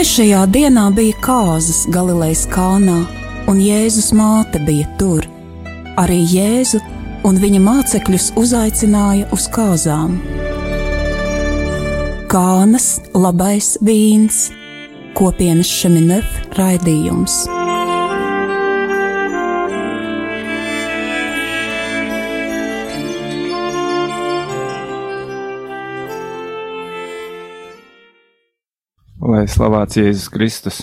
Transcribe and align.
Trešajā 0.00 0.46
dienā 0.48 0.86
bija 0.96 1.12
kāzas 1.20 1.82
Galilejas 1.92 2.46
kalnā, 2.48 3.02
un 3.52 3.58
Jēzus 3.60 4.14
māte 4.16 4.56
bija 4.64 4.86
tur. 4.96 5.26
Arī 6.00 6.22
Jēzu 6.24 6.80
un 7.28 7.36
viņa 7.42 7.60
mācekļus 7.66 8.30
uzaicināja 8.40 9.28
uz 9.36 9.44
kāzām. 9.52 10.16
Kānas 12.32 12.88
labais 13.12 13.74
vīns, 13.84 14.46
kopienas 15.20 15.68
šeminef 15.68 16.32
raidījums. 16.56 17.42
Lai 29.40 29.46
slavēts 29.48 29.96
Jēzus 29.96 30.26
Kristus. 30.28 30.78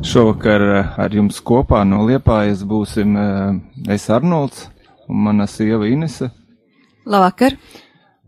Šovakar 0.00 0.62
eh, 0.64 0.92
ar 1.04 1.12
jums 1.12 1.42
kopā 1.44 1.82
no 1.84 1.98
Liepājas 2.08 2.62
būsim 2.64 3.18
eh, 3.20 3.58
es 3.92 4.06
Arnolds 4.08 4.62
un 5.12 5.18
mana 5.26 5.44
sieva 5.44 5.84
Inese. 5.84 6.30
Labvakar! 7.04 7.58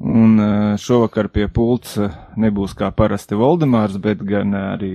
Un 0.05 0.37
eh, 0.37 0.75
šovakar 0.77 1.31
pie 1.33 1.47
pults 1.49 1.95
nebūs 2.37 2.77
kā 2.77 2.91
parasti 2.93 3.39
Voldemārs, 3.41 3.97
bet 3.97 4.21
gan 4.21 4.53
arī 4.53 4.93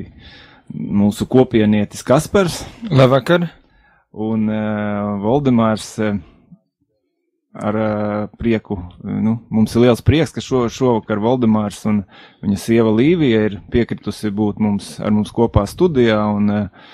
mūsu 0.69 1.25
kopienietis 1.25 2.05
Kaspars. 2.05 2.61
Labvakar! 2.93 3.49
Un 4.13 4.45
Voldemārs 5.25 5.95
ar 7.53 7.75
uh, 7.75 8.29
prieku. 8.39 8.79
Nu, 9.03 9.35
mums 9.51 9.75
ir 9.75 9.85
liels 9.85 10.03
prieks, 10.05 10.31
ka 10.31 10.43
šo, 10.43 10.65
šovakar 10.71 11.19
Valdemārs 11.19 11.83
un 11.89 12.03
viņa 12.43 12.59
sieva 12.59 12.93
Līvija 12.95 13.45
ir 13.49 13.57
piekritusi 13.73 14.31
būt 14.31 14.61
mums, 14.63 14.93
ar 15.03 15.11
mums 15.11 15.33
kopā 15.35 15.65
studijā 15.67 16.19
un 16.31 16.47
uh, 16.47 16.91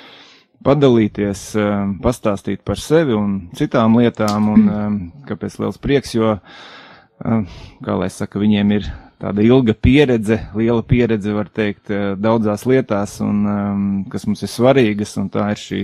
padalīties, 0.66 1.44
uh, 1.62 1.76
pastāstīt 2.02 2.66
par 2.66 2.82
sevi 2.82 3.14
un 3.18 3.40
citām 3.58 4.00
lietām. 4.02 4.54
Un, 4.56 4.70
uh, 4.70 4.88
kāpēc 5.30 5.60
liels 5.62 5.78
prieks, 5.82 6.16
jo, 6.18 6.38
uh, 6.42 7.60
kā 7.86 8.00
lai 8.02 8.10
saka, 8.14 8.42
viņiem 8.42 8.74
ir 8.80 8.90
tāda 9.22 9.46
ilga 9.46 9.74
pieredze, 9.74 10.40
liela 10.58 10.82
pieredze, 10.86 11.34
var 11.34 11.48
teikt, 11.50 11.90
daudzās 12.22 12.68
lietās, 12.70 13.16
un, 13.26 13.40
um, 13.50 13.86
kas 14.14 14.28
mums 14.30 14.44
ir 14.46 14.52
svarīgas, 14.54 15.16
un 15.18 15.30
tā 15.34 15.48
ir 15.56 15.62
šī 15.62 15.80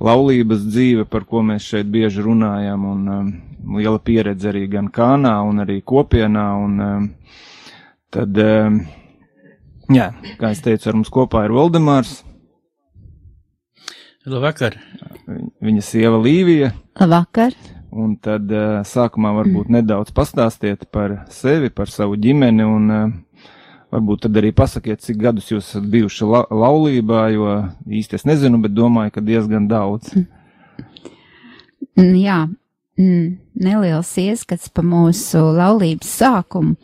laulības 0.00 0.64
dzīve, 0.64 1.04
par 1.04 1.26
ko 1.28 1.44
mēs 1.44 1.68
šeit 1.74 1.92
bieži 1.92 2.24
runājam, 2.24 2.86
un 2.88 3.12
um, 3.12 3.28
liela 3.76 4.00
pieredze 4.02 4.50
arī 4.50 4.66
gan 4.72 4.90
kānā, 4.92 5.34
un 5.46 5.62
arī 5.64 5.80
kopienā, 5.86 6.46
un 6.64 6.80
um, 6.86 7.06
tad, 8.12 8.40
um, 8.44 8.80
jā, 9.92 10.10
kā 10.40 10.52
es 10.54 10.62
teicu, 10.64 10.90
ar 10.90 10.98
mums 10.98 11.12
kopā 11.12 11.44
ir 11.46 11.54
Voldemārs. 11.56 12.20
Labvakar! 14.30 14.76
Viņa 15.64 15.82
sieva 15.84 16.20
Līvija. 16.20 16.74
Labvakar! 17.00 17.56
Un 17.90 18.14
tad 18.22 18.52
uh, 18.54 18.84
sākumā 18.86 19.32
varbūt 19.40 19.72
nedaudz 19.74 20.12
pastāstiet 20.14 20.86
par 20.94 21.24
sevi, 21.34 21.72
par 21.74 21.90
savu 21.90 22.18
ģimeni, 22.20 22.66
un 22.66 22.94
uh, 22.94 23.08
Varbūt 23.90 24.20
tad 24.22 24.36
arī 24.38 24.52
pasakiet, 24.54 25.02
cik 25.02 25.16
gadus 25.18 25.48
jūs 25.50 25.66
esat 25.66 25.86
bijuši 25.90 26.26
la 26.30 26.44
laulībā, 26.46 27.24
jo 27.34 27.54
īsti 27.90 28.20
es 28.20 28.24
nezinu, 28.28 28.60
bet 28.62 28.76
domāju, 28.76 29.16
ka 29.16 29.22
diezgan 29.24 29.66
daudz. 29.70 30.12
Mm, 31.98 32.12
jā, 32.20 32.36
mm, 32.98 33.38
neliels 33.60 34.10
ieskats 34.18 34.70
pa 34.72 34.82
mūsu 34.82 35.38
laulības 35.56 36.10
sākumu. 36.20 36.76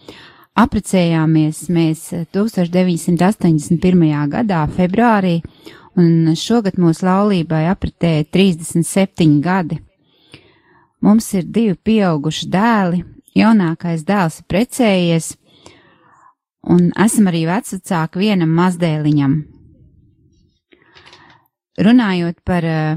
Aprecējāmies 0.56 1.66
mēs 1.68 2.06
1981. 2.32 4.30
gadā, 4.32 4.62
februārī, 4.72 5.42
un 6.00 6.32
šogad 6.36 6.78
mūsu 6.80 7.04
laulībai 7.04 7.66
apritēja 7.68 8.24
37 8.32 9.40
gadi. 9.44 9.80
Mums 11.04 11.28
ir 11.36 11.44
divi 11.44 11.76
pieauguši 11.76 12.48
dēli, 12.50 13.02
jaunākais 13.36 14.06
dēls 14.08 14.40
ir 14.40 14.48
precējies, 14.48 15.34
un 16.72 16.88
esam 17.04 17.28
arī 17.30 17.44
vecāki 17.50 18.24
vienam 18.24 18.56
mazdēliņam. 18.56 19.36
Runājot 21.76 22.40
par 22.48 22.64
uh, 22.64 22.96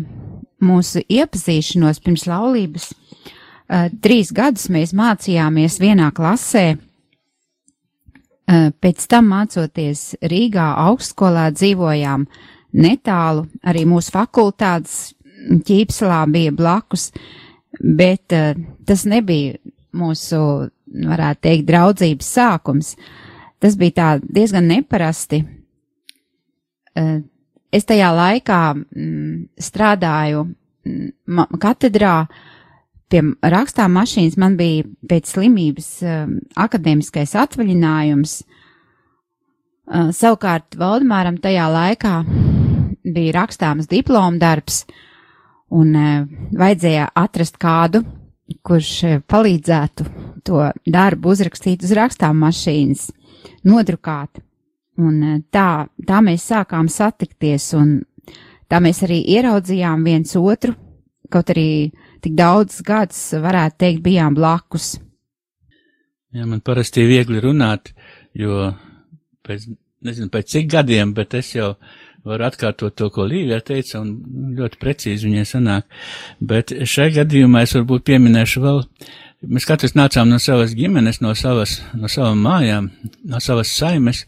mūsu 0.64 1.04
iepazīšanos 1.12 2.00
pirms 2.04 2.24
laulības, 2.30 2.94
trīs 4.02 4.32
gadus 4.36 4.70
mēs 4.74 4.94
mācījāmies 4.98 5.80
vienā 5.82 6.10
klasē. 6.16 6.78
Uh, 8.50 8.72
pēc 8.82 9.06
tam 9.12 9.30
mācoties 9.30 10.16
Rīgā 10.26 10.72
augstskolā 10.88 11.52
dzīvojām 11.54 12.26
netālu, 12.82 13.46
arī 13.62 13.86
mūsu 13.86 14.14
fakultātes 14.16 15.14
ķīpselā 15.68 16.24
bija 16.34 16.54
blakus, 16.58 17.12
bet 17.78 18.34
uh, 18.34 18.58
tas 18.90 19.06
nebija 19.06 19.60
mūsu, 19.94 20.42
varētu 20.90 21.46
teikt, 21.46 21.68
draudzības 21.70 22.36
sākums. 22.40 22.96
Uh, 22.98 23.28
Tas 23.60 23.76
bija 23.76 23.96
tā 23.96 24.10
diezgan 24.24 24.70
neparasti. 24.72 25.42
Eh, 26.96 27.18
es 27.76 27.88
tajā 27.88 28.12
laikā 28.16 28.60
mm, 28.74 29.34
strādāju 29.60 30.46
mm, 30.48 31.58
katedrā 31.60 32.22
pie 33.10 33.24
rakstām 33.42 33.96
mašīnas. 33.98 34.38
Man 34.42 34.58
bija 34.60 34.86
pēc 35.10 35.34
slimības 35.34 35.90
um, 36.06 36.38
akadēmiskais 36.60 37.36
atvaļinājums. 37.40 38.40
Uh, 39.90 40.10
savukārt 40.14 40.78
Valdemāram 40.78 41.40
tajā 41.42 41.66
laikā 41.74 42.16
bija 43.10 43.36
rakstāms 43.40 43.90
diplomdarbs 43.90 44.84
un 45.74 45.94
uh, 45.98 46.26
vajadzēja 46.58 47.10
atrast 47.18 47.58
kādu, 47.62 48.04
kurš 48.66 49.24
palīdzētu 49.30 50.06
to 50.46 50.66
darbu 50.90 51.34
uzrakstīt 51.34 51.84
uz 51.86 51.94
rakstām 51.98 52.40
mašīnas 52.44 53.10
nodrukāti. 53.68 54.44
Un 55.00 55.24
eh, 55.24 55.40
tā, 55.52 55.88
tā 56.08 56.20
mēs 56.26 56.50
sākām 56.52 56.90
satikties, 56.92 57.72
un 57.78 58.00
tā 58.70 58.82
mēs 58.84 59.04
arī 59.08 59.22
ieraudzījām 59.38 60.04
viens 60.08 60.36
otru, 60.40 60.76
kaut 61.34 61.54
arī 61.54 61.70
tik 62.24 62.36
daudz 62.38 62.82
gadus, 62.86 63.22
varētu 63.40 63.80
teikt, 63.86 64.04
bijām 64.06 64.38
blakus. 64.38 64.98
Jā, 66.36 66.46
man 66.46 66.62
parasti 66.62 67.04
ir 67.04 67.10
viegli 67.10 67.42
runāt, 67.42 67.94
jo 68.38 68.70
pēc, 69.46 69.66
nezinu, 70.06 70.30
pēc 70.34 70.52
cik 70.54 70.70
gadiem, 70.76 71.16
bet 71.18 71.34
es 71.40 71.56
jau 71.56 71.74
varu 72.28 72.46
atkārtot 72.46 72.94
to, 73.00 73.08
ko 73.14 73.26
Līvija 73.26 73.62
teica, 73.66 74.04
un 74.04 74.54
ļoti 74.58 74.78
precīzi 74.82 75.30
viņai 75.30 75.48
sanāk. 75.48 75.88
Bet 76.44 76.76
šai 76.86 77.10
gadījumā 77.16 77.64
es 77.66 77.74
varbūt 77.78 78.06
pieminēšu 78.12 78.62
vēl 78.66 78.84
Mēs 79.40 79.64
katrs 79.64 79.94
nācām 79.96 80.28
no 80.28 80.36
savas 80.44 80.74
ģimenes, 80.76 81.22
no 81.24 81.32
savas, 81.38 81.78
no 81.96 82.10
savām 82.12 82.42
mājām, 82.44 82.90
no 83.32 83.40
savas 83.40 83.72
saimes. 83.72 84.26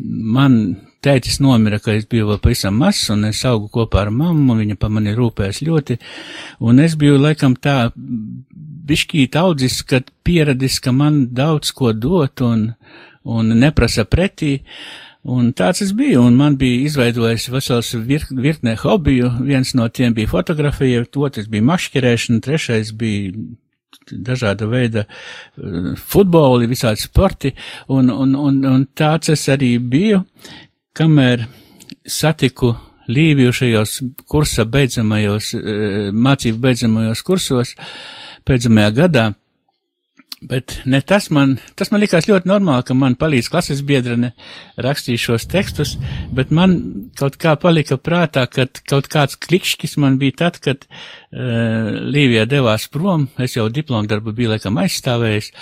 Man 0.00 0.56
tētis 1.04 1.40
nomira, 1.44 1.78
ka 1.82 1.94
es 1.94 2.08
biju 2.10 2.32
vēl 2.32 2.40
pavisam 2.42 2.76
mazs, 2.80 3.10
un 3.14 3.28
es 3.28 3.44
augu 3.48 3.68
kopā 3.72 4.06
ar 4.06 4.12
mammu, 4.14 4.56
viņa 4.60 4.78
pa 4.80 4.90
mani 4.92 5.14
rūpēs 5.16 5.62
ļoti, 5.66 5.98
un 6.64 6.82
es 6.84 6.96
biju 7.00 7.20
laikam 7.20 7.56
tā 7.56 7.92
bišķīt 8.88 9.36
audzis, 9.40 9.80
kad 9.88 10.10
pieradis, 10.26 10.80
ka 10.82 10.92
man 10.92 11.26
daudz 11.36 11.72
ko 11.76 11.92
dot 11.92 12.44
un, 12.44 12.70
un 13.24 13.58
neprasa 13.58 14.04
pretī. 14.08 14.58
Un 15.24 15.54
tāds 15.56 15.80
es 15.80 15.94
biju, 15.96 16.20
un 16.28 16.34
man 16.36 16.58
bija 16.60 16.82
izveidojis 16.84 17.46
vesels 17.48 17.94
vir, 18.04 18.26
virknē 18.28 18.74
hobiju. 18.82 19.30
Viens 19.46 19.72
no 19.72 19.86
tiem 19.88 20.12
bija 20.12 20.28
fotografija, 20.28 21.06
otrs 21.16 21.48
bija 21.48 21.64
mašķerēšana, 21.64 22.42
trešais 22.44 22.92
bija 23.00 23.32
dažāda 24.10 24.68
veida 24.68 25.06
uh, 25.06 25.94
futboli, 25.96 26.68
visādi 26.68 27.00
sporti, 27.00 27.54
un, 27.88 28.10
un, 28.12 28.34
un, 28.36 28.60
un 28.68 28.84
tāds 28.96 29.32
es 29.32 29.46
arī 29.48 29.78
biju, 29.78 30.24
kamēr 30.96 31.46
satiku 32.06 32.74
Līviju 33.04 33.52
šajos 33.52 33.98
kursa 34.32 34.64
beidzamajos, 34.64 35.50
uh, 35.58 36.10
mācību 36.16 36.60
beidzamajos 36.62 37.22
kursos, 37.26 37.74
beidzamajā 38.48 38.94
gadā. 38.96 39.32
Bet 40.44 40.74
ne 40.84 40.98
tas 41.00 41.30
man, 41.32 41.54
tas 41.78 41.88
man 41.92 42.02
likās 42.02 42.26
ļoti 42.28 42.48
normāli, 42.50 42.84
ka 42.84 42.96
man 42.96 43.14
palīdz 43.16 43.48
klases 43.52 43.80
biedrene 43.86 44.34
rakstīt 44.84 45.22
šos 45.22 45.46
tekstus, 45.48 45.94
bet 46.36 46.52
man 46.52 46.74
kaut 47.16 47.38
kā 47.40 47.54
palika 47.60 47.96
prātā, 47.96 48.44
ka 48.50 48.66
kaut 48.90 49.08
kāds 49.12 49.38
klikšķis 49.40 49.96
man 50.04 50.18
bija 50.20 50.36
tad, 50.42 50.60
kad 50.64 50.84
uh, 50.84 51.96
Līvija 52.12 52.44
devās 52.50 52.88
prom, 52.92 53.30
es 53.40 53.56
jau 53.56 53.70
diplomu 53.72 54.10
darbu 54.10 54.36
biju 54.36 54.52
laikam 54.52 54.80
aizstāvējis, 54.84 55.52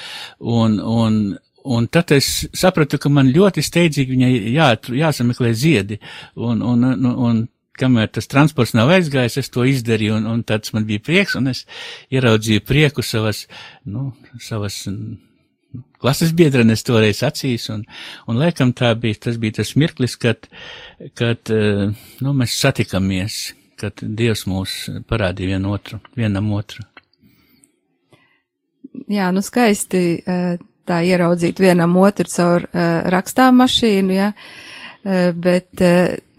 un, 0.40 0.81
un, 0.82 1.20
un 1.64 1.87
tad 1.93 2.12
es 2.17 2.29
sapratu, 2.56 2.99
ka 2.99 3.11
man 3.12 3.32
ļoti 3.35 3.64
steidzīgi 3.64 4.17
viņai 4.17 4.31
jā, 4.55 4.69
jāsameklē 5.03 5.53
ziedi, 5.55 5.99
un, 6.37 6.62
un, 6.62 6.87
un, 6.93 7.11
un 7.12 7.43
kamēr 7.79 8.11
tas 8.12 8.29
transports 8.31 8.75
nav 8.76 8.93
aizgājis, 8.93 9.38
es 9.41 9.50
to 9.53 9.64
izdarīju, 9.69 10.19
un, 10.20 10.29
un 10.29 10.43
tāds 10.47 10.75
man 10.76 10.87
bija 10.88 11.03
prieks, 11.05 11.37
un 11.38 11.50
es 11.53 11.64
ieraudzīju 12.12 12.64
prieku 12.69 13.05
savas, 13.06 13.47
nu, 13.88 14.11
savas 14.43 14.82
klases 16.03 16.35
biedrenes 16.37 16.85
toreiz 16.87 17.23
acīs, 17.26 17.69
un, 17.73 17.85
un 18.29 18.41
laikam 18.43 18.75
tā 18.76 18.93
bija, 18.99 19.23
tas 19.29 19.38
bija 19.41 19.61
tas 19.62 19.75
mirklis, 19.79 20.19
kad, 20.20 20.49
kad, 21.19 21.53
nu, 21.53 22.35
mēs 22.37 22.59
satikamies, 22.61 23.43
kad 23.81 24.03
Dievs 24.03 24.44
mūs 24.50 24.76
parādīja 25.11 25.56
vienu 25.56 25.73
otru, 25.75 25.99
vienam 26.19 26.53
otru. 26.55 26.85
Jā, 29.11 29.31
nu 29.32 29.41
skaisti 29.43 30.20
tā 30.88 31.00
ieraudzīt 31.06 31.61
vienam 31.62 31.96
otru 32.00 32.29
caur 32.31 32.69
rakstām 33.14 33.62
mašīnu. 33.62 34.14
Ja? 34.19 34.32
bet 35.34 35.81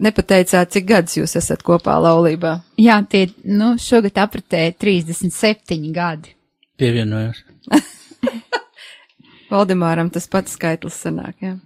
nepateicāt, 0.00 0.70
cik 0.72 0.86
gadus 0.88 1.18
jūs 1.18 1.34
esat 1.36 1.60
kopā 1.60 1.98
laulībā. 2.00 2.54
Jā, 2.80 2.94
tie, 3.12 3.26
nu, 3.44 3.74
šogad 3.76 4.16
apritē 4.22 4.62
37 4.80 5.90
gadi. 5.92 6.32
Pievienojos. 6.80 7.42
Valdemāram 9.52 10.08
tas 10.10 10.26
pats 10.32 10.56
skaitlis 10.56 10.96
sanāk, 11.04 11.36
jā. 11.44 11.58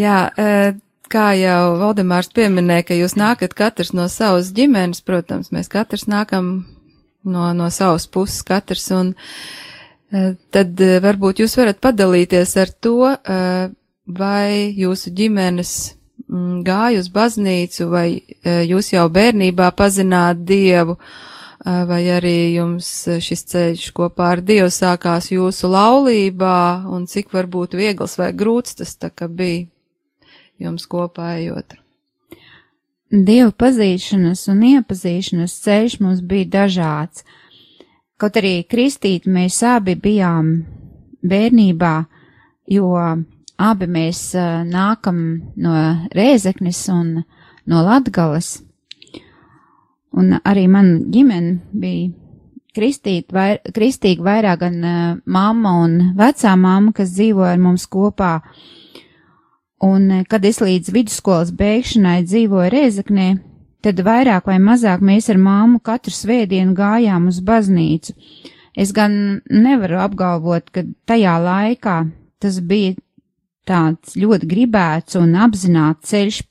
Jā, 0.00 0.16
kā 1.12 1.26
jau 1.36 1.74
Valdemārs 1.82 2.32
pieminēja, 2.32 2.86
ka 2.88 2.96
jūs 2.96 3.14
nākat 3.20 3.54
katrs 3.56 3.92
no 3.96 4.08
savas 4.08 4.52
ģimenes, 4.56 5.02
protams, 5.04 5.52
mēs 5.52 5.68
katrs 5.72 6.08
nākam 6.08 6.52
no, 7.24 7.50
no 7.56 7.68
savas 7.70 8.08
puses 8.08 8.40
katrs, 8.48 8.88
un 8.96 9.12
tad 10.52 10.80
varbūt 11.04 11.42
jūs 11.42 11.56
varat 11.56 11.80
padalīties 11.82 12.54
ar 12.60 12.72
to, 12.84 12.96
vai 14.06 14.72
jūsu 14.76 15.12
ģimenes 15.16 15.74
mm, 16.28 16.62
gāja 16.66 17.00
uz 17.00 17.10
baznīcu, 17.12 17.88
vai 17.92 18.06
jūs 18.44 18.92
jau 18.92 19.06
bērnībā 19.12 19.70
pazināt 19.78 20.42
Dievu, 20.48 20.98
vai 21.62 22.00
arī 22.10 22.54
jums 22.56 22.88
šis 23.22 23.46
ceļš 23.52 23.90
kopā 23.96 24.32
ar 24.36 24.42
Dievu 24.44 24.72
sākās 24.74 25.30
jūsu 25.32 25.70
laulībā, 25.72 26.88
un 26.90 27.06
cik 27.06 27.32
varbūt 27.32 27.78
viegls 27.78 28.18
vai 28.20 28.32
grūts 28.34 28.82
tas 28.82 28.96
tā 28.98 29.12
kā 29.14 29.30
bija 29.30 29.68
jums 30.62 30.86
kopā 30.90 31.36
ejot. 31.40 31.78
Dievu 33.12 33.52
pazīšanas 33.60 34.46
un 34.48 34.62
iepazīšanas 34.70 35.54
ceļš 35.66 35.98
mums 36.00 36.22
bija 36.24 36.48
dažāds. 36.54 37.26
Kaut 38.22 38.36
arī 38.38 38.60
kristīt 38.70 39.24
mēs 39.26 39.56
abi 39.66 39.96
bijām 39.98 40.52
bērnībā, 41.26 41.94
jo 42.70 42.92
abi 43.58 43.88
mēs 43.90 44.20
nākam 44.68 45.18
no 45.58 45.72
Rēzeknes 46.14 46.84
un 46.94 47.16
no 47.66 47.82
Latgales. 47.82 48.60
Un 50.14 50.36
arī 50.38 50.68
man 50.70 50.92
ģimene 51.10 51.56
bija 51.72 52.12
kristīt, 52.76 53.32
vai, 53.34 53.56
kristīga 53.74 54.24
vairāk 54.26 54.62
gan 54.62 54.78
uh, 54.80 55.00
mamma 55.26 55.72
un 55.82 55.96
vecā 56.16 56.54
mamma, 56.56 56.92
kas 56.96 57.12
dzīvoja 57.16 57.56
ar 57.56 57.60
mums 57.60 57.88
kopā. 57.90 58.36
Un, 59.82 60.22
kad 60.30 60.44
es 60.46 60.62
līdz 60.62 60.92
vidusskolas 60.94 61.50
beigšanai 61.58 62.20
dzīvoju 62.22 62.70
Rēzaknē, 62.70 63.32
tad 63.82 64.00
vairāk 64.06 64.48
vai 64.50 64.58
mazāk 64.62 65.02
mēs 65.04 65.28
ar 65.32 65.40
māmu 65.42 65.82
katru 65.84 66.14
svētdienu 66.14 66.74
gājām 66.78 67.28
uz 67.30 67.40
baznīcu. 67.44 68.14
Es 68.78 68.92
gan 68.96 69.42
nevaru 69.50 70.00
apgalvot, 70.00 70.70
ka 70.72 70.86
tajā 71.06 71.36
laikā 71.42 71.96
tas 72.42 72.58
bija 72.64 72.96
tāds 73.68 74.16
ļoti 74.18 74.48
gribēts 74.48 75.18
un 75.20 75.34
apzināts 75.38 76.08
ceļš 76.10 76.42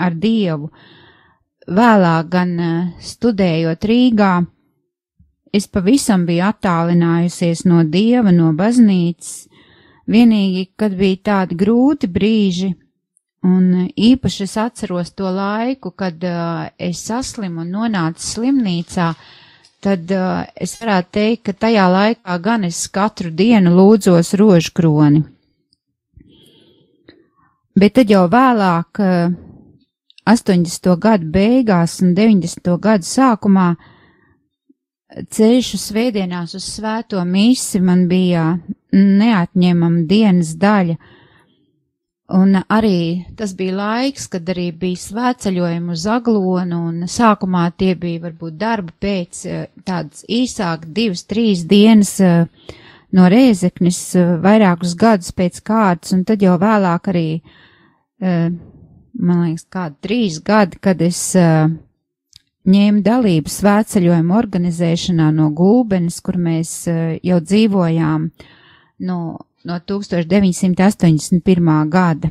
ar 0.00 0.16
Dievu, 0.16 0.70
Vēlāk, 1.70 2.30
gan 2.32 2.56
eh, 2.58 2.78
studējot 2.98 3.84
Rīgā, 3.86 4.30
es 5.54 5.68
pavisam 5.70 6.24
biju 6.26 6.48
attālinājusies 6.48 7.62
no 7.68 7.84
dieva, 7.86 8.32
no 8.34 8.48
baznīcas, 8.58 9.44
vienīgi, 10.10 10.64
kad 10.80 10.96
bija 10.98 11.20
tādi 11.28 11.58
grūti 11.60 12.10
brīži, 12.10 12.72
un 13.46 13.88
īpaši 13.96 14.44
es 14.44 14.56
atceros 14.60 15.12
to 15.16 15.30
laiku, 15.32 15.92
kad 15.96 16.24
uh, 16.24 16.68
es 16.78 17.02
saslimu 17.08 17.64
un 17.64 17.70
nonācu 17.74 18.24
slimnīcā, 18.24 19.10
tad 19.80 20.12
uh, 20.12 20.46
es 20.54 20.76
varētu 20.80 21.14
teikt, 21.16 21.44
ka 21.48 21.56
tajā 21.66 21.86
laikā 21.90 22.38
gan 22.44 22.64
es 22.68 22.80
katru 22.92 23.30
dienu 23.32 23.72
lūdzos 23.76 24.34
rožkroni. 24.40 25.22
Bet 27.80 27.96
tad 27.96 28.10
jau 28.12 28.26
vēlāk, 28.28 29.00
uh, 29.00 29.38
80. 30.30 30.92
gadu 31.00 31.30
beigās 31.32 31.96
un 32.04 32.12
90. 32.14 32.76
gadu 32.78 33.08
sākumā 33.08 33.70
ceļš 35.10 35.70
uz 35.74 35.86
svētdienās 35.88 36.54
uz 36.54 36.66
svēto 36.76 37.22
misi 37.26 37.80
man 37.82 38.04
bija 38.10 38.52
neatņemama 38.92 40.04
dienas 40.10 40.52
daļa. 40.60 40.96
Un 42.30 42.54
arī 42.70 43.24
tas 43.34 43.56
bija 43.58 43.74
laiks, 43.74 44.28
kad 44.30 44.46
arī 44.52 44.68
bija 44.78 44.98
svētceļojumi 45.02 45.90
uz 45.96 46.04
aglonu, 46.06 46.76
un 46.90 47.08
sākumā 47.10 47.64
tie 47.74 47.96
bija 47.98 48.22
varbūt 48.28 48.54
darba 48.60 48.94
pēc 49.02 49.40
eh, 49.50 49.64
tādas 49.82 50.22
īsāk 50.30 50.84
divas, 50.94 51.24
trīs 51.26 51.64
dienas 51.66 52.12
eh, 52.22 52.44
no 53.18 53.26
rēzeknis, 53.34 53.98
eh, 54.14 54.30
vairākus 54.44 54.94
gadus 55.00 55.34
pēc 55.34 55.58
kārtas, 55.66 56.14
un 56.14 56.22
tad 56.28 56.46
jau 56.46 56.54
vēlāk 56.60 57.10
arī 57.10 57.26
man 58.20 59.38
liekas, 59.46 59.64
kādi 59.72 59.96
trīs 60.04 60.34
gadi, 60.44 60.76
kad 60.84 61.00
es 61.00 61.18
ņēmu 62.68 63.00
dalību 63.00 63.48
svētceļojumu 63.48 64.34
organizēšanā 64.36 65.30
no 65.32 65.48
Gulbenes, 65.56 66.20
kur 66.20 66.36
mēs 66.36 66.74
jau 67.24 67.38
dzīvojām 67.40 68.26
no, 69.08 69.20
no 69.64 69.80
1981. 69.80 71.90
gada. 71.90 72.30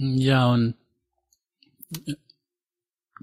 Jā, 0.00 0.46
un 0.48 0.72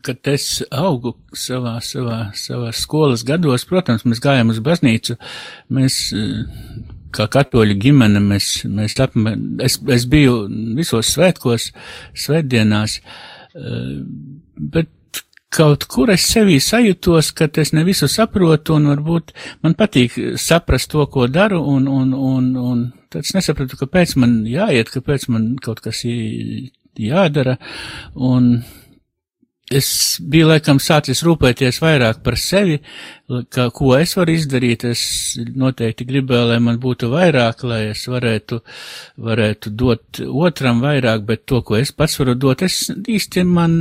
kad 0.06 0.28
es 0.30 0.62
augu 0.72 1.16
savā, 1.36 1.82
savā, 1.84 2.32
savā 2.38 2.72
skolas 2.76 3.24
gados, 3.28 3.66
protams, 3.68 4.06
mēs 4.08 4.22
gājām 4.24 4.50
uz 4.54 4.60
baznīcu, 4.64 5.18
mēs 5.74 6.14
kā 7.16 7.28
katoļu 7.34 7.78
ģimene, 7.82 8.22
mēs, 8.24 8.52
mēs 8.70 8.98
apmē, 9.04 9.34
es, 9.66 9.78
es 9.94 10.06
biju 10.10 10.46
visos 10.78 11.12
svētkos, 11.16 11.72
svētdienās, 12.26 13.00
eh, 13.58 13.98
bet 14.76 14.92
kaut 15.54 15.86
kur 15.88 16.12
es 16.12 16.26
sevī 16.28 16.58
sajūtos, 16.64 17.32
ka 17.38 17.48
es 17.62 17.74
ne 17.74 17.84
visu 17.88 18.10
saprotu 18.12 18.76
un 18.76 18.90
varbūt 18.92 19.34
man 19.64 19.78
patīk 19.80 20.18
saprast 20.42 20.92
to, 20.92 21.06
ko 21.12 21.28
daru 21.32 21.62
un, 21.76 21.88
un, 21.88 22.14
un, 22.14 22.50
un 22.56 22.84
tad 23.12 23.24
es 23.24 23.34
nesapratu, 23.38 23.80
kāpēc 23.80 24.18
man 24.22 24.42
jāiet, 24.48 24.92
kāpēc 24.92 25.30
man 25.32 25.56
kaut 25.64 25.82
kas 25.86 26.04
jādara 26.98 27.58
un 28.16 28.52
es 29.74 29.88
biju 30.24 30.48
laikam 30.48 30.80
sācis 30.80 31.22
rūpēties 31.26 31.82
vairāk 31.84 32.22
par 32.24 32.38
sevi, 32.40 32.78
ka, 33.52 33.68
ko 33.76 33.94
es 33.98 34.16
varu 34.16 34.36
izdarīt. 34.38 34.86
Es 34.88 35.02
noteikti 35.38 36.08
gribēju, 36.08 36.46
lai 36.54 36.60
man 36.64 36.80
būtu 36.84 37.10
vairāk, 37.12 37.66
lai 37.68 37.82
es 37.92 38.06
varētu, 38.08 38.62
varētu 39.28 39.74
dot 39.76 40.22
otram 40.28 40.80
vairāk, 40.84 41.26
bet 41.28 41.44
to, 41.50 41.62
ko 41.68 41.80
es 41.80 41.92
pats 41.92 42.16
varu 42.22 42.38
dot, 42.40 42.64
es 42.64 42.88
īsti 42.96 43.44
man 43.48 43.78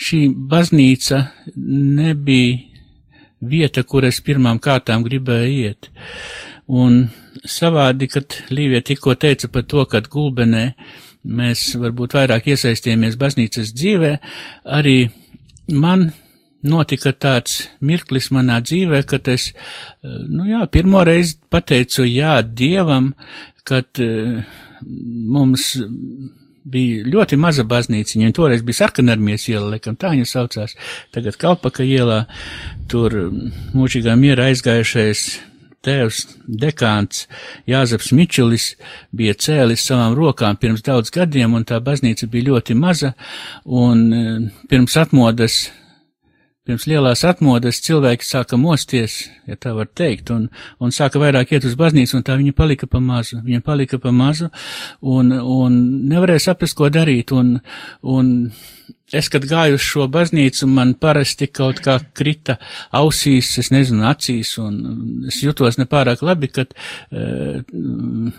šī 0.00 0.24
baznīca 0.50 1.22
nebija 1.54 2.58
vieta, 3.40 3.84
kur 3.86 4.04
es 4.04 4.20
pirmām 4.20 4.58
kārtām 4.60 5.06
gribēju 5.06 5.54
iet. 5.62 5.90
Un 6.70 7.06
savādi, 7.46 8.10
kad 8.10 8.34
Līvija 8.50 8.82
tikko 8.90 9.14
teica 9.14 9.48
par 9.48 9.64
to, 9.70 9.86
kad 9.90 10.10
gulbenē 10.10 10.66
mēs 11.24 11.70
varbūt 11.78 12.14
vairāk 12.16 12.50
iesaistījāmies 12.52 13.18
baznīcas 13.20 13.72
dzīvē, 13.76 14.12
arī 14.76 15.10
man 15.72 16.10
notika 16.66 17.12
tāds 17.16 17.62
mirklis 17.80 18.28
manā 18.34 18.58
dzīvē, 18.64 19.02
kad 19.08 19.28
es, 19.32 19.50
nu 20.02 20.48
jā, 20.48 20.64
pirmo 20.72 21.04
reizi 21.06 21.38
pateicu 21.52 22.04
jā 22.04 22.40
Dievam, 22.44 23.14
kad 23.64 24.02
uh, 24.02 24.42
mums 24.84 25.72
bija 26.70 27.04
ļoti 27.08 27.38
maza 27.40 27.64
baznīciņa, 27.64 28.28
un 28.28 28.36
toreiz 28.36 28.64
bija 28.66 28.82
sarkanarmies 28.82 29.46
iela, 29.48 29.72
laikam 29.74 29.96
tā 29.98 30.12
viņa 30.12 30.28
saucās, 30.28 30.76
tagad 31.14 31.38
Kalpaka 31.40 31.86
ielā, 31.86 32.24
tur 32.92 33.16
mūžīgā 33.72 34.16
miera 34.20 34.50
aizgājušais 34.50 35.24
tēvs 35.86 36.22
dekāns 36.60 37.26
Jāzeps 37.68 38.12
Mičulis 38.16 38.74
bija 39.16 39.34
cēlis 39.34 39.84
savām 39.86 40.16
rokām 40.18 40.58
pirms 40.60 40.84
daudz 40.86 41.12
gadiem, 41.14 41.54
un 41.56 41.66
tā 41.68 41.80
baznīca 41.84 42.28
bija 42.30 42.50
ļoti 42.50 42.76
maza, 42.76 43.14
un 43.64 44.02
e, 44.12 44.24
pirms 44.70 44.96
atmodas, 45.00 45.60
pirms 46.68 46.86
lielās 46.90 47.24
atmodas 47.28 47.80
cilvēki 47.86 48.28
sāka 48.28 48.58
mosties, 48.60 49.22
ja 49.48 49.56
tā 49.56 49.72
var 49.76 49.88
teikt, 49.88 50.32
un, 50.34 50.48
un 50.80 50.92
sāka 50.94 51.22
vairāk 51.22 51.54
iet 51.56 51.68
uz 51.68 51.78
baznīcu, 51.80 52.18
un 52.18 52.26
tā 52.26 52.36
viņa 52.40 52.56
palika 52.56 52.90
pa 52.90 53.00
mazu, 53.04 53.40
viņa 53.46 53.64
palika 53.64 54.00
pa 54.02 54.12
mazu, 54.12 54.50
un, 55.00 55.32
un 55.32 55.80
nevarēja 56.12 56.50
saprast, 56.50 56.76
ko 56.78 56.92
darīt, 56.92 57.32
un, 57.32 57.56
un 58.04 58.34
es, 59.12 59.28
kad 59.32 59.44
gāju 59.48 59.78
uz 59.78 59.84
šo 59.84 60.06
baznīcu, 60.12 60.68
man 60.70 60.94
parasti 61.00 61.48
kaut 61.52 61.80
kā 61.84 61.96
krita 62.16 62.56
ausīs, 62.96 63.52
es 63.62 63.70
nezinu, 63.74 64.04
acīs, 64.08 64.52
un 64.62 65.26
es 65.30 65.40
jutos 65.44 65.78
nepārāk 65.80 66.22
labi, 66.26 66.50
kad 66.52 66.74
uh, 66.74 67.60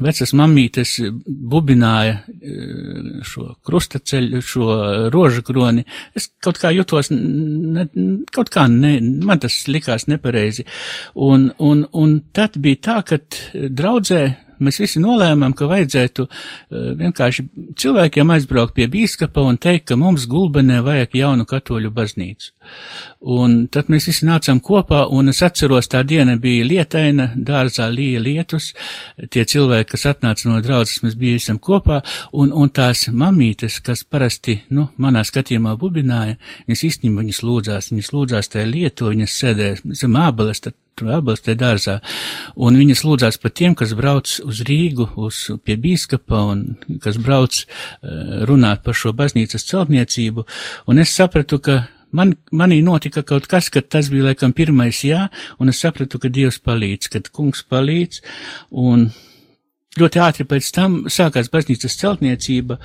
vecas 0.02 0.36
mamītes 0.38 0.98
bubināja 1.26 2.20
uh, 2.22 3.24
šo 3.28 3.48
krustaceļu, 3.68 4.44
šo 4.46 4.70
rožu 5.14 5.46
kroni. 5.48 5.86
Es 6.16 6.32
kaut 6.44 6.62
kā 6.62 6.74
jutos, 6.76 7.12
ne, 7.12 7.88
kaut 8.34 8.54
kā 8.54 8.68
ne, 8.72 8.98
man 9.26 9.42
tas 9.44 9.64
likās 9.72 10.08
nepareizi. 10.12 10.68
Un, 11.16 11.50
un, 11.60 11.86
un 11.98 12.18
tad 12.36 12.58
bija 12.62 12.82
tā, 12.88 13.02
ka 13.08 13.20
draudzē 13.54 14.24
mēs 14.64 14.80
visi 14.82 15.02
nolēmām, 15.04 15.56
ka 15.58 15.68
vajadzētu 15.72 16.26
uh, 16.28 16.92
vienkārši 17.00 17.46
cilvēkiem 17.82 18.34
aizbraukt 18.36 18.76
pie 18.78 18.88
bīskapa 18.92 19.44
un 19.46 19.60
teikt, 19.62 19.90
ka 19.92 20.00
mums 20.00 20.28
gulbenē 20.32 20.82
vajag 20.86 21.18
jaunu 21.22 21.48
katoļu 21.50 21.92
baznīcu. 21.96 22.52
Un 23.32 23.68
tad 23.74 23.90
mēs 23.94 24.08
visi 24.10 24.26
nācām 24.26 24.62
kopā, 24.66 25.04
un 25.14 25.30
es 25.30 25.42
atceros, 25.46 25.90
tā 25.92 26.02
diena 26.08 26.38
bija 26.42 26.66
lietaina, 26.66 27.32
dārzā 27.36 27.90
līja 27.94 28.22
lietus, 28.24 28.72
tie 29.30 29.46
cilvēki, 29.46 29.92
kas 29.94 30.08
atnāca 30.10 30.50
no 30.50 30.62
draudzes, 30.64 31.04
mēs 31.06 31.18
bijām 31.20 31.60
kopā, 31.62 32.02
un, 32.34 32.54
un 32.54 32.72
tās 32.74 33.08
mamītes, 33.14 33.80
kas 33.86 34.04
parasti, 34.04 34.62
nu, 34.74 34.88
manā 35.02 35.24
skatījumā 35.28 35.76
bubināja, 35.82 36.40
viņas 36.68 36.86
īstenībā 36.90 37.26
viņas 37.26 37.44
lūdzās, 37.46 37.92
viņas 37.94 38.14
lūdzās 38.16 38.52
tajā 38.56 38.70
lietu, 38.70 39.12
viņas 39.14 39.38
sēdēja 39.44 39.98
zem 40.02 40.18
ābeles, 40.18 40.64
tad 40.66 40.78
atbalstē 41.10 41.56
dārzā, 41.60 42.00
un 42.56 42.78
viņas 42.78 43.06
lūdzās 43.08 43.40
par 43.42 43.56
tiem, 43.58 43.76
kas 43.78 43.96
brauc 43.98 44.34
uz 44.46 44.62
Rīgu, 44.68 45.10
uz 45.22 45.40
pie 45.66 45.78
bīskapa 45.82 46.44
un 46.52 46.66
kas 47.04 47.18
brauc 47.22 47.64
uh, 47.64 48.44
runāt 48.50 48.84
par 48.86 48.98
šo 48.98 49.16
baznīcas 49.18 49.66
celtniecību, 49.72 50.46
un 50.92 51.02
es 51.02 51.16
sapratu, 51.18 51.60
ka 51.64 51.82
man, 52.12 52.36
manī 52.52 52.82
notika 52.86 53.24
kaut 53.28 53.48
kas, 53.52 53.70
ka 53.74 53.82
tas 53.82 54.12
bija 54.12 54.30
laikam 54.30 54.54
pirmais 54.54 55.02
jā, 55.08 55.28
un 55.60 55.72
es 55.72 55.82
sapratu, 55.82 56.20
ka 56.22 56.32
Dievs 56.32 56.62
palīdz, 56.64 57.12
ka 57.12 57.24
kungs 57.32 57.64
palīdz, 57.72 58.22
un 58.72 59.10
ļoti 60.00 60.22
ātri 60.24 60.46
pēc 60.48 60.70
tam 60.76 60.94
sākās 61.12 61.50
baznīcas 61.52 61.98
celtniecība, 62.00 62.78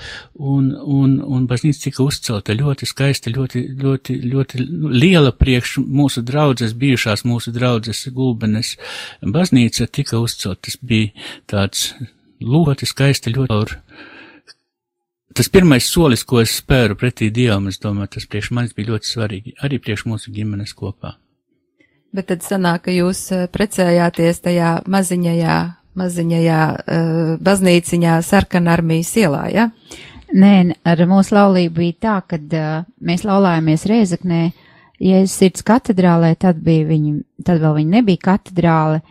un, 0.42 0.72
un, 0.75 1.16
un 1.22 1.46
baznīca 1.46 1.84
tika 1.84 2.02
uzcelta 2.02 2.56
ļoti 2.56 2.88
skaista, 2.88 3.30
ļoti, 3.30 3.62
ļoti, 3.82 4.16
ļoti 4.32 4.66
liela 4.96 5.30
priekš 5.36 5.78
mūsu 5.86 6.25
draudzes, 6.26 6.75
bijušās 6.75 7.22
mūsu 7.28 7.54
draudzes 7.54 8.06
gulbenes 8.14 8.75
baznīca 9.22 9.86
tika 9.86 10.18
uzcelta. 10.18 10.64
Tas 10.66 10.78
bija 10.82 11.12
tāds 11.46 11.92
ļoti 12.42 12.88
skaista, 12.88 13.30
ļoti 13.30 13.54
aur. 13.54 13.76
Tas 15.36 15.50
pirmais 15.52 15.84
solis, 15.84 16.25
ko 16.25 16.40
es 16.40 16.54
spēru 16.62 16.96
pretī 16.96 17.28
Dievam, 17.30 17.68
es 17.68 17.78
domāju, 17.78 18.14
tas 18.16 18.26
priekš 18.26 18.50
manis 18.56 18.75
bija 18.75 18.94
ļoti 18.94 19.10
svarīgi, 19.10 19.56
arī 19.62 19.78
priekš 19.84 20.06
mūsu 20.08 20.32
ģimenes 20.32 20.72
kopā. 20.75 21.18
Bet 22.16 22.30
tad 22.30 22.40
sanāk, 22.46 22.86
ka 22.86 22.94
jūs 22.94 23.26
eh, 23.36 23.44
precējāties 23.52 24.40
tajā 24.46 24.70
maziņajā 24.88 25.56
maziņajā 25.97 26.61
uh, 26.73 27.33
baznīciņā 27.45 28.19
sarkanarmijas 28.26 29.15
ielā, 29.23 29.47
ja? 29.55 29.71
Nē, 30.37 30.55
ar 30.83 31.03
mūsu 31.07 31.37
laulību 31.37 31.79
bija 31.79 31.99
tā, 32.03 32.17
ka 32.31 32.38
uh, 32.38 32.87
mēs 33.00 33.25
laulājāmies 33.26 33.87
Rēzaknē, 33.91 34.41
Jēzus 35.03 35.35
sirds 35.37 35.65
katedrālē, 35.67 36.33
tad 36.41 36.62
bija 36.65 36.87
viņi, 36.88 37.19
tad 37.45 37.61
vēl 37.61 37.76
viņi 37.83 37.99
nebija 37.99 38.23
katedrāle, 38.31 39.03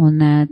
un 0.00 0.20
uh, 0.20 0.42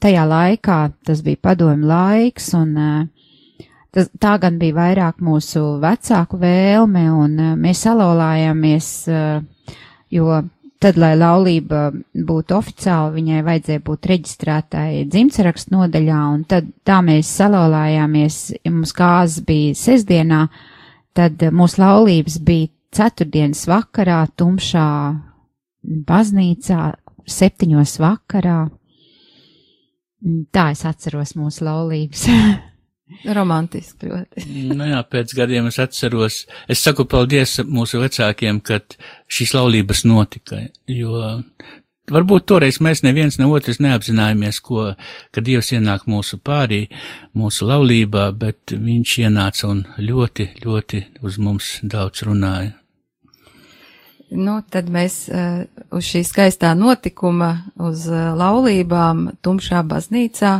tajā 0.00 0.24
laikā 0.28 0.78
tas 1.06 1.20
bija 1.24 1.42
padomu 1.44 1.88
laiks, 1.90 2.50
un 2.56 2.72
uh, 2.80 3.68
tas, 3.94 4.08
tā 4.20 4.36
gan 4.42 4.58
bija 4.60 4.78
vairāk 4.78 5.22
mūsu 5.24 5.76
vecāku 5.82 6.40
vēlme, 6.40 7.04
un 7.12 7.38
uh, 7.38 7.54
mēs 7.60 7.84
salaulājāmies, 7.86 8.90
uh, 9.12 9.76
jo 10.12 10.40
Tad, 10.84 10.98
lai 11.00 11.14
laulība 11.16 11.86
būtu 12.12 12.58
oficiāla, 12.58 13.14
viņai 13.14 13.38
vajadzēja 13.46 13.80
būt 13.86 14.08
reģistrētai 14.10 14.88
dzimtsarakstu 15.08 15.72
nodaļā, 15.72 16.18
un 16.34 16.42
tad 16.44 16.66
tā 16.84 16.98
mēs 17.06 17.30
salauzājāmies, 17.38 18.36
ja 18.58 18.72
mums 18.74 18.92
kāzas 18.92 19.40
bija 19.48 19.72
sestdienā, 19.80 20.42
tad 21.16 21.40
mūsu 21.56 21.80
laulības 21.80 22.36
bija 22.44 22.68
ceturtdienas 22.92 23.64
vakarā, 23.70 24.18
tumšā 24.36 24.90
baznīcā, 26.12 26.82
septiņos 27.32 27.96
vakarā. 28.04 28.60
Tā 30.52 30.68
es 30.76 30.84
atceros 30.88 31.32
mūsu 31.40 31.64
laulības. 31.64 32.28
Romantiski 33.36 34.08
ļoti. 34.08 34.44
nu 34.72 34.88
jā, 34.88 35.00
pēc 35.04 35.34
gadiem 35.36 35.68
es 35.68 35.78
atceros, 35.82 36.44
es 36.68 36.80
saku 36.80 37.04
paldies 37.04 37.58
mūsu 37.68 38.00
vecākiem, 38.00 38.62
kad 38.64 38.96
šīs 39.28 39.52
laulības 39.56 40.04
notika, 40.08 40.62
jo 40.88 41.20
varbūt 42.12 42.46
toreiz 42.48 42.80
mēs 42.84 43.02
neviens 43.04 43.36
ne 43.40 43.48
otrs 43.48 43.80
neapzinājāmies, 43.84 44.60
ko, 44.64 44.86
ka 45.32 45.44
Dievs 45.44 45.72
ienāk 45.76 46.06
mūsu 46.08 46.40
pārī, 46.40 46.86
mūsu 47.36 47.68
laulībā, 47.68 48.30
bet 48.40 48.72
viņš 48.72 49.18
ienāca 49.26 49.68
un 49.68 49.84
ļoti, 50.00 50.50
ļoti 50.64 51.04
uz 51.24 51.38
mums 51.38 51.76
daudz 51.82 52.24
runāja. 52.28 52.72
Nu, 54.34 54.56
tad 54.72 54.88
mēs 54.90 55.26
uh, 55.28 55.62
uz 55.94 56.08
šī 56.08 56.24
skaistā 56.26 56.72
notikuma, 56.74 57.68
uz 57.78 58.08
uh, 58.10 58.32
laulībām 58.34 59.28
tumšā 59.44 59.84
baznīcā 59.86 60.54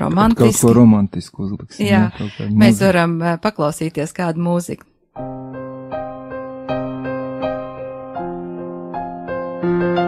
romantiski. 0.00 0.60
Kaut 0.60 0.60
ko 0.60 0.72
romantisku 0.80 1.46
uzliksim. 1.48 1.86
Jā, 1.86 2.08
jā 2.18 2.48
mēs 2.50 2.82
varam 2.84 3.18
paklausīties 3.42 4.16
kādu 4.16 4.42
mūziku. 4.44 4.88
Jésus, 9.64 9.94
vers 9.94 10.03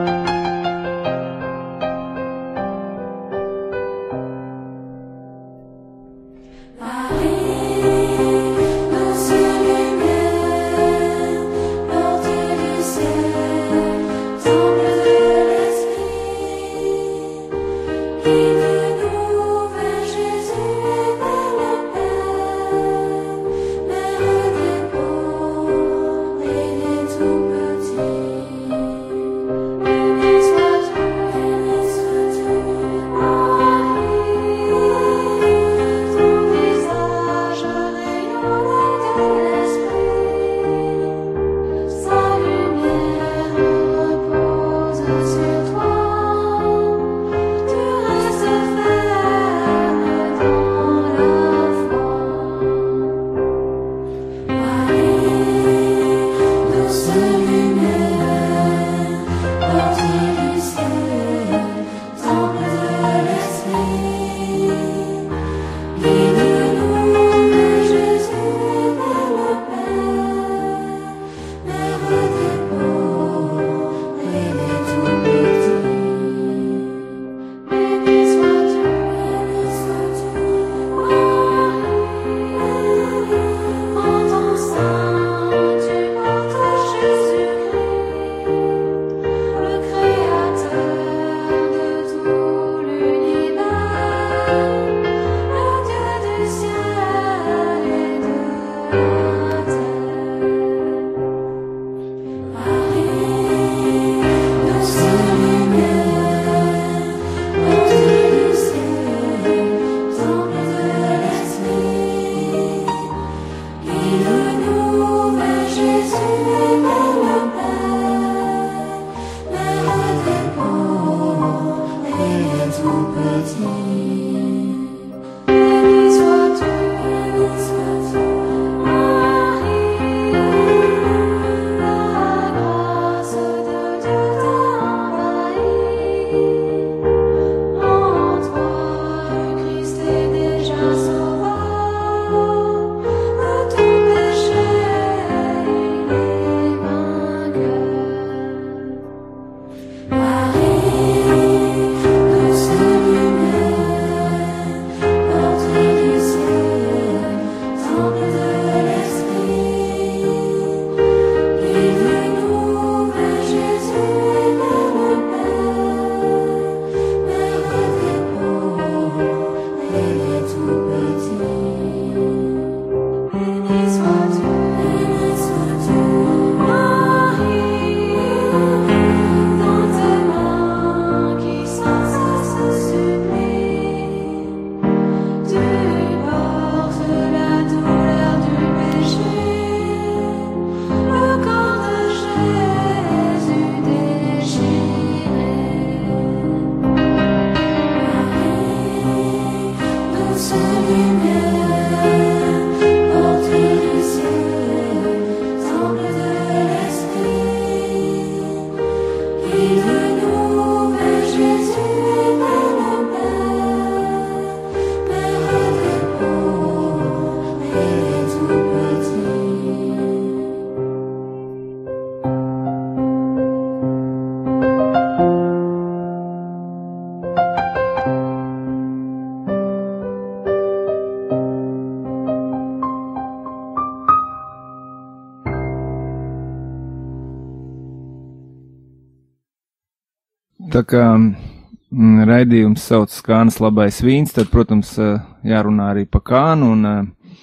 Tā 240.77 240.83
kā 240.85 241.05
mm, 241.17 242.27
raidījums 242.29 242.83
sauc 242.85 243.15
Kānas 243.25 243.55
labais 243.65 243.97
vīns, 244.05 244.35
tad, 244.37 244.51
protams, 244.53 244.91
eh, 245.01 245.23
jārunā 245.49 245.87
arī 245.95 246.03
pa 246.05 246.21
kānu, 246.21 246.67
un 246.75 246.89
eh, 246.91 247.37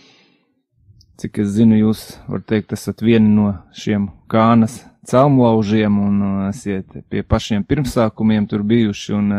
cik 1.18 1.40
es 1.42 1.48
zinu, 1.56 1.80
jūs, 1.80 2.04
var 2.30 2.44
teikt, 2.46 2.76
esat 2.78 3.02
vieni 3.02 3.32
no 3.34 3.48
šiem 3.74 4.04
kānas 4.30 4.84
celmlaužiem 5.10 5.98
un 5.98 6.20
eh, 6.28 6.36
esiet 6.52 6.94
pie 7.10 7.24
pašiem 7.26 7.66
pirmsākumiem 7.66 8.46
tur 8.52 8.62
bijuši, 8.70 9.16
un 9.18 9.32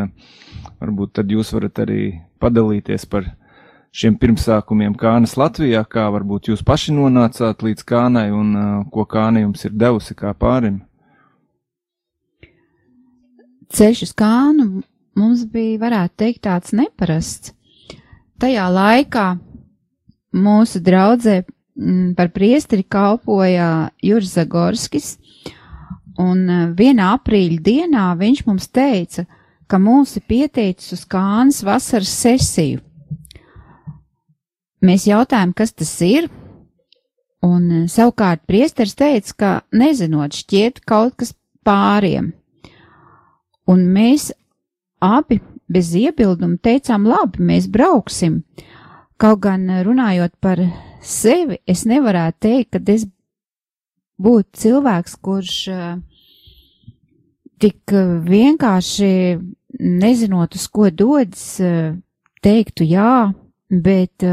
varbūt 0.81 1.13
tad 1.21 1.31
jūs 1.31 1.53
varat 1.55 1.79
arī 1.85 2.01
padalīties 2.43 3.07
par 3.13 3.29
šiem 3.95 4.17
pirmsākumiem 4.19 4.97
Kānas 4.99 5.37
Latvijā, 5.39 5.85
kā 5.87 6.09
varbūt 6.17 6.51
jūs 6.51 6.67
paši 6.67 6.97
nonācāt 6.99 7.63
līdz 7.63 7.87
Kānai 7.87 8.27
un 8.35 8.59
ko 8.91 9.07
Kāna 9.07 9.47
jums 9.47 9.63
ir 9.71 9.79
devusi 9.85 10.19
kā 10.19 10.35
pārim 10.35 10.83
ceļš 13.72 14.03
uz 14.09 14.12
kānu 14.18 14.83
mums 15.18 15.44
bija, 15.50 15.79
varētu 15.83 16.16
teikt, 16.22 16.44
tāds 16.46 16.74
neparasts. 16.77 17.55
Tajā 18.42 18.66
laikā 18.72 19.27
mūsu 20.35 20.83
draudzē 20.83 21.42
mm, 21.44 22.14
par 22.18 22.33
priesteri 22.35 22.83
kalpoja 22.83 23.90
Juris 24.03 24.35
Zagorskis, 24.35 25.14
un 26.20 26.44
e, 26.50 26.61
vienā 26.77 27.12
aprīļa 27.18 27.61
dienā 27.64 28.09
viņš 28.18 28.44
mums 28.48 28.68
teica, 28.74 29.27
ka 29.70 29.81
mūs 29.81 30.16
ir 30.18 30.27
pieteicis 30.29 30.98
uz 30.98 31.05
kānas 31.09 31.62
vasaras 31.64 32.11
sesiju. 32.11 32.83
Mēs 34.85 35.07
jautājām, 35.09 35.55
kas 35.57 35.72
tas 35.72 35.94
ir, 36.05 36.29
un 37.46 37.70
e, 37.70 37.83
savukārt 37.88 38.44
priesteris 38.50 38.98
teica, 38.98 39.38
ka 39.38 39.53
nezinot 39.72 40.35
šķiet 40.42 40.83
kaut 40.85 41.14
kas 41.22 41.37
pāriem 41.64 42.35
un 43.70 43.85
mēs 43.94 44.31
abi 45.05 45.40
bez 45.70 45.92
iebilduma 45.96 46.59
teicām, 46.62 47.07
labi, 47.09 47.42
mēs 47.44 47.68
brauksim. 47.72 48.42
Kaut 49.20 49.40
gan 49.44 49.66
runājot 49.87 50.35
par 50.42 50.61
sevi, 51.05 51.61
es 51.66 51.85
nevarētu 51.88 52.40
teikt, 52.44 52.74
ka 52.74 52.92
es 52.92 53.07
būtu 54.20 54.61
cilvēks, 54.64 55.16
kurš 55.24 55.57
uh, 55.72 55.94
tik 57.62 57.94
vienkārši 58.29 59.12
nezinot, 59.81 60.55
uz 60.59 60.66
ko 60.68 60.90
dodas, 60.90 61.46
uh, 61.62 61.94
teiktu 62.44 62.85
jā, 62.85 63.33
bet 63.70 64.24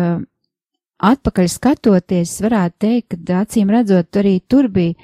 atpakaļ 1.01 1.47
skatoties, 1.49 2.35
varētu 2.43 2.75
teikt, 2.83 3.15
ka 3.27 3.41
acīm 3.45 3.71
redzot, 3.73 4.11
arī 4.19 4.39
tur 4.43 4.67
bija 4.69 4.97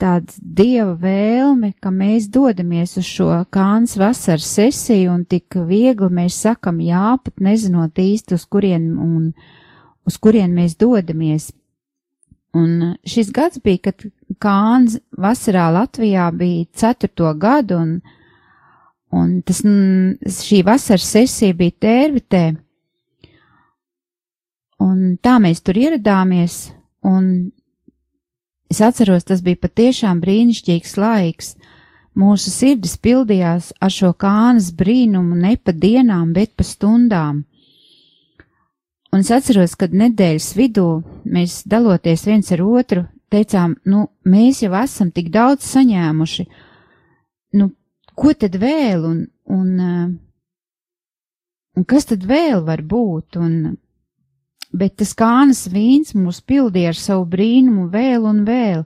tāds 0.00 0.38
dieva 0.38 0.94
vēlme, 0.98 1.72
ka 1.80 1.92
mēs 1.94 2.26
dodamies 2.32 2.96
uz 2.98 3.06
šo 3.06 3.28
kāns 3.54 3.96
vasaras 4.00 4.46
sesiju 4.56 5.12
un 5.14 5.24
tik 5.24 5.56
viegli 5.68 6.10
mēs 6.10 6.40
sakam 6.46 6.80
jā, 6.82 7.14
pat 7.22 7.44
nezinot 7.44 7.98
īsti, 7.98 8.34
uz 8.34 8.46
kurien 8.50 8.90
un 8.98 9.30
uz 10.04 10.18
kurien 10.20 10.52
mēs 10.54 10.76
dodamies. 10.80 11.52
Un 12.54 12.94
šis 13.06 13.32
gads 13.34 13.58
bija, 13.62 13.88
kad 13.88 14.04
kāns 14.42 14.98
vasarā 15.18 15.70
Latvijā 15.74 16.28
bija 16.34 16.68
ceturto 16.74 17.32
gadu 17.38 17.80
un, 17.80 17.96
un 19.14 19.40
tas, 19.46 19.62
šī 20.42 20.62
vasaras 20.66 21.08
sesija 21.16 21.56
bija 21.58 21.78
tērvitē. 21.86 22.44
Un 24.84 25.16
tā 25.22 25.38
mēs 25.42 25.62
tur 25.64 25.78
ieradāmies 25.80 26.68
un 27.06 27.50
Es 28.72 28.80
atceros, 28.80 29.26
tas 29.28 29.42
bija 29.44 29.60
patiešām 29.60 30.20
brīnišķīgs 30.24 30.96
laiks. 30.98 31.54
Mūsu 32.18 32.52
sirdis 32.54 32.94
pildījās 33.02 33.72
ar 33.82 33.90
šo 33.90 34.12
kānas 34.14 34.70
brīnumu 34.74 35.34
ne 35.38 35.56
pa 35.58 35.74
dienām, 35.74 36.32
bet 36.34 36.54
pa 36.56 36.66
stundām. 36.66 37.42
Un 39.14 39.22
es 39.22 39.30
atceros, 39.34 39.74
kad 39.78 39.94
nedēļas 39.94 40.52
vidū 40.58 40.88
mēs 41.30 41.62
daloties 41.70 42.24
viens 42.26 42.50
ar 42.54 42.62
otru, 42.66 43.04
teicām, 43.30 43.76
nu, 43.86 44.08
mēs 44.26 44.62
jau 44.64 44.72
esam 44.78 45.10
tik 45.14 45.30
daudz 45.34 45.66
saņēmuši, 45.70 46.46
nu, 47.58 47.68
ko 48.14 48.34
tad 48.38 48.58
vēl 48.62 49.06
un, 49.06 49.20
un, 49.50 49.68
eh, 49.82 50.08
un 51.78 51.86
kas 51.90 52.10
tad 52.10 52.26
vēl 52.26 52.62
var 52.66 52.82
būt? 52.82 53.38
Un 53.42 53.76
bet 54.74 54.96
tas 55.00 55.14
kānas 55.16 55.66
vīns 55.70 56.14
mūs 56.18 56.40
pildīja 56.46 56.92
ar 56.92 56.98
savu 56.98 57.26
brīnumu 57.30 57.86
vēl 57.92 58.26
un 58.28 58.42
vēl. 58.48 58.82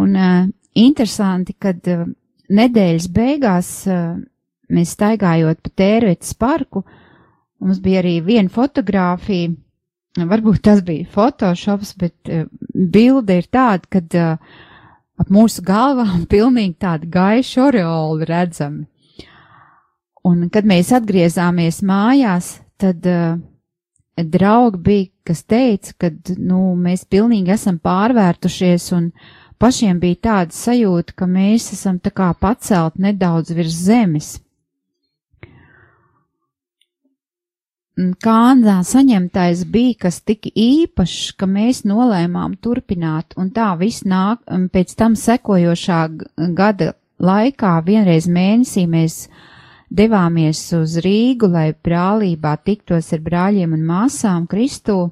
Un 0.00 0.16
uh, 0.16 0.48
interesanti, 0.78 1.56
kad 1.58 1.86
uh, 1.90 2.06
nedēļas 2.50 3.08
beigās 3.14 3.70
uh, 3.90 4.16
mēs 4.70 4.94
staigājot 4.96 5.60
pa 5.64 5.74
tērvetes 5.82 6.36
parku, 6.38 6.84
mums 7.60 7.80
bija 7.82 8.00
arī 8.04 8.20
viena 8.24 8.52
fotografija, 8.52 9.52
varbūt 10.30 10.62
tas 10.66 10.82
bija 10.86 11.08
photoshops, 11.12 11.94
bet 12.00 12.32
uh, 12.32 12.46
bilde 12.72 13.40
ir 13.42 13.50
tāda, 13.52 13.84
kad 13.90 14.16
uh, 14.18 14.56
ap 15.20 15.28
mūsu 15.32 15.64
galvām 15.66 16.24
pilnīgi 16.32 16.78
tādi 16.80 17.10
gaiši 17.12 17.60
oreoli 17.66 18.30
redzami. 18.30 18.86
Un 20.28 20.50
kad 20.52 20.66
mēs 20.68 20.90
atgriezāmies 20.92 21.80
mājās, 21.86 22.58
tad 22.80 23.06
uh, 23.08 23.38
draugi 24.16 24.78
bija, 24.78 25.08
kas 25.24 25.44
teica, 25.48 25.94
ka, 25.98 26.10
nu, 26.38 26.74
mēs 26.76 27.06
pilnīgi 27.10 27.54
esam 27.54 27.78
pārvērtušies 27.82 28.90
un 28.96 29.10
pašiem 29.60 30.00
bija 30.00 30.20
tāda 30.28 30.56
sajūta, 30.56 31.16
ka 31.16 31.28
mēs 31.30 31.72
esam 31.76 31.98
tā 32.02 32.12
kā 32.14 32.30
pacelt 32.34 32.98
nedaudz 32.98 33.52
virs 33.56 33.76
zemes. 33.86 34.38
Kādā 38.24 38.78
saņemtais 38.86 39.66
bija 39.68 40.06
kas 40.06 40.22
tik 40.24 40.48
īpašs, 40.56 41.34
ka 41.36 41.44
mēs 41.44 41.82
nolēmām 41.84 42.54
turpināt, 42.64 43.34
un 43.36 43.50
tā 43.52 43.74
viss 43.76 44.06
nāk, 44.08 44.40
pēc 44.72 44.94
tam 44.96 45.18
sekojošā 45.18 46.00
gada 46.56 46.94
laikā 47.20 47.74
vienreiz 47.84 48.28
mēnesī 48.30 48.86
mēs 48.88 49.26
devāmies 49.90 50.62
uz 50.78 50.96
Rīgu, 51.02 51.50
lai 51.50 51.70
brālībā 51.74 52.54
tiktos 52.64 53.12
ar 53.14 53.22
brāļiem 53.24 53.74
un 53.74 53.86
māsām 53.86 54.46
Kristu 54.50 55.10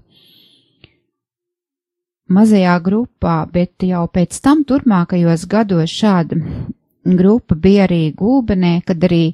mazajā 2.28 2.76
grupā, 2.84 3.40
bet 3.50 3.82
jau 3.88 4.04
pēc 4.12 4.38
tam 4.44 4.62
turpmākajos 4.68 5.46
gados 5.50 5.90
šāda 5.90 6.38
grupa 7.18 7.56
bija 7.56 7.86
arī 7.88 8.12
Gulbenē, 8.16 8.80
kad 8.86 9.02
arī 9.08 9.32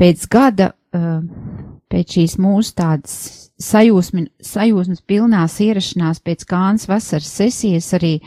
pēc 0.00 0.26
gada, 0.30 0.72
uh, 0.96 1.22
pēc 1.88 2.16
šīs 2.18 2.36
mūsu 2.42 2.74
tādas 2.76 3.14
sajūsmi, 3.62 4.26
sajūsmas 4.42 5.04
pilnās 5.06 5.60
ierašanās 5.62 6.20
pēc 6.20 6.44
Kānas 6.50 6.88
vasaras 6.90 7.30
sesijas 7.38 7.92
arī 7.96 8.18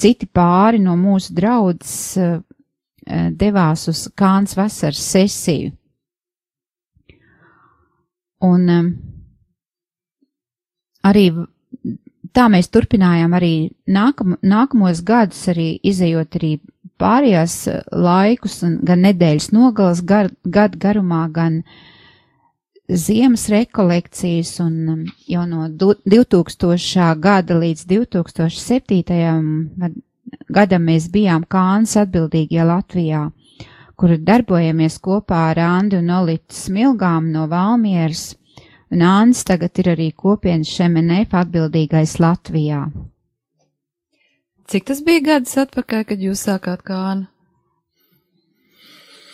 citi 0.00 0.30
pāri 0.30 0.80
no 0.80 0.94
mūsu 0.96 1.34
draudzes 1.36 2.16
uh, 2.16 2.40
devās 3.36 3.88
uz 3.90 4.06
Kānas 4.16 4.56
vasaras 4.56 5.02
sesiju. 5.10 5.74
Un 8.40 8.68
um, 8.72 8.86
arī 11.04 11.26
tā 12.36 12.46
mēs 12.52 12.70
turpinājām 12.72 13.34
arī 13.36 13.54
nākam, 13.90 14.36
nākamos 14.42 15.02
gadus, 15.06 15.42
arī 15.52 15.72
izējot 15.86 16.36
arī 16.40 16.52
pārējās 17.00 17.56
laikus, 17.92 18.60
gan 18.84 19.06
nedēļas 19.06 19.50
nogalas 19.56 20.02
gar, 20.04 20.30
gadu 20.44 20.80
garumā, 20.80 21.24
gan 21.32 21.62
ziemas 22.90 23.46
rekolekcijas, 23.52 24.56
un 24.64 24.94
um, 24.94 25.02
jau 25.30 25.46
no 25.48 25.68
2000. 25.70 27.10
gada 27.22 27.58
līdz 27.60 27.86
2007. 27.92 29.92
gadam 30.50 30.88
mēs 30.88 31.08
bijām 31.12 31.46
Kānas 31.48 31.96
atbildīgie 32.00 32.64
Latvijā, 32.66 33.28
kur 34.00 34.14
darbojamies 34.16 34.96
kopā 35.04 35.40
ar 35.52 35.60
Andu 35.66 35.98
un 36.00 36.08
Olitu 36.16 36.56
Smilgām 36.56 37.26
no 37.34 37.46
Valmieras 37.50 38.30
un 38.90 39.04
Ānis 39.06 39.44
tagad 39.46 39.76
ir 39.82 39.92
arī 39.92 40.08
kopienas 40.16 40.70
šemenēf 40.78 41.34
atbildīgais 41.42 42.16
Latvijā. 42.22 42.86
Cik 44.70 44.86
tas 44.88 45.02
bija 45.06 45.22
gadus 45.26 45.56
atpakaļ, 45.58 46.04
kad 46.08 46.20
jūs 46.22 46.44
sākāt 46.46 46.82
kānu? 46.86 47.26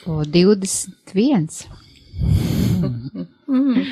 O 0.06 0.22
21. 0.22 1.48
Mm. 3.46 3.82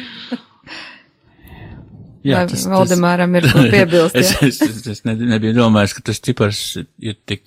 Jā, 2.25 2.39
Vai 2.39 2.45
tas, 2.49 2.63
tas, 2.63 2.69
Valdemāram 2.73 3.35
ir 3.37 3.47
ko 3.53 3.65
piebilst? 3.75 4.17
es, 4.17 4.31
es, 4.47 4.61
es, 4.65 4.79
es 4.95 5.03
ne- 5.05 5.17
nebiju 5.35 5.53
domājis, 5.59 5.93
ka 5.99 6.05
tas 6.09 6.23
cipars 6.25 6.61
ir 6.81 7.19
tik, 7.29 7.43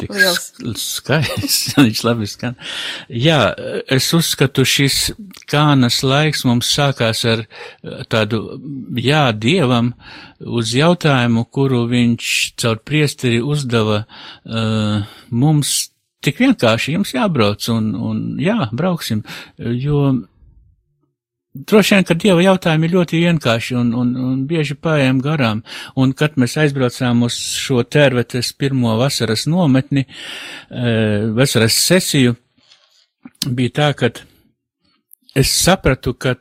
tik 0.00 0.14
skaists, 0.80 1.74
viņš 1.80 2.02
labi 2.06 2.28
skan. 2.30 2.56
Jā, 3.08 3.38
es 3.90 4.08
uzskatu, 4.16 4.64
šis 4.68 5.12
kānas 5.50 6.00
laiks 6.06 6.44
mums 6.48 6.70
sākās 6.74 7.24
ar 7.28 7.44
eh, 7.44 8.02
tādu 8.10 8.42
jā 8.96 9.28
dievam 9.36 9.92
uz 10.40 10.74
jautājumu, 10.76 11.46
kuru 11.52 11.84
viņš 11.90 12.34
caur 12.60 12.80
priesteri 12.84 13.42
uzdeva 13.44 14.02
uh, 14.06 15.02
mums 15.28 15.90
tik 16.24 16.40
vienkārši 16.40 16.94
jums 16.96 17.12
jābrauc 17.12 17.66
un, 17.72 17.92
un 17.96 18.22
jā, 18.40 18.56
brauksim, 18.76 19.22
jo 19.58 20.02
Droši 21.54 21.96
vien, 21.96 22.04
ka 22.06 22.14
Dieva 22.14 22.42
jautājumi 22.44 22.86
ir 22.86 22.92
ļoti 22.94 23.20
vienkārši 23.24 23.74
un, 23.80 23.88
un, 23.98 24.10
un 24.22 24.42
bieži 24.46 24.76
pājām 24.78 25.18
garām, 25.22 25.64
un 25.98 26.12
kad 26.14 26.36
mēs 26.38 26.54
aizbraucām 26.62 27.24
uz 27.26 27.34
šo 27.58 27.82
tērvetes 27.82 28.52
pirmo 28.54 28.94
vasaras 29.00 29.48
nometni, 29.50 30.04
e, 30.06 30.92
vasaras 31.34 31.74
sesiju, 31.74 32.36
bija 33.50 33.74
tā, 33.80 33.90
ka 33.98 34.12
es 35.34 35.50
sapratu, 35.50 36.14
ka 36.14 36.36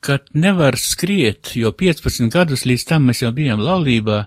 kad 0.00 0.28
nevar 0.32 0.76
skriet, 0.80 1.54
jo 1.56 1.72
15 1.76 2.28
gadus 2.32 2.64
līdz 2.68 2.86
tam 2.88 3.08
mēs 3.08 3.20
jau 3.24 3.32
bijām 3.36 3.60
laulībā, 3.60 4.22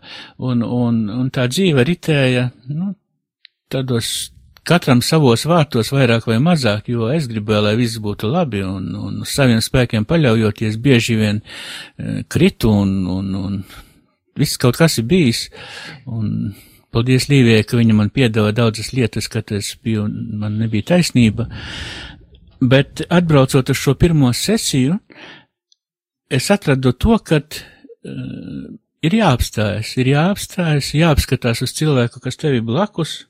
un, 0.46 0.62
un, 0.66 1.00
un 1.10 1.30
tā 1.34 1.48
dzīve 1.50 1.86
ritēja, 1.86 2.50
nu, 2.70 2.94
tādos 3.74 4.33
katram 4.68 5.02
savos 5.04 5.46
vārtos 5.50 5.92
vairāk 5.94 6.28
vai 6.30 6.40
mazāk, 6.44 6.90
jo 6.94 7.10
es 7.12 7.28
gribēju, 7.32 7.64
lai 7.68 7.74
viss 7.80 8.02
būtu 8.04 8.30
labi 8.32 8.64
un, 8.66 8.92
un 8.96 9.22
uz 9.24 9.34
saviem 9.36 9.62
spēkiem 9.64 10.08
paļaujoties 10.08 10.78
bieži 10.84 11.18
vien 11.20 11.42
e, 11.42 12.22
kritu 12.32 12.72
un, 12.72 12.94
un, 13.12 13.34
un 13.40 13.58
viss 14.40 14.60
kaut 14.62 14.80
kas 14.80 14.98
ir 15.02 15.08
bijis. 15.10 15.48
Un 16.08 16.54
paldies 16.94 17.28
Līvijai, 17.32 17.66
ka 17.68 17.80
viņa 17.80 17.98
man 17.98 18.14
piedāvā 18.14 18.54
daudzas 18.56 18.94
lietas, 18.94 19.28
kad 19.32 19.52
es 19.56 19.74
biju, 19.84 20.08
man 20.40 20.60
nebija 20.62 20.94
taisnība. 20.94 21.50
Bet 22.64 23.04
atbraucot 23.12 23.74
uz 23.74 23.80
šo 23.80 23.98
pirmo 24.00 24.32
sesiju, 24.38 24.96
es 26.32 26.50
atradu 26.54 26.94
to, 26.96 27.18
ka 27.20 27.42
uh, 27.42 28.70
ir 29.04 29.18
jāapstājas, 29.18 29.92
ir 30.00 30.14
jāapstājas, 30.14 30.94
jāapskatās 30.96 31.64
uz 31.66 31.74
cilvēku, 31.76 32.22
kas 32.24 32.40
tevi 32.40 32.62
blakus, 32.64 33.24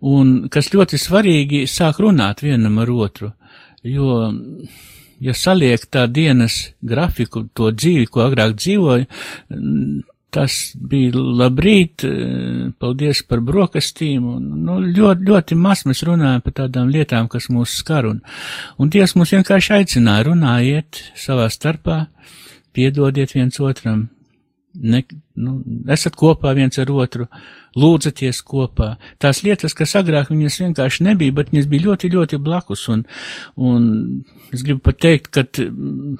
un 0.00 0.48
kas 0.52 0.72
ļoti 0.74 1.00
svarīgi 1.00 1.64
sāk 1.70 2.00
runāt 2.02 2.42
vienam 2.44 2.78
ar 2.82 2.90
otru, 2.90 3.32
jo, 3.82 4.20
ja 5.20 5.34
saliek 5.34 5.86
tā 5.90 6.06
dienas 6.06 6.68
grafiku, 6.82 7.46
to 7.54 7.72
dzīvi, 7.74 8.06
ko 8.06 8.26
agrāk 8.28 8.56
dzīvoju, 8.58 9.08
tas 10.34 10.54
bija 10.76 11.16
labrīt, 11.16 12.04
paldies 12.78 13.22
par 13.24 13.40
brokastīm, 13.44 14.26
un, 14.36 14.50
nu, 14.66 14.76
ļoti, 14.84 15.24
ļoti 15.30 15.56
maz 15.58 15.86
mēs 15.88 16.04
runājam 16.06 16.44
par 16.44 16.56
tādām 16.62 16.92
lietām, 16.92 17.30
kas 17.32 17.48
mūs 17.52 17.78
skar, 17.80 18.10
un, 18.10 18.20
un 18.78 18.92
Dievs 18.92 19.16
mūs 19.16 19.32
vienkārši 19.38 19.78
aicināja 19.80 20.28
runājiet 20.28 21.00
savā 21.16 21.48
starpā, 21.52 22.04
piedodiet 22.76 23.32
viens 23.34 23.56
otram, 23.64 24.08
ne, 24.78 25.02
nu, 25.38 25.58
esat 25.94 26.16
kopā 26.18 26.54
viens 26.56 26.78
ar 26.80 26.90
otru, 26.94 27.28
lūdzaties 27.78 28.42
kopā. 28.46 28.94
Tās 29.22 29.42
lietas, 29.46 29.76
kas 29.78 29.96
agrāk 29.98 30.32
viņas 30.32 30.60
vienkārši 30.64 31.06
nebija, 31.08 31.36
bet 31.40 31.52
viņas 31.54 31.70
bija 31.70 31.88
ļoti, 31.90 32.12
ļoti 32.14 32.42
blakus, 32.42 32.88
un, 32.92 33.06
un 33.56 33.88
es 34.54 34.64
gribu 34.66 34.84
pat 34.88 35.00
teikt, 35.04 35.32
ka 35.34 35.46
mm, 35.46 36.18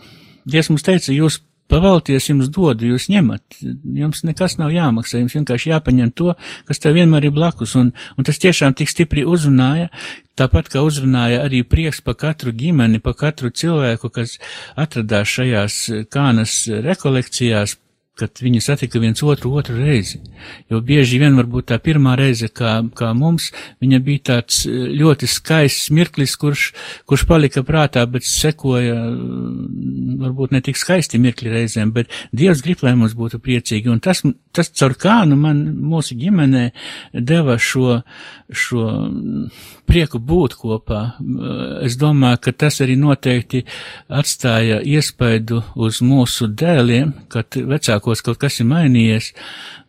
Dievs 0.49 0.71
mums 0.73 0.85
teica, 0.87 1.13
jūs 1.13 1.43
pavalties 1.69 2.29
jums 2.31 2.49
dodu, 2.53 2.87
jūs 2.89 3.09
ņemat, 3.13 3.59
jums 3.99 4.23
nekas 4.25 4.57
nav 4.61 4.73
jāmaksā, 4.73 5.21
jums 5.21 5.37
vienkārši 5.37 5.73
jāpaņem 5.75 6.13
to, 6.17 6.35
kas 6.69 6.81
tev 6.83 6.97
vienmēr 6.97 7.29
ir 7.29 7.35
blakus, 7.37 7.75
un, 7.79 7.93
un 8.17 8.29
tas 8.29 8.41
tiešām 8.41 8.77
tik 8.79 8.91
stipri 8.91 9.27
uzrunāja, 9.29 9.91
tāpat 10.39 10.71
kā 10.73 10.83
uzrunāja 10.87 11.43
arī 11.45 11.61
prieks 11.69 12.01
pa 12.05 12.17
katru 12.19 12.55
ģimeni, 12.57 13.03
pa 13.05 13.13
katru 13.19 13.53
cilvēku, 13.53 14.11
kas 14.15 14.39
atradās 14.81 15.35
šajās 15.37 15.79
kānas 16.15 16.63
rekolekcijās, 16.89 17.77
kad 18.19 18.43
viņi 18.43 18.61
satika 18.65 19.01
viens 19.03 19.23
otru 19.23 19.53
otru 19.59 19.77
reizi. 19.79 20.21
Jo 20.71 20.81
bieži 20.85 21.21
vien 21.23 21.37
varbūt 21.39 21.69
tā 21.71 21.79
pirmā 21.83 22.17
reize, 22.19 22.49
kā, 22.53 22.79
kā 22.99 23.13
mums, 23.17 23.51
viņa 23.83 24.01
bija 24.05 24.25
tāds 24.33 24.61
eh, 24.67 24.89
ļoti 24.99 25.29
skaists 25.31 25.93
mirklis, 25.95 26.37
kurš, 26.41 26.69
kurš 27.09 27.27
palika 27.29 27.65
prātā, 27.67 28.05
bet 28.11 28.27
sekoja 28.27 28.97
mm, 28.99 30.19
varbūt 30.25 30.57
ne 30.57 30.63
tik 30.65 30.81
skaisti 30.81 31.21
mirkli 31.23 31.53
reizēm, 31.55 31.95
bet 31.95 32.13
Dievs 32.37 32.63
grib, 32.65 32.83
lai 32.87 32.95
mums 32.99 33.17
būtu 33.19 33.41
priecīgi. 33.43 33.91
Un 33.93 34.03
tas, 34.05 34.25
tas 34.55 34.73
caur 34.75 34.97
kānu 34.99 35.39
man 35.39 35.65
mūsu 35.79 36.19
ģimenē 36.19 36.69
deva 37.15 37.59
šo, 37.63 38.01
šo 38.51 38.89
prieku 39.89 40.21
būt 40.21 40.57
kopā. 40.61 41.03
Es 41.85 41.97
domāju, 42.01 42.43
ka 42.45 42.55
tas 42.65 42.81
arī 42.85 42.99
noteikti 43.01 43.65
atstāja 44.21 44.81
iespaidu 44.85 45.63
uz 45.77 46.03
mūsu 46.05 46.51
dēliem, 46.53 47.15
kad 47.33 47.57
vecākos 47.57 48.25
kaut 48.27 48.41
kas 48.43 48.61
ir 48.61 48.69
mainījies. 48.71 49.33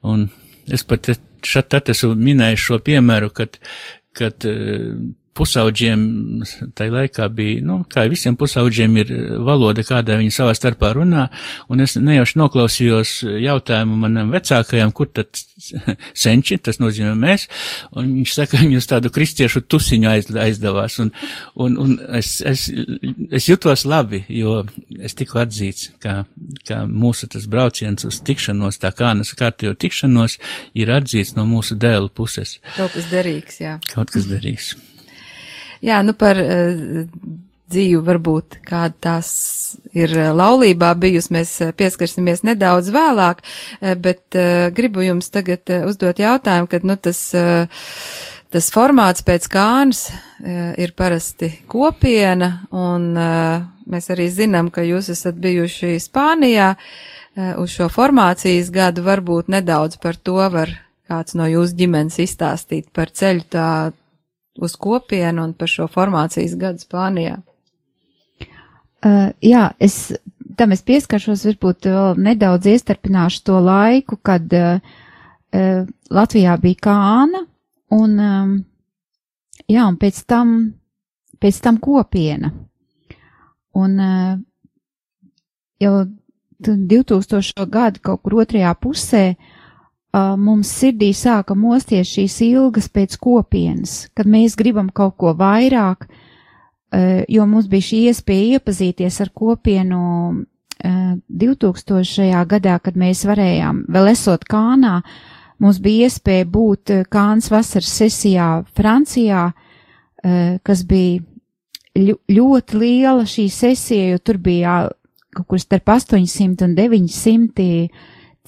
Un 0.07 0.29
es 0.71 0.85
pat 0.88 1.12
tad 1.71 1.93
esmu 1.93 2.15
minējis 2.19 2.67
šo 2.69 2.79
piemēru, 2.83 3.31
kad, 3.35 3.59
kad 4.17 4.47
pusauģiem 5.39 6.04
tai 6.78 6.89
laikā 6.91 7.28
bija, 7.34 7.63
nu, 7.65 7.80
kā 7.89 8.06
visiem 8.12 8.36
pusauģiem 8.39 8.97
ir 9.02 9.13
valoda, 9.45 9.84
kādā 9.88 10.17
viņi 10.19 10.34
savā 10.36 10.56
starpā 10.58 10.91
runā, 10.97 11.28
un 11.71 11.84
es 11.84 11.95
nejauši 11.99 12.39
noklausījos 12.41 13.13
jautājumu 13.45 13.99
manam 14.04 14.34
vecākajam, 14.34 14.91
kur 14.95 15.12
tad 15.13 15.39
senči, 16.23 16.60
tas 16.63 16.82
nozīmē 16.82 17.13
mēs, 17.19 17.47
un 17.99 18.12
viņš 18.19 18.36
saka, 18.36 18.60
viņus 18.63 18.89
tādu 18.91 19.13
kristiešu 19.15 19.63
tusiņu 19.69 20.12
aiz, 20.12 20.30
aizdavās, 20.47 20.99
un, 21.04 21.13
un, 21.56 21.80
un 21.86 21.95
es, 22.19 22.36
es, 22.45 22.67
es 23.32 23.49
jutos 23.49 23.86
labi, 23.89 24.23
jo 24.34 24.60
es 24.99 25.15
tiku 25.19 25.41
atzīts, 25.43 25.93
kā, 26.04 26.21
kā 26.67 26.84
mūsu 26.89 27.30
tas 27.32 27.47
brauciens 27.49 28.08
uz 28.10 28.21
tikšanos, 28.28 28.82
tā 28.84 28.91
kā 28.95 29.13
nes 29.17 29.34
kārtējo 29.39 29.75
tikšanos, 29.80 30.39
ir 30.80 30.93
atzīts 30.99 31.36
no 31.39 31.47
mūsu 31.49 31.80
dēlu 31.80 32.12
puses. 32.12 32.58
Kaut 32.75 32.95
kas 32.95 33.10
derīgs, 33.12 33.63
jā. 33.63 33.80
Kaut 33.93 34.12
kas 34.13 34.28
derīgs. 34.30 34.75
Jā, 35.86 36.02
nu 36.04 36.15
par 36.18 36.39
uh, 36.42 37.12
dzīvi 37.70 38.02
varbūt 38.06 38.60
kāda 38.68 38.96
tās 39.06 39.30
ir 39.96 40.13
laulībā 40.36 40.92
bijusi, 41.00 41.34
mēs 41.38 41.54
pieskarsimies 41.78 42.44
nedaudz 42.48 42.89
vēlāk, 42.94 43.44
bet 44.02 44.38
uh, 44.38 44.68
gribu 44.76 45.06
jums 45.06 45.32
tagad 45.34 45.70
uzdot 45.86 46.22
jautājumu, 46.22 46.70
kad, 46.72 46.88
nu, 46.88 46.98
tas, 46.98 47.22
uh, 47.38 47.88
tas 48.54 48.72
formāts 48.74 49.26
pēc 49.26 49.48
kānas 49.52 50.08
uh, 50.10 50.74
ir 50.82 50.96
parasti 50.98 51.52
kopiena, 51.70 52.52
un 52.74 53.12
uh, 53.13 53.62
mēs 53.89 54.12
arī 54.13 54.30
zinām, 54.34 54.74
ka 54.74 54.86
jūs 54.86 55.12
esat 55.13 55.39
bijuši 55.42 55.96
Spānijā 56.02 56.74
uh, 56.76 57.54
uz 57.62 57.74
šo 57.78 57.89
formācijas 57.94 58.74
gadu, 58.74 59.06
varbūt 59.06 59.52
nedaudz 59.54 60.02
par 60.02 60.18
to 60.18 60.42
var 60.52 60.74
kāds 61.10 61.34
no 61.38 61.48
jūsu 61.50 61.78
ģimenes 61.78 62.20
izstāstīt 62.22 62.92
par 62.94 63.10
ceļu 63.10 63.46
tā 63.50 63.70
uz 64.60 64.76
kopienu 64.76 65.43
un 65.48 65.54
par 65.58 65.72
šo 65.72 65.88
formācijas 65.91 66.56
gadu 66.60 66.84
Spānijā? 66.84 67.39
Uh, 69.00 69.30
jā, 69.39 69.69
es 69.80 70.12
tam 70.60 70.74
es 70.76 70.84
pieskaršos, 70.84 71.45
varbūt 71.48 71.88
vēl 71.88 72.19
nedaudz 72.19 72.67
iestarpināšu 72.67 73.45
to 73.48 73.60
laiku, 73.63 74.17
kad 74.19 74.52
uh, 74.56 74.82
uh, 75.56 75.86
Latvijā 76.12 76.58
bija 76.60 76.82
kāna, 76.89 77.45
un, 77.95 78.17
um, 78.19 78.52
jā, 79.72 79.86
un 79.86 79.95
pēc 80.02 80.19
tam, 80.28 80.58
pēc 81.39 81.62
tam 81.63 81.80
kopiena. 81.80 82.52
Un 83.80 83.95
uh, 84.04 84.34
jau 85.80 85.95
2000. 86.60 87.63
gada 87.72 88.04
kaut 88.04 88.26
kur 88.26 88.41
otrajā 88.43 88.74
pusē 88.84 89.24
uh, 89.32 89.56
mums 90.13 90.72
sirdī 90.74 91.12
sāka 91.13 91.56
mosties 91.56 92.10
šīs 92.10 92.39
ilgas 92.48 92.89
pēc 92.89 93.17
kopienas, 93.22 94.08
kad 94.17 94.26
mēs 94.26 94.58
gribam 94.58 94.89
kaut 94.89 95.17
ko 95.22 95.36
vairāk, 95.38 96.08
uh, 96.10 97.22
jo 97.30 97.45
mums 97.45 97.69
bija 97.69 97.89
šī 97.89 98.00
iespēja 98.10 98.60
iepazīties 98.60 99.19
ar 99.22 99.30
kopienu 99.30 100.02
uh, 100.34 101.13
2000. 101.30 102.45
gadā, 102.50 102.80
kad 102.80 102.98
mēs 102.98 103.26
varējām, 103.28 103.86
vēl 103.89 104.12
esot 104.13 104.45
Kānā, 104.50 105.02
mums 105.60 105.80
bija 105.84 106.08
iespēja 106.08 106.45
būt 106.48 106.93
Kāns 107.12 107.52
vasaras 107.52 107.91
sesijā 108.00 108.63
Francijā, 108.76 109.52
kas 110.63 110.82
bija 110.84 111.22
ļoti 111.95 112.80
liela 112.80 113.26
šī 113.28 113.50
sesija, 113.52 114.13
jo 114.13 114.22
tur 114.24 114.38
bija 114.38 114.89
kaut 115.36 115.48
kur 115.48 115.60
starp 115.62 115.91
800 115.93 116.65
un 116.65 116.76
900 116.76 117.67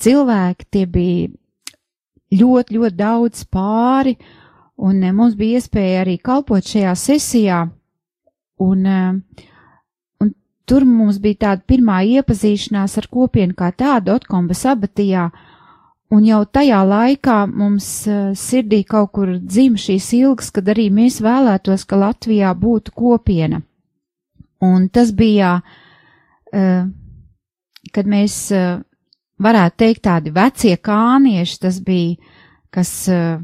cilvēki, 0.01 0.67
tie 0.71 0.85
bija 0.89 1.29
ļoti, 2.31 2.77
ļoti 2.77 2.97
daudz 2.97 3.45
pāri, 3.51 4.15
un 4.81 5.03
eh, 5.03 5.13
mums 5.15 5.35
bija 5.39 5.59
iespēja 5.59 6.03
arī 6.05 6.17
kalpot 6.23 6.65
šajā 6.65 6.93
sesijā, 6.97 7.61
un, 8.63 8.85
eh, 8.85 9.47
un 10.23 10.33
tur 10.65 10.85
mums 10.87 11.19
bija 11.23 11.41
tāda 11.47 11.65
pirmā 11.67 12.01
iepazīšanās 12.17 12.97
ar 13.01 13.09
kopienu 13.11 13.57
kā 13.57 13.71
tādu 13.75 14.15
Otkomba 14.15 14.55
sabatijā, 14.57 15.29
un 16.11 16.27
jau 16.27 16.43
tajā 16.45 16.81
laikā 16.83 17.37
mums 17.47 17.85
uh, 18.09 18.33
sirdī 18.35 18.81
kaut 18.83 19.13
kur 19.15 19.29
dzim 19.39 19.77
šīs 19.79 20.09
ilgas, 20.17 20.49
kad 20.51 20.67
arī 20.67 20.89
mēs 20.91 21.21
vēlētos, 21.23 21.85
ka 21.87 21.95
Latvijā 22.01 22.51
būtu 22.51 22.91
kopiena. 22.91 23.61
Un 24.61 24.89
tas 24.93 25.13
bija, 25.15 25.61
kad 26.51 28.09
mēs 28.11 28.35
varētu 29.41 29.77
teikt 29.83 30.03
tādi 30.07 30.33
vecie 30.35 30.75
kānieši, 30.77 31.59
tas 31.65 31.79
bija, 31.83 32.17
kas 32.71 32.91
uh, 33.11 33.41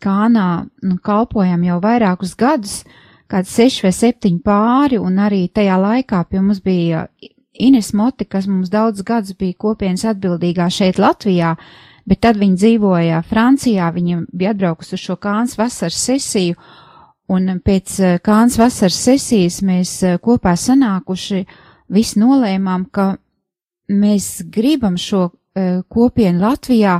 kānā 0.00 0.48
nu, 0.82 0.98
kalpojam 1.04 1.64
jau 1.66 1.80
vairākus 1.82 2.34
gadus, 2.38 2.82
kāds 3.30 3.52
seši 3.56 3.86
vai 3.86 3.92
septiņi 3.94 4.42
pāri, 4.44 5.00
un 5.00 5.18
arī 5.20 5.46
tajā 5.52 5.76
laikā 5.80 6.24
pie 6.28 6.40
mums 6.40 6.62
bija 6.64 7.06
Ines 7.54 7.92
Moti, 7.94 8.26
kas 8.26 8.48
mums 8.50 8.70
daudz 8.72 9.04
gadus 9.06 9.36
bija 9.38 9.54
kopienas 9.58 10.04
atbildīgā 10.10 10.66
šeit 10.72 10.98
Latvijā, 10.98 11.54
bet 12.08 12.20
tad 12.24 12.38
viņa 12.40 12.58
dzīvoja 12.60 13.20
Francijā, 13.28 13.90
viņa 13.94 14.24
bija 14.32 14.54
atbraukusi 14.54 14.96
uz 14.96 15.04
šo 15.04 15.18
kāns 15.22 15.54
vasaras 15.58 16.00
sesiju, 16.08 16.56
un 17.30 17.60
pēc 17.64 17.94
kāns 18.24 18.58
vasaras 18.60 18.98
sesijas 19.06 19.60
mēs 19.64 19.94
kopā 20.24 20.56
sanākuši, 20.58 21.44
visi 21.94 22.20
nolēmām, 22.20 22.88
ka 22.90 23.14
mēs 23.88 24.42
gribam 24.50 24.96
šo 25.00 25.28
uh, 25.28 25.82
kopienu 25.88 26.40
Latvijā, 26.42 26.98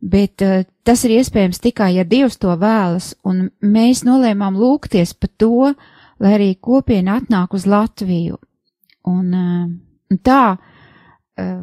bet 0.00 0.42
uh, 0.44 0.64
tas 0.86 1.04
ir 1.06 1.16
iespējams 1.18 1.62
tikai, 1.62 1.92
ja 1.96 2.04
Dievs 2.04 2.38
to 2.42 2.54
vēlas, 2.60 3.14
un 3.26 3.48
mēs 3.62 4.04
nolēmām 4.06 4.58
lūgties 4.58 5.14
par 5.18 5.32
to, 5.38 5.72
lai 6.22 6.34
arī 6.38 6.50
kopiena 6.60 7.20
atnāk 7.20 7.54
uz 7.56 7.66
Latviju. 7.68 8.38
Un, 9.06 9.32
uh, 9.36 10.18
tā, 10.26 10.56
uh, 11.38 11.60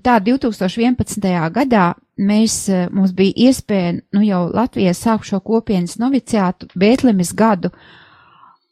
tā 0.00 0.18
2011. 0.24 1.28
gadā 1.54 1.86
mēs, 2.16 2.64
uh, 2.72 2.86
mums 2.94 3.12
bija 3.16 3.48
iespēja, 3.48 3.98
nu 4.16 4.24
jau 4.24 4.46
Latvijā 4.52 4.94
sākt 4.96 5.28
šo 5.28 5.42
kopienas 5.44 5.98
noviciātu 6.00 6.72
Bētlemes 6.78 7.34
gadu, 7.36 7.74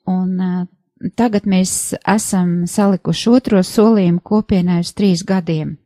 un 0.09 0.38
uh, 0.40 0.62
tagad 1.16 1.46
mēs 1.48 1.94
esam 2.08 2.62
salikuši 2.70 3.30
otro 3.30 3.62
solījumu 3.66 4.22
kopienai 4.24 4.80
uz 4.84 4.92
trīs 4.96 5.24
gadiem. 5.26 5.76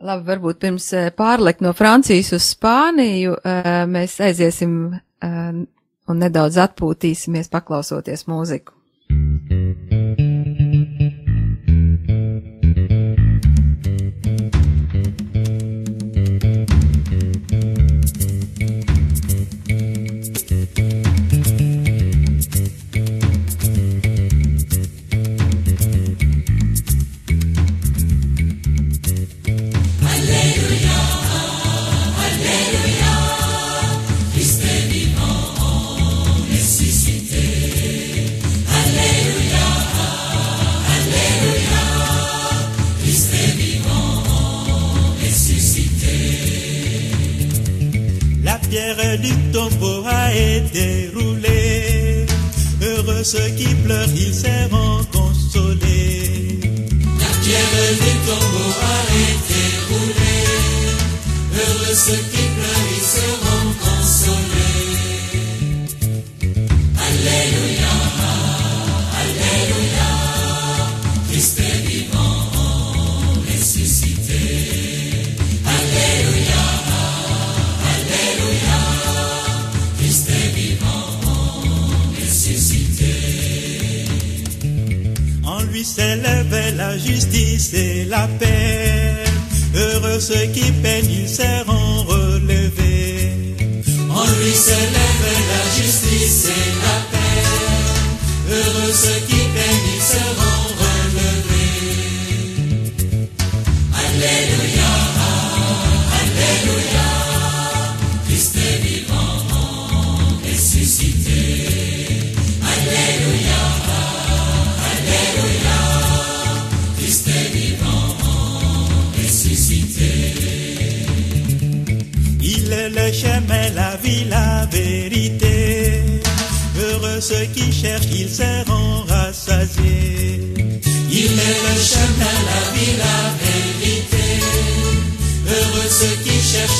Labi, 0.00 0.24
varbūt 0.30 0.60
pirms 0.62 0.86
eh, 0.96 1.10
pārlekt 1.12 1.60
no 1.60 1.74
Francijas 1.76 2.32
uz 2.32 2.46
Spāniju, 2.54 3.36
eh, 3.44 3.70
mēs 3.90 4.16
aiziesim 4.24 4.94
eh, 4.94 5.62
un 6.10 6.22
nedaudz 6.24 6.56
atpūtīsimies, 6.64 7.50
paklausoties 7.52 8.24
mūziku. 8.30 8.79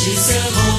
She's 0.02 0.34
a 0.34 0.69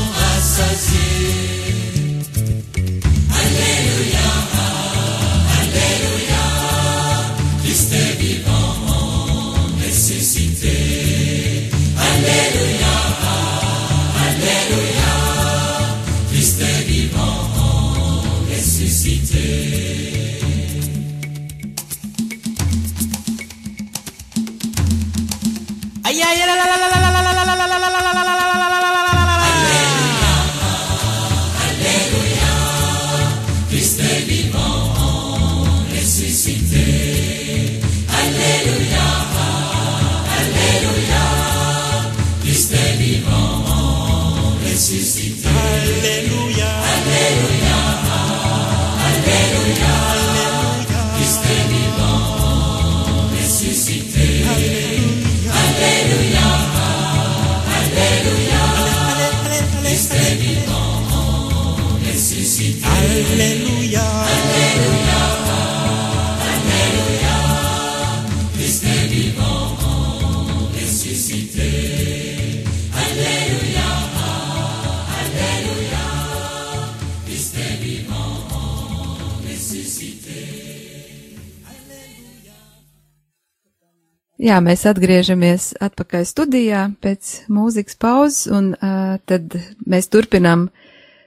Jā, 84.42 84.56
mēs 84.58 84.88
atgriežamies 84.90 85.68
atpakaļ 85.86 86.24
studijā 86.26 86.86
pēc 86.98 87.34
mūzikas 87.54 87.98
pauzes, 88.02 88.48
un 88.50 88.72
uh, 88.74 89.20
tad 89.30 89.54
mēs 89.86 90.10
turpinām 90.10 90.64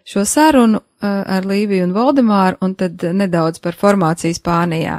šo 0.02 0.24
sarunu 0.26 0.80
uh, 0.80 1.06
ar 1.22 1.46
Līviju 1.46 1.86
un 1.86 1.94
Voldemāru, 1.94 2.58
un 2.66 2.74
tad 2.74 3.06
nedaudz 3.14 3.62
par 3.62 3.78
formāciju 3.78 4.34
Spānijā. 4.34 4.98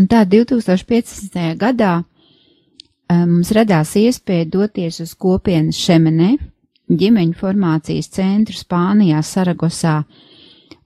Un 0.00 0.08
tā 0.08 0.24
2015. 0.24 1.36
gadā 1.60 1.98
mums 3.12 3.52
radās 3.52 3.92
iespēja 4.00 4.48
doties 4.48 5.02
uz 5.04 5.12
kopienas 5.12 5.76
Šemenē, 5.76 6.34
ģimeņu 6.88 7.36
formācijas 7.36 8.08
centru 8.16 8.56
Spānijā, 8.56 9.20
Saragosā, 9.20 10.02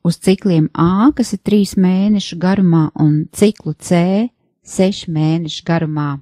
uz 0.03 0.19
cikliem 0.19 0.67
A, 0.75 1.13
kas 1.15 1.35
ir 1.37 1.47
trīs 1.47 1.77
mēnešu 1.79 2.39
garumā, 2.43 2.89
un 2.99 3.29
ciklu 3.31 3.77
C, 3.79 4.29
sešu 4.67 5.13
mēnešu 5.15 5.65
garumā. 5.67 6.17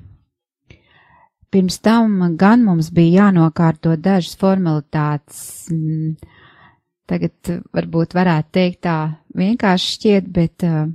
Pirms 1.54 1.78
tam 1.78 2.18
gan 2.36 2.64
mums 2.66 2.90
bija 2.94 3.24
jānokārto 3.28 3.94
dažas 3.96 4.34
formalitātes. 4.36 5.68
mm, 5.70 6.16
Tagad 7.06 7.52
eh, 7.52 7.60
varbūt 7.76 8.14
varētu 8.16 8.48
teikt 8.56 8.84
tā 8.86 8.98
vienkārši 9.36 9.96
šķiet, 9.96 10.28
bet 10.32 10.64
uh, 10.64 10.86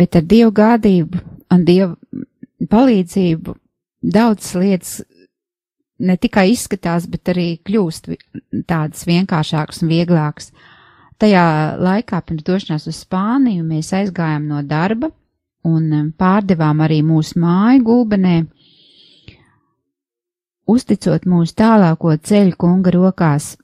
bet 0.00 0.16
ar 0.16 0.26
dievu 0.26 0.52
gādību 0.56 1.22
un 1.52 1.64
dievu 1.66 2.66
palīdzību 2.70 3.54
daudzas 4.00 4.56
lietas 4.56 4.92
ne 6.00 6.16
tikai 6.16 6.48
izskatās, 6.54 7.06
bet 7.10 7.28
arī 7.32 7.48
kļūst 7.66 8.08
tādas 8.68 9.04
vienkāršākas 9.08 9.82
un 9.84 9.92
vieglākas. 9.92 10.52
Tajā 11.20 11.44
laikā 11.76 12.22
pirms 12.24 12.46
došanās 12.46 12.86
uz 12.88 13.02
Spāniju 13.04 13.66
mēs 13.68 13.92
aizgājām 13.96 14.46
no 14.48 14.62
darba 14.64 15.10
un 15.66 16.12
pārdevām 16.18 16.80
arī 16.84 17.00
mūsu 17.04 17.40
māju 17.40 17.84
gulbenē, 17.84 18.36
uzticot 20.70 21.26
mūsu 21.28 21.56
tālāko 21.58 22.14
ceļu 22.16 22.56
kunga 22.58 22.94
rokās. 22.94 23.56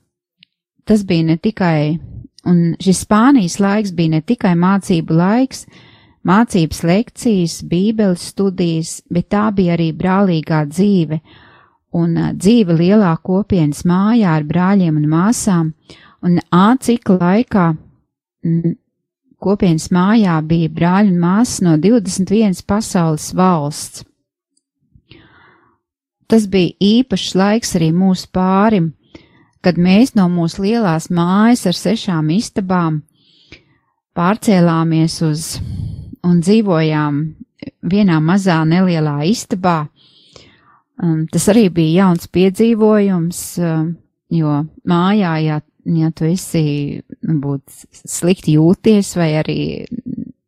Tas 0.87 1.03
bija 1.07 1.27
ne 1.31 1.37
tikai, 1.37 1.97
un 2.47 2.75
šis 2.79 3.03
Spānijas 3.05 3.59
laiks 3.59 3.93
bija 3.95 4.17
ne 4.17 4.21
tikai 4.21 4.53
mācību 4.59 5.17
laiks, 5.17 5.65
mācības 6.27 6.83
lekcijas, 6.83 7.59
bībeles 7.67 8.29
studijas, 8.31 9.01
bet 9.09 9.29
tā 9.33 9.47
bija 9.55 9.75
arī 9.77 9.91
brālīgā 9.95 10.65
dzīve 10.69 11.21
un 11.97 12.17
ā, 12.19 12.31
dzīve 12.35 12.75
lielā 12.77 13.13
kopienas 13.23 13.85
mājā 13.87 14.35
ar 14.37 14.47
brāļiem 14.47 14.99
un 14.99 15.07
māsām, 15.11 15.71
un 16.23 16.39
A 16.51 16.75
cikla 16.79 17.17
laikā 17.21 17.67
kopienas 19.43 19.89
mājā 19.93 20.37
bija 20.45 20.69
brāļi 20.73 21.13
un 21.13 21.19
māsas 21.21 21.61
no 21.65 21.75
21 21.81 22.63
pasaules 22.67 23.31
valsts. 23.37 24.05
Tas 26.27 26.47
bija 26.51 26.75
īpašs 26.83 27.35
laiks 27.39 27.75
arī 27.79 27.93
mūsu 27.95 28.27
pārim, 28.35 28.91
kad 29.63 29.77
mēs 29.79 30.13
no 30.15 30.27
mūsu 30.31 30.65
lielās 30.65 31.07
mājas 31.13 31.63
ar 31.69 31.77
sešām 31.77 32.33
istabām 32.35 33.01
pārcēlāmies 34.17 35.21
uz 35.23 35.45
un 36.25 36.41
dzīvojām 36.41 37.21
vienā 37.87 38.17
mazā 38.23 38.57
nelielā 38.67 39.21
istabā. 39.29 39.85
Tas 41.31 41.47
arī 41.53 41.67
bija 41.69 42.03
jauns 42.03 42.27
piedzīvojums, 42.33 43.41
um, 43.61 43.91
jo 44.33 44.53
mājā, 44.89 45.33
ja, 45.45 45.59
ja 45.95 46.11
tu 46.11 46.27
esi, 46.27 47.01
būt 47.21 47.85
slikti 48.03 48.57
jūties, 48.57 49.13
vai 49.19 49.31
arī 49.39 49.59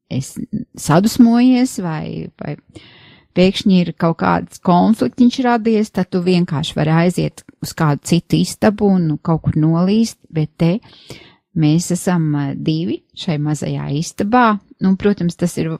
es 0.10 0.34
sadusmojies, 0.80 1.78
vai, 1.86 2.30
vai 2.42 2.58
pēkšņi 3.38 3.80
ir 3.84 3.94
kaut 4.00 4.20
kāds 4.24 4.62
konfliktiņš 4.66 5.40
radies, 5.46 5.94
tad 5.96 6.10
tu 6.12 6.22
vienkārši 6.26 6.76
vari 6.78 6.96
aiziet 7.06 7.44
uz 7.64 7.74
kādu 7.78 8.04
citu 8.10 8.40
istabu 8.40 8.90
un 8.90 9.18
kaut 9.24 9.46
kur 9.46 9.60
nolīst, 9.60 10.20
bet 10.34 10.52
te 10.60 10.72
mēs 11.60 11.90
esam 11.96 12.30
ā, 12.38 12.46
divi 12.56 13.02
šai 13.18 13.38
mazajā 13.44 13.90
istabā. 14.00 14.60
Nu, 14.84 14.94
protams, 15.00 15.36
tas 15.40 15.58
ir 15.60 15.74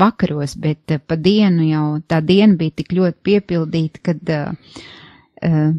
vakaros, 0.00 0.56
bet 0.60 0.94
ā, 0.94 1.00
pa 1.00 1.16
dienu 1.20 1.66
jau 1.68 1.86
tā 2.08 2.20
diena 2.24 2.58
bija 2.60 2.78
tik 2.80 2.92
ļoti 2.96 3.20
piepildīta, 3.26 4.04
kad 4.04 4.34
uh, 4.34 4.78
uh, 5.48 5.74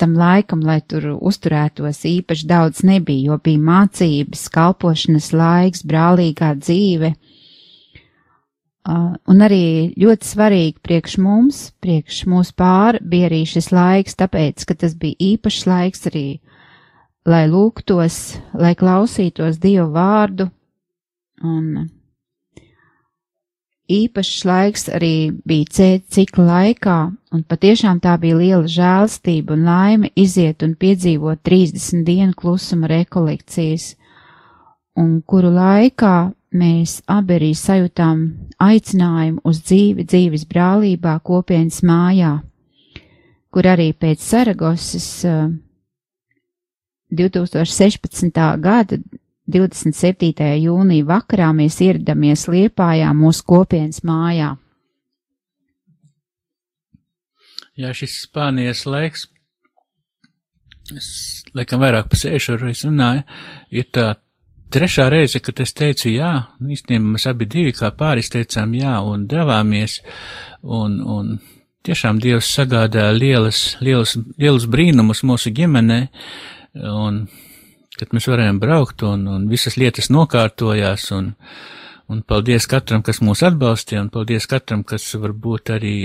tam 0.00 0.16
laikam, 0.18 0.62
lai 0.64 0.80
tur 0.80 1.12
uzturētos 1.16 2.02
īpaši 2.08 2.48
daudz 2.48 2.84
nebija, 2.88 3.30
jo 3.30 3.38
bija 3.44 3.60
mācības, 3.66 4.46
kalpošanas 4.54 5.30
laiks, 5.36 5.84
brālīgā 5.86 6.54
dzīve. 6.60 7.12
Uh, 8.90 9.12
un 9.28 9.44
arī 9.44 9.92
ļoti 10.00 10.26
svarīgi 10.26 10.80
priekš 10.80 11.18
mums, 11.20 11.58
priekš 11.84 12.22
mūsu 12.32 12.54
pāri 12.56 13.02
bija 13.12 13.28
arī 13.28 13.42
šis 13.46 13.68
laiks, 13.76 14.16
tāpēc, 14.18 14.64
ka 14.64 14.78
tas 14.80 14.96
bija 14.98 15.20
īpašs 15.34 15.66
laiks 15.68 16.08
arī, 16.08 16.26
lai 17.28 17.44
lūgtos, 17.52 18.40
lai 18.56 18.72
klausītos 18.80 19.60
Dievu 19.60 19.90
vārdu, 19.92 20.48
un 21.44 21.90
īpašs 23.90 24.44
laiks 24.48 24.88
arī 24.94 25.30
bija 25.46 25.68
C 25.70 25.88
cikla 26.14 26.46
laikā, 26.48 26.98
un 27.34 27.44
patiešām 27.46 28.00
tā 28.04 28.16
bija 28.22 28.38
liela 28.38 28.68
žēlstība 28.70 29.56
un 29.56 29.64
laime 29.68 30.10
iziet 30.18 30.64
un 30.66 30.76
piedzīvot 30.78 31.42
30 31.46 32.04
dienu 32.06 32.36
klusuma 32.36 32.90
rekolekcijas, 32.90 33.94
un 34.98 35.20
kuru 35.22 35.50
laikā 35.54 36.16
mēs 36.50 36.98
abi 37.06 37.36
arī 37.38 37.50
sajūtām 37.54 38.22
aicinājumu 38.60 39.42
uz 39.46 39.62
dzīvi 39.62 40.06
dzīves 40.06 40.46
brālībā 40.50 41.18
kopienas 41.22 41.82
mājā, 41.86 42.36
kur 43.50 43.66
arī 43.70 43.92
pēc 43.94 44.22
Saragosas 44.22 45.10
uh, 45.26 45.50
2016. 47.10 48.30
gada 48.60 48.98
27. 49.52 50.46
jūnija 50.62 51.06
vakarā 51.08 51.50
mēs 51.56 51.80
ieradāmies 51.84 52.46
Liepājā 52.50 53.10
mūsu 53.16 53.46
kopienas 53.46 54.02
mājā. 54.06 54.54
Jā, 57.80 57.92
šis 57.96 58.16
Spānijas 58.26 58.82
laiks, 58.88 59.28
es 60.92 61.10
laikam 61.56 61.80
vairāk 61.80 62.10
pa 62.10 62.18
sēšu 62.18 62.58
reiz 62.60 62.82
runāju, 62.84 63.22
ir 63.72 63.86
tā 63.94 64.10
trešā 64.70 65.08
reize, 65.10 65.40
kad 65.42 65.60
es 65.62 65.72
teicu 65.76 66.12
jā, 66.12 66.32
īstenībā 66.60 67.14
mēs 67.14 67.26
abi 67.30 67.48
divi 67.50 67.72
kā 67.76 67.90
pāris 67.96 68.30
teicām 68.32 68.74
jā 68.76 68.98
un 69.06 69.26
devāmies, 69.30 70.00
un, 70.62 70.98
un 71.00 71.38
tiešām 71.86 72.20
Dievs 72.22 72.50
sagādāja 72.54 73.14
lielas, 73.16 73.62
lielas, 73.80 74.16
lielus 74.38 74.66
brīnumus 74.70 75.24
mūsu 75.26 75.52
ģimenē, 75.56 76.00
un 76.90 77.24
kad 78.00 78.16
mēs 78.16 78.28
varējām 78.30 78.58
braukt 78.62 79.04
un, 79.06 79.26
un 79.28 79.46
visas 79.50 79.76
lietas 79.80 80.10
nokārtojās 80.12 81.10
un, 81.16 81.34
un 82.10 82.24
paldies 82.26 82.66
katram, 82.70 83.04
kas 83.06 83.22
mūs 83.24 83.44
atbalstīja 83.46 84.06
un 84.06 84.10
paldies 84.12 84.48
katram, 84.50 84.84
kas 84.88 85.06
varbūt 85.20 85.74
arī 85.76 85.96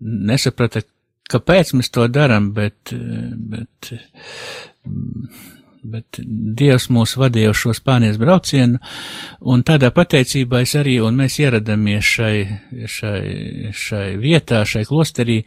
nesaprata, 0.00 0.82
kāpēc 1.30 1.74
mēs 1.78 1.92
to 1.94 2.06
darām, 2.12 2.50
bet, 2.56 2.92
bet, 2.92 3.92
bet 5.86 6.20
Dievs 6.58 6.88
mūs 6.92 7.16
vadīja 7.18 7.52
uz 7.52 7.60
šo 7.60 7.74
Spānijas 7.76 8.18
braucienu, 8.20 8.80
un 9.46 9.62
tādā 9.66 9.90
pateicībā 9.94 10.62
es 10.66 10.74
arī, 10.78 10.98
un 11.04 11.18
mēs 11.18 11.38
ieradāmies 11.42 12.10
šai, 12.16 12.34
šai, 12.96 13.22
šai 13.74 14.06
vietā, 14.22 14.64
šai 14.68 14.84
klosterī, 14.88 15.40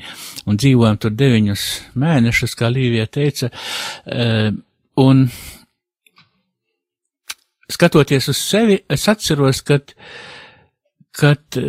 un 0.49 0.59
dzīvojam 0.59 0.99
tur 1.03 1.15
deviņus 1.19 1.67
mēnešus, 1.99 2.57
kā 2.59 2.71
Līvija 2.73 3.07
teica, 3.19 3.51
uh, 3.51 4.49
Un 4.99 5.27
skatoties 7.71 8.27
uz 8.31 8.37
sevi, 8.41 8.79
es 8.89 9.07
atceros, 9.07 9.61
kad, 9.63 9.93
kad 11.15 11.59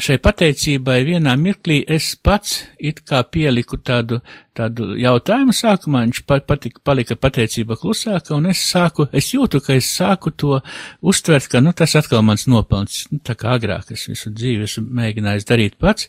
šai 0.00 0.16
pateicībai 0.22 1.00
vienā 1.06 1.34
mirklī 1.40 1.80
es 1.88 2.14
pats 2.16 2.62
it 2.80 3.02
kā 3.06 3.20
pieliku 3.28 3.78
tādu, 3.84 4.20
tādu 4.56 4.94
jautājumu 5.00 5.54
sākumā, 5.56 6.02
viņš 6.06 6.22
pat, 6.28 6.46
patika, 6.48 6.82
palika 6.84 7.16
pateicība 7.20 7.76
klusāka, 7.80 8.34
un 8.36 8.50
es 8.52 8.62
sāku, 8.64 9.06
es 9.16 9.30
jūtu, 9.34 9.60
ka 9.64 9.76
es 9.76 9.90
sāku 9.92 10.32
to 10.32 10.58
uztvert, 11.00 11.48
ka, 11.52 11.62
nu, 11.64 11.74
tas 11.76 11.96
atkal 12.00 12.24
mans 12.26 12.46
nopelns, 12.50 13.04
nu, 13.12 13.20
tā 13.24 13.36
kā 13.38 13.54
agrāk 13.58 13.92
es 13.96 14.08
visu 14.10 14.32
dzīvi 14.34 14.68
esmu 14.68 14.86
mēģinājis 15.00 15.48
darīt 15.48 15.78
pats, 15.80 16.08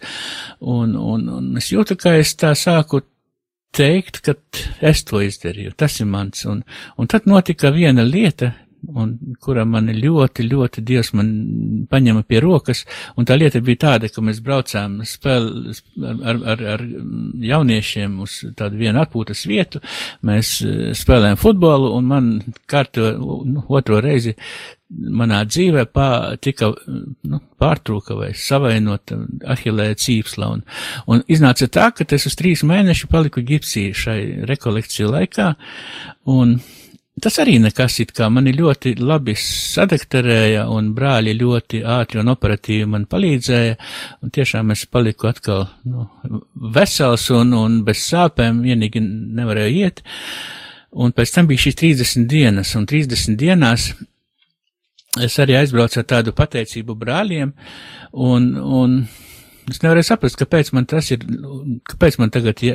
un, 0.60 0.96
un, 0.96 1.28
un 1.40 1.52
es 1.62 1.72
jūtu, 1.74 2.00
ka 2.00 2.16
es 2.20 2.36
tā 2.40 2.56
sāku 2.58 3.04
teikt, 3.76 4.22
ka 4.26 4.36
es 4.82 5.06
to 5.08 5.22
izdarīju, 5.24 5.76
tas 5.80 6.00
ir 6.02 6.10
mans, 6.12 6.44
un, 6.50 6.66
un 6.98 7.12
tad 7.12 7.30
notika 7.30 7.72
viena 7.74 8.04
lieta, 8.08 8.54
un 8.98 9.14
kura 9.42 9.64
man 9.70 9.90
ļoti, 9.94 10.46
ļoti 10.50 10.84
Dievs 10.86 11.12
man 11.18 11.30
paņēma 11.92 12.24
pie 12.28 12.42
rokas, 12.42 12.84
un 13.20 13.28
tā 13.30 13.38
lieta 13.38 13.62
bija 13.64 13.82
tāda, 13.86 14.10
ka 14.10 14.24
mēs 14.26 14.42
braucām 14.44 15.00
spēl, 15.08 15.48
ar, 16.02 16.42
ar, 16.56 16.64
ar 16.76 16.86
jauniešiem 17.52 18.20
uz 18.26 18.40
tādu 18.58 18.82
vienu 18.82 19.04
atpūtas 19.04 19.46
vietu, 19.50 19.84
mēs 20.28 20.58
eh, 20.66 20.84
spēlējām 20.98 21.40
futbolu, 21.42 21.94
un 21.98 22.10
man 22.10 22.32
kārto 22.70 23.14
nu, 23.20 23.66
otro 23.70 24.02
reizi 24.04 24.36
manā 24.92 25.42
dzīvē 25.48 25.86
pā, 25.94 26.10
tika 26.44 26.72
nu, 27.24 27.40
pārtrūka 27.62 28.18
vai 28.18 28.32
savainota 28.38 29.18
ahilē 29.54 29.92
cīpsla, 29.96 30.52
un, 30.58 30.66
un 31.08 31.24
iznāca 31.32 31.70
tā, 31.72 31.90
ka 31.96 32.08
es 32.18 32.28
uz 32.30 32.38
trīs 32.40 32.66
mēnešu 32.68 33.10
paliku 33.12 33.44
gipsī 33.46 33.90
šai 33.96 34.20
rekolekciju 34.50 35.12
laikā, 35.16 35.54
un 36.32 36.60
Tas 37.22 37.36
arī 37.44 37.58
nekas 37.60 38.00
it 38.02 38.14
kā. 38.16 38.30
Mani 38.34 38.54
ļoti 38.56 38.96
labi 38.98 39.36
sadekterēja 39.38 40.64
un 40.74 40.88
brāļi 40.96 41.36
ļoti 41.38 41.82
ātri 41.86 42.22
un 42.22 42.32
operatīvi 42.32 42.88
man 42.90 43.04
palīdzēja, 43.12 43.76
un 44.24 44.32
tiešām 44.34 44.72
es 44.74 44.88
paliku 44.90 45.28
atkal 45.30 45.68
nu, 45.92 46.08
vesels 46.74 47.28
un, 47.36 47.52
un 47.58 47.76
bez 47.86 48.02
sāpēm, 48.08 48.64
vienīgi 48.66 49.04
nevarēju 49.38 49.84
iet, 49.84 50.02
un 51.04 51.14
pēc 51.14 51.36
tam 51.36 51.52
bija 51.52 51.68
šīs 51.68 51.78
30 51.84 52.26
dienas, 52.32 52.74
un 52.80 52.88
30 52.90 53.38
dienās 53.38 53.92
es 55.20 55.40
arī 55.44 55.58
aizbraucu 55.60 56.00
ar 56.00 56.08
tādu 56.08 56.36
pateicību 56.36 56.96
brāļiem, 57.02 57.52
un, 58.30 58.54
un 58.62 59.02
Es 59.70 59.78
nevarēju 59.84 60.08
saprast, 60.08 60.36
kāpēc 60.40 60.72
man 60.74 60.88
tas 60.90 61.12
ir, 61.14 61.22
kāpēc 61.88 62.18
man 62.20 62.32
tagad 62.34 62.60
ja, 62.66 62.74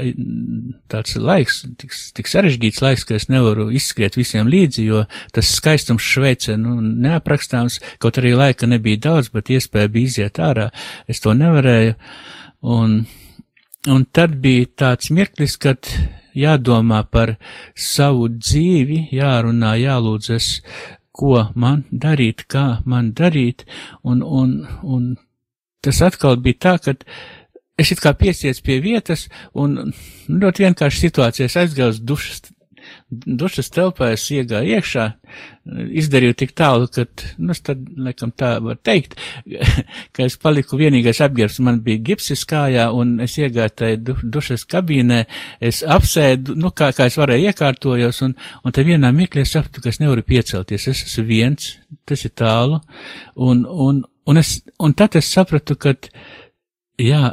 tāds 0.93 1.17
laiks, 1.19 1.59
tik, 1.81 1.93
tik 2.17 2.31
sarežģīts 2.31 2.81
laiks, 2.85 3.05
ka 3.09 3.17
es 3.19 3.27
nevaru 3.29 3.67
izskriet 3.75 4.17
visiem 4.17 4.49
līdzi, 4.49 4.85
jo 4.87 5.03
tas 5.35 5.51
skaistums 5.59 6.07
Šveicē, 6.07 6.55
nu, 6.63 6.79
neaprakstāms, 6.81 7.81
kaut 8.03 8.21
arī 8.23 8.37
laika 8.39 8.71
nebija 8.71 9.03
daudz, 9.09 9.33
bet 9.35 9.51
iespēja 9.53 9.91
bija 9.93 10.13
iziet 10.13 10.41
ārā. 10.41 10.69
Es 11.11 11.21
to 11.25 11.35
nevarēju. 11.37 11.99
Un, 12.77 13.01
un 13.93 14.07
tad 14.15 14.39
bija 14.43 14.71
tāds 14.87 15.11
mirklis, 15.13 15.59
kad 15.61 15.91
jādomā 16.39 17.03
par 17.11 17.35
savu 17.75 18.31
dzīvi, 18.39 19.09
jārunā, 19.17 19.75
jālūdzas, 19.83 20.55
ko 21.17 21.47
man 21.55 21.85
darīt, 21.91 22.45
kā 22.53 22.67
man 22.85 23.13
darīt, 23.17 23.65
un, 24.05 24.23
un, 24.23 24.59
un 24.83 25.15
tas 25.85 26.03
atkal 26.05 26.39
bija 26.43 26.63
tā, 26.67 26.75
ka 26.85 26.97
es 27.81 27.93
it 27.93 28.03
kā 28.03 28.13
piesies 28.17 28.63
pie 28.65 28.79
vietas 28.85 29.27
un 29.55 29.93
ļoti 30.29 30.67
vienkārši 30.67 31.07
situācijas 31.07 31.59
aizgāju 31.63 31.95
uz 31.95 32.01
dušas, 32.01 32.43
dušas 33.11 33.69
telpā, 33.71 34.11
es 34.17 34.25
iegāju 34.35 34.77
iekšā, 34.77 35.05
izdarīju 36.01 36.35
tik 36.41 36.55
tālu, 36.59 36.89
ka, 36.91 37.05
nu, 37.39 37.55
tad, 37.67 37.85
laikam 38.03 38.33
tā 38.35 38.57
var 38.63 38.81
teikt, 38.83 39.15
ka 40.15 40.27
es 40.27 40.39
paliku 40.43 40.79
vienīgais 40.81 41.23
apģērbs, 41.27 41.61
man 41.67 41.79
bija 41.87 42.03
gipsis 42.11 42.43
kājā 42.51 42.89
un 42.95 43.17
es 43.23 43.37
iegāju 43.39 43.75
tajā 43.79 44.01
du, 44.03 44.17
dušas 44.37 44.67
kabīnē, 44.71 45.23
es 45.61 45.85
apsēdu, 45.87 46.59
nu, 46.59 46.73
kā, 46.75 46.91
kā 46.97 47.07
es 47.11 47.19
varēju 47.21 47.53
iekārtojos 47.53 48.21
un, 48.27 48.35
un 48.67 48.75
te 48.75 48.87
vienā 48.87 49.13
mirklī 49.15 49.47
es 49.47 49.55
sapratu, 49.55 49.85
ka 49.85 49.95
es 49.95 50.03
nevaru 50.03 50.27
piecelties, 50.27 50.91
es 50.91 51.07
esmu 51.07 51.27
viens, 51.31 51.73
tas 52.07 52.27
ir 52.27 52.35
tālu. 52.35 52.83
Un, 53.37 53.65
un, 53.71 54.05
Un, 54.27 54.41
es, 54.41 54.65
un 54.83 54.91
tad 54.99 55.15
es 55.15 55.29
sapratu, 55.31 55.77
ka, 55.79 55.93
jā, 56.99 57.29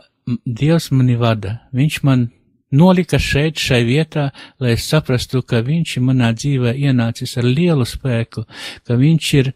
Dievs 0.45 0.91
mani 0.93 1.15
vada, 1.19 1.57
Viņš 1.75 1.95
man 2.07 2.27
nolika 2.73 3.19
šeit, 3.21 3.59
šai 3.61 3.81
vietā, 3.87 4.29
lai 4.61 4.73
es 4.75 4.87
saprastu, 4.89 5.43
ka 5.45 5.61
viņš 5.65 5.95
ir 5.97 6.05
manā 6.07 6.31
dzīvē 6.35 6.73
ienācis 6.87 7.37
ar 7.39 7.47
lielu 7.47 7.85
spēku, 7.87 8.45
ka 8.87 8.97
viņš 8.99 9.29
ir 9.39 9.51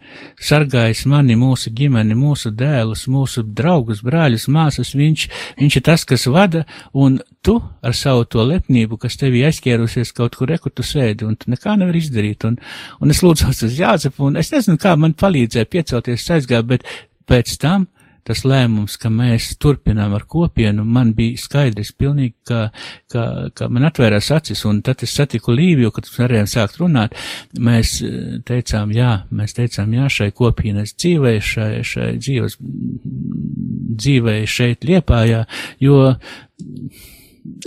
sargājis 0.49 1.05
mani, 1.09 1.38
mūsu 1.39 1.74
ģimeni, 1.78 2.18
mūsu 2.18 2.53
dēlus, 2.55 3.07
mūsu 3.11 3.43
draugus, 3.57 4.03
brāļus, 4.05 4.47
māsas, 4.53 4.93
viņš, 4.97 5.28
viņš 5.59 5.80
ir 5.80 5.86
tas, 5.89 6.05
kas 6.07 6.28
vada, 6.32 6.63
un 6.93 7.20
tu 7.41 7.57
ar 7.82 7.97
savu 7.97 8.28
to 8.30 8.45
lepnību, 8.45 8.99
kas 9.01 9.20
tevi 9.20 9.43
aizķērusies 9.47 10.13
kaut 10.15 10.38
kur, 10.38 10.49
reku 10.51 10.72
tu 10.72 10.86
sēdi, 10.86 11.28
un 11.28 11.36
tu 11.36 11.51
nekā 11.51 11.78
nevar 11.80 11.97
izdarīt, 11.97 12.47
un, 12.47 12.57
un 13.01 13.13
es 13.13 13.24
lūdzos 13.26 13.65
uz 13.68 13.78
Jāzepu, 13.82 14.30
un 14.30 14.39
es 14.39 14.53
nezinu, 14.53 14.80
kā 14.82 14.95
man 14.99 15.18
palīdzēja 15.18 15.72
piecelties 15.72 16.30
aizgāt, 16.38 16.68
bet 16.68 16.88
Pēc 17.28 17.57
tam 17.59 17.89
tas 18.28 18.43
lēmums, 18.47 18.97
ka 18.99 19.09
mēs 19.13 19.53
turpinām 19.61 20.13
ar 20.17 20.25
kopienu, 20.30 20.84
man 20.84 21.13
bija 21.17 21.39
skaidrs 21.39 21.93
pilnīgi, 21.97 22.36
ka, 22.47 22.61
ka, 23.11 23.23
ka 23.55 23.69
man 23.71 23.88
atvērās 23.88 24.30
acis, 24.36 24.63
un 24.67 24.82
tad 24.86 25.03
es 25.07 25.15
satiku 25.15 25.55
Līviju, 25.55 25.93
kad 25.95 26.09
varējām 26.11 26.49
sākt 26.51 26.80
runāt, 26.82 27.15
mēs 27.59 27.97
eh, 28.03 28.39
teicām 28.47 28.91
jā, 28.95 29.13
mēs 29.32 29.57
teicām 29.57 29.95
jā 29.95 30.09
šai 30.19 30.32
kopienas 30.36 30.95
dzīvei, 30.97 31.38
šai, 31.43 31.71
šai 31.88 32.09
dzīves, 32.19 32.57
dzīvei 33.97 34.41
šeit 34.49 34.88
Liepājā, 34.88 35.45
jo 35.84 36.01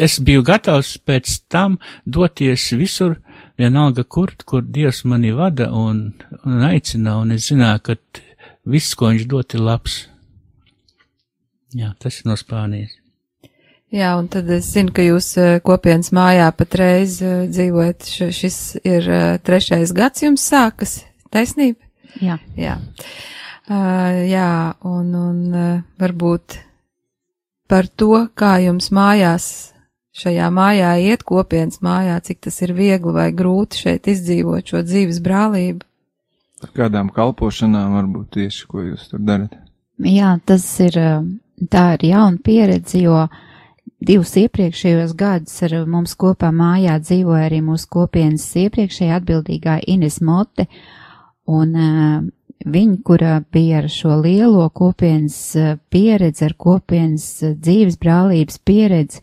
es 0.01 0.19
biju 0.21 0.45
gatavs 0.45 0.97
pēc 1.09 1.41
tam 1.51 1.79
doties 2.05 2.71
visur, 2.77 3.17
vienalga 3.61 4.05
kur, 4.05 4.33
kur 4.45 4.65
Dievs 4.65 5.05
mani 5.05 5.33
vada 5.37 5.71
un, 5.77 6.11
un 6.45 6.65
aicina, 6.69 7.19
un 7.21 7.35
es 7.37 7.49
zināju, 7.51 7.83
ka 7.85 7.97
viss, 8.71 8.95
ko 8.97 9.13
viņš 9.13 9.27
dod, 9.31 9.57
ir 9.57 9.65
labs. 9.65 10.01
Jā, 11.77 11.93
tas 12.03 12.19
ir 12.21 12.27
no 12.31 12.35
Spānijas. 12.39 12.97
Jā, 13.91 14.13
un 14.21 14.29
tad 14.31 14.47
es 14.55 14.69
zinu, 14.71 14.93
ka 14.95 15.03
jūs 15.03 15.33
eh, 15.43 15.57
kopienas 15.67 16.13
mājā 16.15 16.47
patreiz 16.55 17.17
eh, 17.27 17.47
dzīvojat. 17.51 18.07
Šis 18.35 18.59
ir 18.87 19.07
eh, 19.11 19.39
trešais 19.43 19.91
gads 19.95 20.23
jums 20.23 20.45
sākas, 20.47 21.01
taisnība? 21.35 21.83
Jā. 22.23 22.37
Jā, 22.59 22.77
uh, 23.71 24.17
jā 24.27 24.51
un, 24.87 25.13
un 25.15 25.83
varbūt 25.99 26.57
par 27.71 27.87
to, 27.87 28.27
kā 28.35 28.57
jums 28.65 28.91
mājās, 28.95 29.47
šajā 30.19 30.49
mājā 30.55 30.91
iet 31.07 31.23
kopienas 31.27 31.79
mājā, 31.87 32.19
cik 32.27 32.43
tas 32.47 32.59
ir 32.67 32.75
viegli 32.75 33.15
vai 33.15 33.29
grūti 33.35 33.85
šeit 33.85 34.11
izdzīvot 34.11 34.75
šo 34.75 34.83
dzīves 34.87 35.23
brālību. 35.23 35.87
Par 36.61 36.75
kādām 36.77 37.15
kalpošanām 37.15 37.95
varbūt 37.99 38.35
tieši, 38.39 38.67
ko 38.71 38.83
jūs 38.91 39.07
tur 39.13 39.23
darat? 39.23 39.55
Jā, 40.03 40.35
tas 40.47 40.67
ir, 40.83 40.99
tā 41.71 41.85
ir 41.97 42.07
jauna 42.13 42.39
pieredze, 42.45 43.03
jo 43.03 43.27
divus 44.01 44.33
iepriekšējos 44.41 45.15
gadus 45.19 45.59
ar 45.67 45.75
mums 45.91 46.17
kopā 46.17 46.53
mājā 46.55 46.97
dzīvoja 47.03 47.49
arī 47.51 47.61
mūsu 47.65 47.91
kopienas 47.93 48.47
iepriekšējā 48.63 49.19
atbildīgā 49.21 49.81
Ines 49.93 50.21
Mote, 50.25 50.67
un 51.51 51.77
uh, 51.77 52.17
viņa, 52.65 52.97
kura 53.05 53.37
bija 53.53 53.83
ar 53.83 53.91
šo 53.93 54.17
lielo 54.23 54.69
kopienas 54.73 55.39
pieredzi, 55.93 56.47
ar 56.49 56.57
kopienas 56.57 57.29
dzīves 57.61 58.01
brālības 58.01 58.59
pieredzi, 58.65 59.21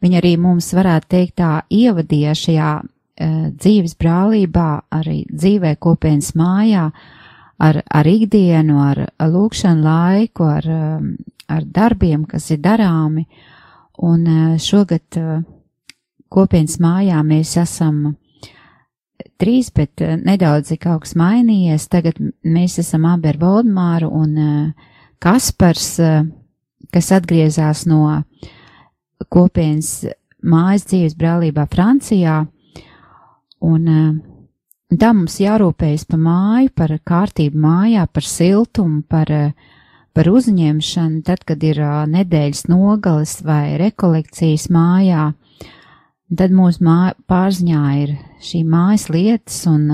viņa 0.00 0.22
arī 0.22 0.36
mums 0.38 0.70
varētu 0.76 1.14
teikt 1.16 1.38
tā 1.42 1.52
ievadīja 1.68 2.38
šajā 2.38 2.72
Eh, 3.20 3.50
dzīves 3.52 3.98
brālībā, 4.00 4.80
arī 4.96 5.26
dzīvē 5.28 5.74
kopienas 5.76 6.30
mājā, 6.40 6.86
ar, 7.60 7.78
ar 7.84 8.08
ikdienu, 8.08 8.78
ar 8.80 9.00
lūkšanu 9.20 9.84
laiku, 9.84 10.46
ar, 10.48 10.64
eh, 10.64 11.10
ar 11.50 11.66
darbiem, 11.66 12.24
kas 12.28 12.50
ir 12.54 12.60
darāmi. 12.64 13.26
Un 14.00 14.26
eh, 14.26 14.58
šogad 14.62 15.18
kopienas 16.30 16.78
mājā 16.80 17.20
mēs 17.26 17.56
esam 17.60 18.14
trīs, 19.40 19.72
bet 19.74 20.00
nedaudz 20.00 20.70
ir 20.72 20.80
kaut 20.80 21.04
kas 21.04 21.16
mainījies. 21.18 21.88
Tagad 21.90 22.20
mēs 22.44 22.78
esam 22.80 23.08
abi 23.10 23.32
ar 23.32 23.40
Valdmāru 23.40 24.08
un 24.14 24.38
Kaspars, 25.20 25.98
kas 26.94 27.10
atgriezās 27.12 27.84
no 27.90 28.22
kopienas 29.28 30.06
mājas 30.40 30.86
dzīves 30.88 31.18
brālībā 31.18 31.66
Francijā 31.68 32.44
Un 33.60 33.88
eh, 33.92 34.96
tā 34.96 35.12
mums 35.12 35.36
jārūpējas 35.40 36.06
par 36.08 36.22
māju, 36.24 36.72
par 36.76 36.96
kārtību 37.06 37.60
mājā, 37.60 38.06
par 38.08 38.26
siltumu, 38.26 39.02
par, 39.08 39.30
eh, 39.30 39.52
par 40.14 40.30
uzņemšanu, 40.30 41.22
tad, 41.26 41.44
kad 41.48 41.62
ir 41.66 41.80
eh, 41.82 42.00
nedēļas 42.14 42.66
nogales 42.70 43.36
vai 43.46 43.76
rekolekcijas 43.80 44.68
mājā. 44.72 45.30
Tad 46.30 46.52
mūsu 46.54 46.84
māja, 46.86 47.14
pārziņā 47.26 47.84
ir 48.04 48.16
šī 48.46 48.62
mājas 48.62 49.08
lietas 49.10 49.64
un 49.66 49.88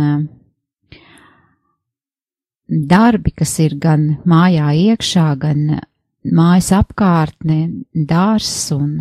darbi, 2.68 3.32
kas 3.32 3.54
ir 3.64 3.78
gan 3.80 4.18
mājā 4.28 4.72
iekšā, 4.92 5.26
gan 5.40 5.78
mājas 6.26 6.72
apkārtne, 6.76 7.60
dārs 7.94 8.52
un 8.76 8.98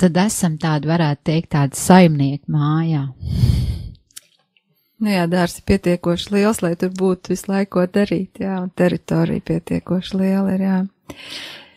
tad 0.00 0.16
esam 0.16 0.56
tādi, 0.60 0.88
varētu 0.88 1.26
teikt, 1.28 1.50
tādi 1.54 1.78
saimnieki 1.78 2.50
mājā. 2.50 3.04
Nu 5.00 5.08
jā, 5.14 5.24
dārs 5.32 5.56
ir 5.56 5.64
pietiekoši 5.70 6.34
liels, 6.34 6.60
lai 6.60 6.74
tur 6.80 6.92
būtu 6.96 7.32
visu 7.32 7.48
laiku 7.48 7.78
ko 7.78 7.86
darīt, 7.88 8.42
jā, 8.42 8.58
un 8.60 8.68
teritorija 8.76 9.46
pietiekoši 9.48 10.20
liela 10.20 10.52
ir, 10.58 10.66
jā. 10.66 10.78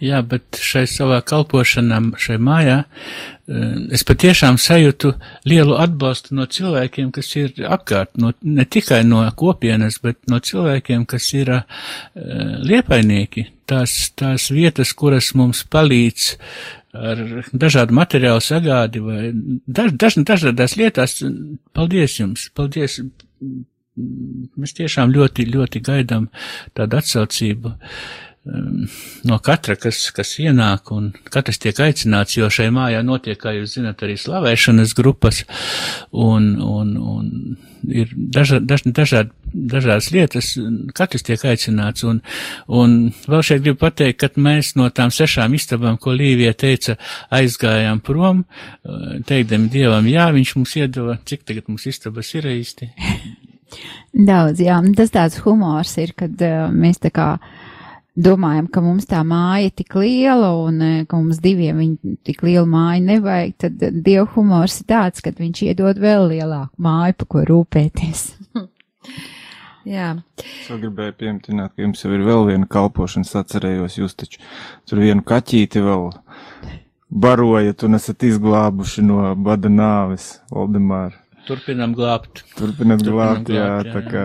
Jā, 0.03 0.19
bet 0.27 0.57
šai 0.59 0.83
savā 0.89 1.21
kalpošanā, 1.23 2.01
šai 2.19 2.35
mājā, 2.43 2.81
eh, 2.83 3.75
es 3.95 4.03
patiešām 4.03 4.57
sajūtu 4.59 5.13
lielu 5.47 5.77
atbalstu 5.79 6.35
no 6.35 6.43
cilvēkiem, 6.43 7.13
kas 7.15 7.31
ir 7.39 7.53
apkārt, 7.63 8.17
no, 8.19 8.33
ne 8.41 8.65
tikai 8.65 9.03
no 9.07 9.23
kopienas, 9.39 10.01
bet 10.03 10.19
no 10.27 10.41
cilvēkiem, 10.43 11.05
kas 11.07 11.29
ir 11.33 11.53
uh, 11.55 11.63
liepainieki, 12.67 13.47
tās, 13.69 14.11
tās 14.19 14.49
vietas, 14.51 14.91
kuras 14.91 15.31
mums 15.39 15.63
palīdz 15.63 16.33
ar 16.93 17.21
dažādu 17.53 17.95
materiālu 17.97 18.43
sagādi 18.43 19.01
vai 19.03 19.31
daž, 19.67 19.93
daž, 19.99 20.19
dažādās 20.29 20.77
lietās. 20.79 21.19
Paldies 21.73 22.19
jums, 22.19 22.49
paldies. 22.55 22.99
Mēs 23.93 24.73
tiešām 24.73 25.11
ļoti, 25.13 25.45
ļoti 25.53 25.81
gaidām 25.85 26.29
tādu 26.73 26.97
atsaucību. 26.97 27.73
Uh, 27.73 28.32
no 28.43 29.37
katra, 29.39 29.75
kas, 29.79 30.09
kas 30.15 30.33
ienāk, 30.43 30.91
un 30.91 31.11
katrs 31.31 31.61
tiek 31.63 31.77
aicināts, 31.79 32.35
jo 32.35 32.49
šai 32.51 32.67
mājā 32.75 32.99
notiek, 33.05 33.39
kā 33.39 33.53
jūs 33.55 33.77
zināt, 33.77 34.03
arī 34.03 34.17
slavēšanas 34.19 34.91
grupas, 34.97 35.43
un, 36.11 36.49
un, 36.59 36.91
un 36.99 37.29
ir 37.87 38.11
daža, 38.11 38.59
daž, 38.59 38.83
dažād, 38.99 39.31
dažādas 39.53 40.11
lietas, 40.11 40.51
katrs 40.97 41.23
tiek 41.23 41.47
aicināts, 41.53 42.03
un, 42.07 42.19
un 42.67 43.13
vēl 43.31 43.47
šeit 43.47 43.63
gribu 43.63 43.79
pateikt, 43.85 44.19
ka 44.19 44.43
mēs 44.43 44.75
no 44.79 44.89
tām 44.91 45.13
sešām 45.15 45.55
istabām, 45.55 45.95
ko 46.01 46.11
Līvija 46.11 46.51
teica, 46.65 46.99
aizgājām 47.31 48.03
prom, 48.03 48.43
uh, 48.43 49.19
teikdami 49.23 49.71
Dievam, 49.71 50.07
jā, 50.11 50.27
viņš 50.35 50.55
mums 50.59 50.77
iedeva, 50.83 51.19
cik 51.23 51.47
tagad 51.47 51.71
mums 51.71 51.87
istabas 51.87 52.35
ir 52.35 52.51
īsti. 52.51 52.91
Daudz, 54.13 54.59
jā, 54.61 54.83
tas 54.99 55.15
tāds 55.15 55.39
humors 55.47 55.95
ir, 56.03 56.11
kad 56.17 56.43
uh, 56.43 56.67
mēs 56.69 56.99
tā 57.01 57.09
kā 57.13 57.35
uh, 57.39 57.62
domājam, 58.13 58.67
ka 58.69 58.81
mums 58.85 59.07
tā 59.09 59.21
māja 59.25 59.67
ir 59.67 59.75
tik 59.77 59.95
liela 59.97 60.51
un 60.61 60.81
e, 60.81 60.91
ka 61.09 61.17
mums 61.17 61.39
diviem 61.41 61.79
viņa 61.81 62.15
tik 62.27 62.43
lielu 62.45 62.65
māju 62.69 63.05
nevajag, 63.07 63.53
tad 63.65 63.85
Dieva 64.05 64.27
humors 64.35 64.79
ir 64.81 64.89
tāds, 64.91 65.23
ka 65.23 65.33
viņš 65.37 65.63
iedod 65.69 66.01
vēl 66.01 66.29
lielāku 66.35 66.83
māju, 66.83 67.17
pa 67.17 67.29
ko 67.29 67.45
rūpēties. 67.49 68.25
Jā. 69.93 70.13
Es 70.39 70.69
vēl 70.69 70.85
gribēju 70.85 71.17
pieminēt, 71.19 71.73
ka 71.73 71.83
jums 71.83 72.05
jau 72.05 72.13
ir 72.15 72.23
vēl 72.23 72.45
viena 72.53 72.69
kalpošana, 72.71 73.27
atcerējos, 73.41 73.97
jūs 73.99 74.15
taču 74.15 74.39
tur 74.87 75.01
vienu 75.03 75.25
kaķīti 75.27 75.83
vēl 75.83 76.07
barojat 77.13 77.83
un 77.83 77.97
esat 77.97 78.23
izglābuši 78.29 79.03
no 79.05 79.33
bada 79.35 79.69
nāves, 79.73 80.37
Oldemāra. 80.53 81.17
Turpinam 81.43 81.91
glābt. 81.97 82.45
Turpinam 82.55 83.01
glābt, 83.03 83.51
jā, 83.51 83.83
jā, 83.83 83.91
tā 83.91 84.01
kā 84.07 84.23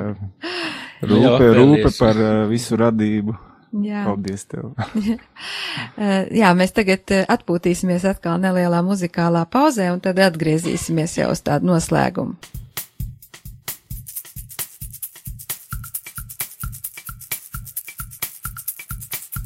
rūpe, 1.03 1.51
rūpe 1.57 1.91
par 1.99 2.23
uh, 2.23 2.47
visu 2.53 2.79
radību. 2.79 3.35
Jā. 3.73 4.05
Paldies 4.07 4.47
tev. 4.49 4.73
Eh, 5.99 6.29
jā, 6.35 6.49
mēs 6.55 6.73
tagad 6.75 7.11
eh, 7.15 7.25
atpūtīsimies 7.31 8.05
atkal 8.07 8.39
nelielā 8.43 8.81
muzikālā 8.87 9.45
pauzē 9.51 9.89
un 9.93 10.01
tad 10.03 10.19
atgriezīsimies 10.23 11.17
jau 11.19 11.29
uz 11.33 11.43
tādu 11.43 11.69
noslēgumu. 11.71 12.37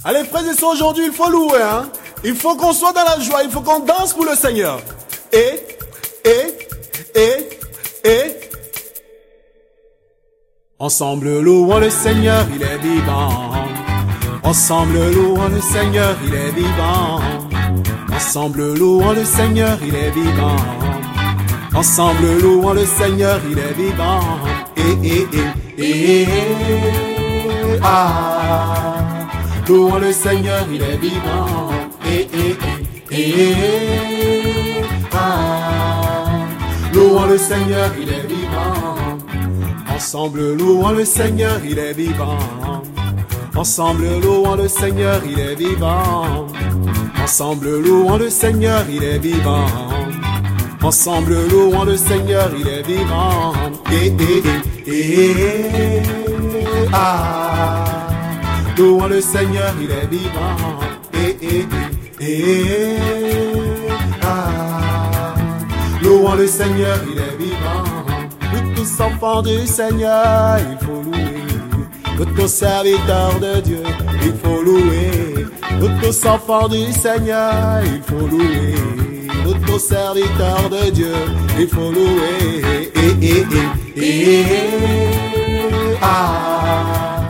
Allez, 0.04 0.24
frères 0.24 0.48
et 0.48 0.54
sœurs, 0.54 0.72
aujourd'hui, 0.72 1.06
il 1.06 1.12
faut 1.12 1.30
louer, 1.30 1.62
hein. 1.62 1.88
Il 2.24 2.34
faut 2.34 2.56
qu'on 2.56 2.72
soit 2.72 2.92
dans 2.92 3.04
la 3.04 3.20
joie, 3.20 3.42
il 3.44 3.50
faut 3.50 3.60
qu'on 3.60 3.80
danse 3.80 4.12
pour 4.14 4.24
le 4.24 4.34
Seigneur. 4.34 4.80
Et, 5.32 5.60
et, 6.24 7.18
et, 7.18 8.08
et. 8.08 8.40
Ensemble, 10.78 11.40
louons 11.40 11.78
le 11.78 11.90
Seigneur, 11.90 12.44
il 12.54 12.62
est 12.62 12.78
vivant. 12.78 13.61
Ensemble 14.52 14.98
louons 15.14 15.48
le 15.48 15.62
Seigneur, 15.62 16.14
il 16.26 16.34
est 16.34 16.50
vivant. 16.50 17.20
Ensemble 18.14 18.74
louons 18.74 19.12
le 19.12 19.24
Seigneur, 19.24 19.78
il 19.82 19.94
est 19.94 20.10
vivant. 20.10 20.56
Ensemble 21.74 22.38
louons 22.38 22.74
le 22.74 22.84
Seigneur, 22.84 23.40
il 23.50 23.58
est 23.58 23.72
vivant. 23.72 24.20
Et, 24.76 25.08
et, 25.08 25.26
et, 25.78 26.22
et, 26.22 26.26
ah. 27.82 28.84
Louons 29.66 29.96
le 29.96 30.12
Seigneur, 30.12 30.66
il 30.70 30.82
est 30.82 30.98
vivant. 30.98 31.70
Et, 32.04 32.28
et, 32.42 32.56
et, 33.10 33.54
ah. 35.14 36.44
Louons 36.92 37.24
le 37.24 37.38
Seigneur, 37.38 37.90
il 37.98 38.10
est 38.10 38.26
vivant. 38.26 39.16
Ensemble 39.96 40.58
louons 40.58 40.90
le 40.90 41.06
Seigneur, 41.06 41.58
il 41.64 41.78
est 41.78 41.94
vivant. 41.94 42.36
Ensemble 43.54 44.06
louons 44.22 44.56
le 44.56 44.66
Seigneur, 44.66 45.20
il 45.24 45.38
est 45.38 45.54
vivant. 45.54 46.46
Ensemble 47.22 47.80
louons 47.80 48.16
le 48.16 48.30
Seigneur, 48.30 48.84
il 48.90 49.04
est 49.04 49.18
vivant. 49.18 49.66
Ensemble 50.82 51.36
louons 51.48 51.84
le 51.84 51.96
Seigneur, 51.96 52.50
il 52.58 52.66
est 52.66 52.82
vivant. 52.82 53.52
Et, 53.92 54.06
et, 54.06 54.42
et, 54.86 55.30
et, 55.98 56.02
ah. 56.92 58.08
Louons 58.76 59.06
le 59.06 59.20
Seigneur, 59.20 59.74
il 59.80 59.90
est 59.90 60.06
vivant. 60.06 60.80
Et, 61.14 61.36
et, 61.46 61.66
et, 62.20 62.96
ah. 64.22 65.34
Louons 66.02 66.34
le 66.34 66.46
Seigneur, 66.46 66.98
il 67.12 67.18
est 67.18 67.36
vivant. 67.36 67.84
Nous 68.52 68.74
tous 68.74 69.00
enfants 69.00 69.42
du 69.42 69.66
Seigneur, 69.66 70.58
il 70.58 70.78
faut 70.84 71.02
louer. 71.02 71.31
Tout 72.16 72.48
serviteur 72.48 73.38
de 73.40 73.60
Dieu, 73.60 73.82
il 74.22 74.34
faut 74.42 74.62
louer. 74.62 75.46
Tout 75.80 76.28
enfants 76.28 76.68
du 76.68 76.92
Seigneur, 76.92 77.82
il 77.84 78.02
faut 78.02 78.26
louer. 78.26 78.74
Tout 79.66 79.78
serviteur 79.78 80.68
de 80.70 80.90
Dieu, 80.90 81.14
il 81.58 81.68
faut 81.68 81.90
louer. 81.90 82.62
Et, 82.94 83.26
et, 83.26 83.46
et, 83.96 84.40
et, 84.40 84.44
ah, 86.00 87.22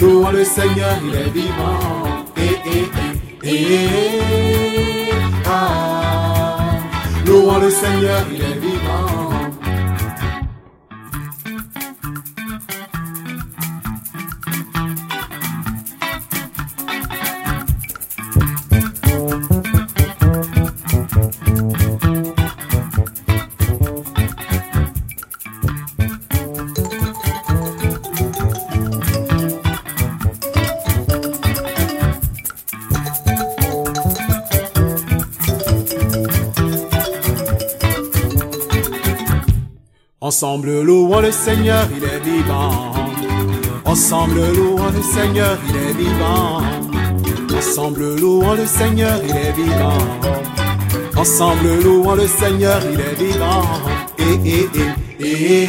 louons 0.00 0.30
le 0.30 0.44
Seigneur, 0.44 0.96
il 1.06 1.14
est 1.14 1.30
vivant. 1.30 2.24
Et, 2.36 3.48
et, 3.48 3.50
et, 3.50 5.10
ah, 5.46 6.58
louons 7.24 7.58
le 7.58 7.70
Seigneur, 7.70 8.22
il 8.32 8.42
est 8.42 8.55
Ensemble 40.36 40.82
louons 40.82 41.20
le 41.20 41.32
Seigneur, 41.32 41.88
il 41.96 42.04
est 42.04 42.20
vivant. 42.22 42.92
Ensemble 43.86 44.38
louons 44.54 44.90
le 44.94 45.02
Seigneur, 45.02 45.56
il 45.66 45.76
est 45.76 45.94
vivant. 45.94 46.60
Ensemble 47.56 48.16
louons 48.20 48.52
le 48.52 48.66
Seigneur, 48.66 49.18
il 49.26 49.34
est 49.34 49.52
vivant. 49.52 49.96
Ensemble 51.16 51.82
louons 51.82 52.16
le 52.16 52.26
Seigneur, 52.26 52.82
il 52.92 53.00
est 53.00 53.14
vivant. 53.14 53.62
Et, 54.18 54.34
et, 54.46 54.68
et, 55.20 55.62
et, 55.62 55.68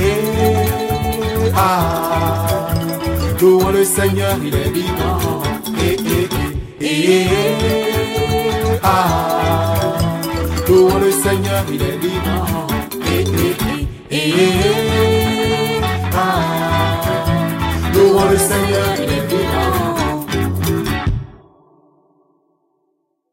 ah. 1.56 2.68
Louons 3.40 3.70
le 3.72 3.86
Seigneur, 3.86 4.36
il 4.46 4.54
est 4.54 4.70
vivant. 4.70 5.44
Et, 5.82 6.86
et, 6.86 7.22
et, 7.22 7.28
ah. 8.84 9.27
Seigneur, 18.38 18.94
il 19.00 19.10
est 19.10 19.28
vivant. 19.32 19.98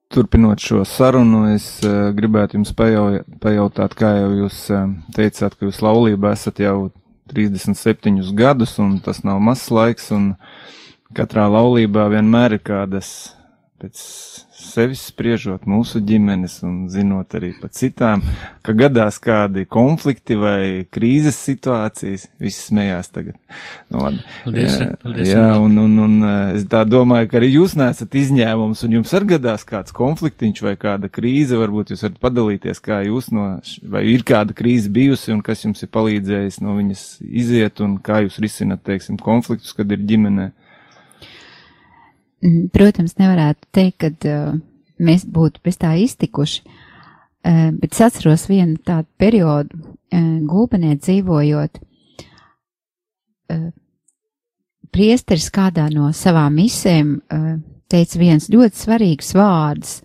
Turpinot 0.08 0.62
šo 0.62 0.84
sarunu, 0.86 1.42
es 1.52 1.66
uh, 1.84 2.08
gribētu 2.16 2.56
jums 2.56 2.70
pajau, 2.78 3.18
pajautāt, 3.42 3.96
kā 3.98 4.14
jau 4.16 4.30
jūs 4.44 4.60
uh, 4.72 4.86
teicāt, 5.16 5.56
ka 5.58 5.66
jūs 5.66 5.82
laulībā 5.84 6.32
esat 6.38 6.62
jau 6.62 6.88
37 7.34 8.32
gadus, 8.38 8.76
un 8.80 8.96
tas 9.04 9.20
nav 9.26 9.42
mazs 9.44 9.68
laiks, 9.74 10.08
un 10.14 10.30
katrā 11.18 11.48
laulībā 11.50 12.06
vienmēr 12.14 12.56
ir 12.56 12.62
kādas 12.64 13.10
pēc 13.82 14.00
sevis 14.64 15.02
spriežot 15.10 15.66
mūsu 15.70 16.00
ģimenes 16.04 16.58
un 16.66 16.86
zinot 16.92 17.34
arī 17.38 17.52
pa 17.60 17.68
citām, 17.72 18.22
ka 18.64 18.74
gadās 18.76 19.20
kādi 19.22 19.66
konflikti 19.70 20.36
vai 20.38 20.60
krīzes 20.94 21.38
situācijas, 21.46 22.26
visi 22.42 22.62
smējās 22.70 23.12
tagad. 23.14 23.36
Nu, 23.92 24.02
labi. 24.02 24.22
Paldies, 24.44 24.78
jā, 24.80 24.88
paldies, 25.02 25.30
jā, 25.30 25.44
un, 25.60 25.78
un, 25.84 25.98
un 26.06 26.28
es 26.56 26.66
tā 26.70 26.82
domāju, 26.88 27.30
ka 27.30 27.38
arī 27.40 27.52
jūs 27.54 27.76
neesat 27.78 28.16
izņēmums 28.20 28.84
un 28.86 28.98
jums 28.98 29.14
arī 29.18 29.34
gadās 29.36 29.66
kāds 29.68 29.94
konfliktiņš 29.96 30.64
vai 30.66 30.74
kāda 30.80 31.10
krīze, 31.12 31.58
varbūt 31.60 31.94
jūs 31.94 32.04
varat 32.06 32.20
padalīties, 32.24 32.82
kā 32.84 33.00
jūs 33.08 33.30
no, 33.34 33.46
vai 33.94 34.04
ir 34.10 34.26
kāda 34.26 34.56
krīze 34.56 34.92
bijusi 34.92 35.34
un 35.34 35.44
kas 35.44 35.64
jums 35.66 35.84
ir 35.84 35.92
palīdzējis 35.94 36.60
no 36.64 36.76
viņas 36.80 37.06
iziet 37.24 37.84
un 37.84 37.98
kā 38.04 38.24
jūs 38.24 38.40
risinat, 38.42 38.84
teiksim, 38.86 39.20
konfliktus, 39.20 39.74
kad 39.76 39.90
ir 39.94 40.04
ģimenē. 40.04 40.50
Mm, 42.44 42.68
Protams, 42.74 43.16
nevarētu 43.16 43.68
teikt, 43.72 44.04
ka 44.04 44.10
uh, 44.28 44.56
mēs 45.00 45.24
būtu 45.24 45.62
bez 45.64 45.78
tā 45.80 45.94
iztikuši, 46.02 46.60
uh, 46.64 47.70
bet 47.80 47.94
es 47.94 48.02
atceros 48.04 48.44
vienu 48.50 48.76
tādu 48.84 49.08
periodu, 49.20 49.80
uh, 49.80 50.30
gulbenē 50.48 50.98
dzīvojot. 51.00 51.82
Priesteris 54.94 55.50
kādā 55.52 55.84
no 55.92 56.08
savām 56.16 56.54
misēm 56.56 57.10
teica 57.92 58.18
viens 58.18 58.46
ļoti 58.50 58.80
svarīgs 58.80 59.34
vārds, 59.36 59.98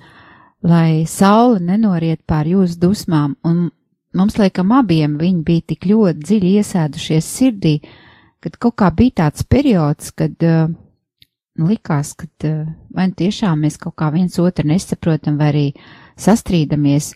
lai 0.66 1.06
saule 1.08 1.62
nenoriet 1.64 2.20
pār 2.28 2.50
jūsu 2.52 2.76
dusmām, 2.82 3.38
un 3.48 3.70
mums 4.14 4.36
laikam 4.38 4.74
abiem 4.76 5.16
viņi 5.22 5.42
bija 5.48 5.66
tik 5.72 5.88
ļoti 5.88 6.26
dziļi 6.26 6.52
iesēdušies 6.60 7.32
sirdī, 7.38 7.74
kad 8.44 8.60
kaut 8.60 8.76
kā 8.84 8.92
bija 8.92 9.22
tāds 9.24 9.48
periods, 9.48 10.12
kad 10.12 10.36
uh, 10.44 10.68
likās, 11.68 12.14
ka 12.18 12.28
uh, 12.48 12.68
vai 12.96 13.10
nu 13.10 13.18
tiešām 13.20 13.66
mēs 13.66 13.80
kaut 13.82 13.98
kā 14.00 14.12
viens 14.14 14.38
otru 14.40 14.68
nesaprotam, 14.70 15.40
vai 15.40 15.50
arī 15.54 15.66
sastrīdamies, 16.20 17.14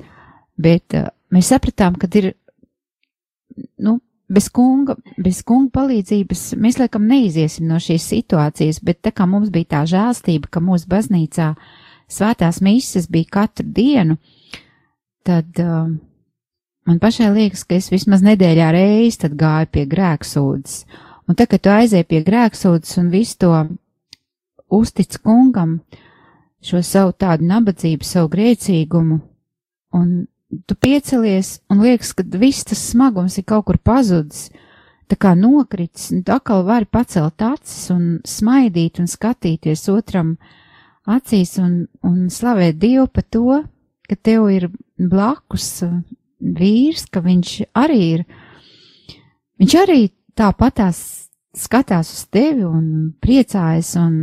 bet 0.60 0.98
uh, 0.98 1.12
mēs 1.34 1.54
sapratām, 1.54 1.96
ka 2.00 2.10
ir, 2.20 2.34
nu, 3.80 4.00
bez 4.34 4.50
kunga, 4.54 4.96
bez 5.22 5.42
kunga 5.46 5.72
palīdzības 5.80 6.54
mēs 6.62 6.80
laikam 6.82 7.06
neiziesim 7.10 7.68
no 7.70 7.80
šīs 7.82 8.06
situācijas, 8.14 8.82
bet 8.84 9.02
tā 9.06 9.14
kā 9.16 9.28
mums 9.30 9.52
bija 9.54 9.76
tā 9.78 9.84
žēlstība, 9.90 10.50
ka 10.52 10.64
mūsu 10.64 10.90
baznīcā 10.92 11.54
svētās 12.12 12.62
mises 12.64 13.10
bija 13.12 13.38
katru 13.40 13.68
dienu, 13.76 14.18
tad 15.28 15.62
uh, 15.62 15.88
man 16.88 17.00
pašai 17.00 17.32
liekas, 17.36 17.66
ka 17.68 17.78
es 17.80 17.92
vismaz 17.94 18.24
nedēļā 18.26 18.72
reizi 18.76 19.24
tad 19.26 19.38
gāju 19.40 19.72
pie 19.72 19.88
grēksūdzes. 19.92 20.86
Un 21.24 21.38
tā, 21.40 21.48
kad 21.48 21.62
tu 21.64 21.72
aizēji 21.72 22.10
pie 22.10 22.20
grēksūdzes 22.26 23.00
un 23.00 23.12
visu 23.14 23.38
to 23.46 23.52
uztic 24.74 25.20
kungam 25.24 25.80
šo 26.64 26.82
savu 26.86 27.14
tādu 27.20 27.46
nabadzību, 27.50 28.06
savu 28.08 28.32
grēcīgumu, 28.34 29.20
un 30.00 30.12
tu 30.68 30.76
piecelies, 30.80 31.58
un 31.72 31.82
liekas, 31.84 32.14
ka 32.16 32.26
viss 32.40 32.68
tas 32.68 32.82
smagums 32.92 33.38
ir 33.40 33.48
kaut 33.50 33.68
kur 33.68 33.80
pazudis, 33.82 34.48
tā 35.12 35.18
kā 35.20 35.34
nokritis, 35.38 36.12
un 36.14 36.24
tu 36.26 36.34
atkal 36.34 36.64
vari 36.68 36.88
pacelt 36.90 37.44
acis 37.44 37.90
un 37.94 38.06
smaidīt 38.28 39.02
un 39.04 39.10
skatīties 39.10 39.88
otram 39.92 40.38
acīs 41.10 41.58
un, 41.60 41.84
un 42.06 42.30
slavēt 42.32 42.80
Dievu 42.80 43.10
par 43.12 43.28
to, 43.28 43.60
ka 44.08 44.16
tev 44.16 44.48
ir 44.54 44.70
blakus 44.98 45.84
vīrs, 46.40 47.08
ka 47.12 47.24
viņš 47.24 47.58
arī 47.80 48.00
ir, 48.14 48.24
viņš 49.60 49.76
arī 49.84 50.00
tāpatās 50.38 51.02
skatās 51.54 52.10
uz 52.16 52.24
tevi 52.34 52.64
un 52.66 53.14
priecājas 53.22 53.94
un 54.02 54.16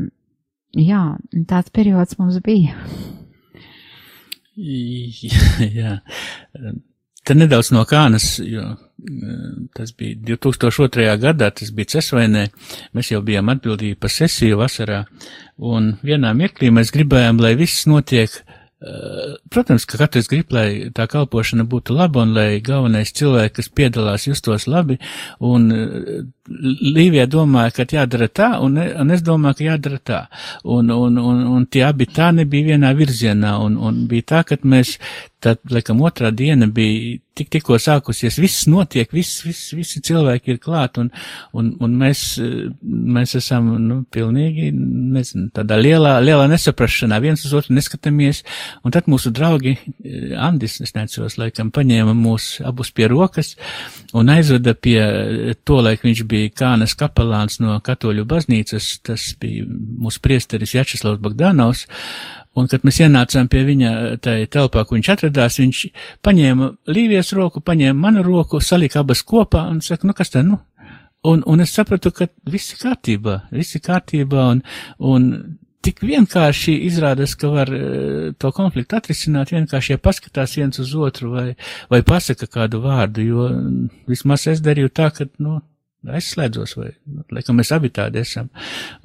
Jā, 0.79 1.17
tāds 1.51 1.73
periods 1.75 2.19
mums 2.21 2.39
bija. 2.47 2.77
Jā, 5.81 5.97
te 7.27 7.37
nedaudz 7.37 7.71
no 7.75 7.83
kānas, 7.89 8.27
jo 8.45 8.63
eh, 8.75 9.51
tas 9.77 9.93
bija 9.97 10.19
2002. 10.35 11.09
gadā, 11.23 11.51
tas 11.57 11.73
bija 11.75 11.97
cesvainē, 11.97 12.47
mēs 12.97 13.13
jau 13.15 13.23
bijām 13.25 13.51
atbildīgi 13.55 13.99
par 14.01 14.13
sesiju 14.15 14.61
vasarā, 14.61 15.05
un 15.57 15.95
vienā 16.07 16.33
mirklī 16.37 16.73
mēs 16.75 16.93
gribējām, 16.95 17.41
lai 17.43 17.55
viss 17.59 17.89
notiek, 17.91 18.35
eh, 18.37 19.37
protams, 19.51 19.87
ka 19.89 20.03
katrs 20.05 20.31
grib, 20.31 20.53
lai 20.55 20.91
tā 20.97 21.09
kalpošana 21.11 21.67
būtu 21.71 21.97
laba 21.97 22.27
un 22.27 22.35
lai 22.37 22.61
galvenais 22.65 23.15
cilvēks, 23.17 23.57
kas 23.59 23.73
piedalās, 23.75 24.29
justos 24.29 24.69
labi, 24.71 25.01
un 25.41 25.71
eh, 25.75 26.21
Līvija 26.51 27.29
domāja, 27.31 27.71
ka 27.77 27.85
jādara 27.87 28.27
tā, 28.27 28.49
un, 28.65 28.75
un 28.77 29.15
es 29.15 29.23
domāju, 29.23 29.61
ka 29.61 29.67
jādara 29.69 30.01
tā. 30.03 30.21
Un, 30.65 30.91
un, 30.91 31.19
un, 31.23 31.43
un 31.55 31.67
tie 31.71 31.85
abi 31.87 32.09
tā 32.11 32.33
nebija 32.35 32.73
vienā 32.73 32.91
virzienā, 32.99 33.55
un, 33.63 33.79
un 33.79 34.05
bija 34.11 34.27
tā, 34.33 34.43
ka 34.49 34.59
mēs, 34.67 34.97
tad, 35.41 35.63
laikam, 35.71 36.03
otrā 36.03 36.33
diena 36.35 36.67
bija 36.67 37.21
tik, 37.41 37.49
tikko 37.55 37.79
sākusies, 37.81 38.39
viss 38.41 38.67
notiek, 38.71 39.11
viss, 39.15 39.41
viss, 39.45 39.71
visi 39.77 40.03
cilvēki 40.05 40.55
ir 40.55 40.59
klāt, 40.63 40.99
un, 41.01 41.11
un, 41.57 41.71
un 41.81 41.95
mēs, 42.01 42.25
mēs 42.83 43.37
esam, 43.39 43.71
nu, 43.81 44.01
pilnīgi, 44.13 44.71
nezinu, 44.75 45.49
tādā 45.57 45.79
lielā, 45.81 46.17
lielā 46.25 46.49
nesaprašanā, 46.51 47.21
viens 47.23 47.45
uz 47.47 47.55
otru 47.57 47.77
neskatāmies, 47.77 48.43
un 48.85 48.95
tad 48.95 49.09
mūsu 49.11 49.33
draugi, 49.37 49.77
Andis, 50.41 50.81
es 50.85 50.95
neatceros, 50.97 51.39
laikam, 51.41 51.71
paņēma 51.75 52.15
mūs 52.17 52.51
abus 52.67 52.93
pie 52.97 53.09
rokas 53.11 53.55
un 54.17 54.31
aizveda 54.33 54.75
pie 54.75 55.01
to, 55.65 55.81
laik 55.85 56.05
viņš 56.07 56.25
bija 56.29 56.40
Kānas 56.57 56.97
kapelāns 56.99 57.61
no 57.63 57.77
katoļu 57.85 58.25
baznīcas, 58.29 58.89
tas 59.07 59.27
bija 59.41 59.67
mūsu 59.67 60.23
priesteris 60.25 60.75
Jačeslavs 60.75 61.21
Bagdanovs, 61.23 61.85
un 62.59 62.71
kad 62.71 62.87
mēs 62.87 63.03
ienācām 63.05 63.51
pie 63.53 63.63
viņa 63.69 63.93
tajā 64.25 64.49
telpā, 64.57 64.85
kur 64.87 64.99
viņš 64.99 65.13
atradās, 65.15 65.61
viņš 65.63 65.85
paņēma 66.27 66.73
Līvijas 66.91 67.35
roku, 67.37 67.63
paņēma 67.65 68.07
manu 68.09 68.25
roku, 68.27 68.63
salika 68.65 69.05
abas 69.05 69.23
kopā 69.27 69.67
un 69.71 69.81
saka, 69.85 70.09
nu 70.09 70.17
kas 70.17 70.33
tā, 70.35 70.45
nu? 70.47 70.59
Un, 71.29 71.43
un 71.45 71.61
es 71.61 71.75
sapratu, 71.77 72.15
ka 72.17 72.31
viss 72.49 72.73
ir 72.73 72.81
kārtībā, 72.81 73.43
viss 73.53 73.77
ir 73.77 73.83
kārtībā, 73.85 74.47
un, 74.55 74.63
un 75.05 75.27
tik 75.85 76.03
vienkārši 76.05 76.75
izrādās, 76.89 77.35
ka 77.41 77.51
var 77.53 77.73
eh, 77.77 78.31
to 78.41 78.53
konfliktu 78.57 78.99
atrisināt, 78.99 79.53
vienkārši, 79.55 79.95
ja 79.95 80.03
paskatās 80.03 80.57
viens 80.59 80.81
uz 80.83 80.95
otru 80.97 81.35
vai, 81.35 81.47
vai 81.93 82.03
pasaka 82.07 82.49
kādu 82.51 82.83
vārdu, 82.85 83.25
jo 83.25 83.49
mm, 83.49 83.91
vismaz 84.11 84.47
es 84.53 84.63
darīju 84.65 84.93
tā, 84.97 85.11
ka, 85.17 85.29
nu, 85.43 85.61
aizslēdzos, 86.09 86.75
vai, 86.79 86.91
nu, 87.11 87.25
laikam, 87.35 87.59
mēs 87.61 87.73
abi 87.77 87.91
tādi 87.95 88.23
esam. 88.23 88.49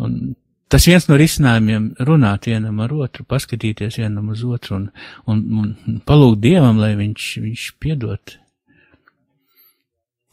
Un 0.01 0.35
tas 0.71 0.87
viens 0.87 1.07
no 1.09 1.17
risinājumiem 1.19 1.91
runāt 2.07 2.47
vienam 2.49 2.79
ar 2.83 2.93
otru, 2.95 3.25
paskatīties 3.27 3.99
vienam 4.01 4.31
uz 4.33 4.43
otru 4.47 4.79
un, 4.79 4.89
un, 5.31 5.43
un 5.59 6.01
palūgt 6.07 6.41
Dievam, 6.43 6.79
lai 6.81 6.93
viņš, 6.99 7.29
viņš 7.45 7.67
piedot. 7.83 8.37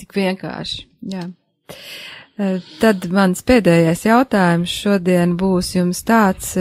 Tik 0.02 0.16
vienkārši, 0.18 0.86
jā. 1.12 1.28
Tad 2.80 3.04
mans 3.12 3.44
pēdējais 3.46 4.06
jautājums 4.08 4.72
šodien 4.72 5.36
būs 5.38 5.74
jums 5.76 6.00
tāds 6.08 6.54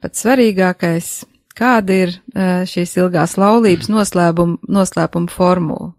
pats 0.00 0.24
svarīgākais. 0.24 1.10
Kāda 1.60 1.96
ir 2.06 2.12
šīs 2.70 2.94
ilgās 3.02 3.36
laulības 3.36 3.90
noslēpuma 3.92 5.28
formula? 5.28 5.90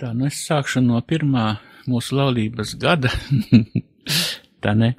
Tā, 0.00 0.14
nu 0.16 0.30
es 0.30 0.38
sākšu 0.46 0.80
no 0.80 0.96
pirmā 1.04 1.58
mūsu 1.90 2.16
laulības 2.16 2.70
gada. 2.80 3.10
Tā 4.64 4.72
ne. 4.72 4.94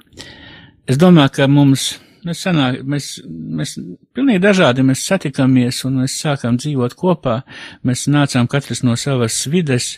Es 0.86 0.98
domāju, 1.00 1.32
ka 1.40 1.48
mums, 1.50 1.88
mēs 2.22 2.44
sanāk, 2.46 2.78
mēs, 2.86 3.08
mēs 3.26 3.74
pilnīgi 4.14 4.42
dažādi, 4.44 4.84
mēs 4.86 5.02
satikamies 5.08 5.80
un 5.88 5.98
mēs 6.04 6.14
sākām 6.22 6.60
dzīvot 6.62 6.94
kopā, 7.00 7.40
mēs 7.82 8.06
nācām 8.14 8.46
katrs 8.50 8.84
no 8.86 8.94
savas 8.94 9.40
vides, 9.50 9.96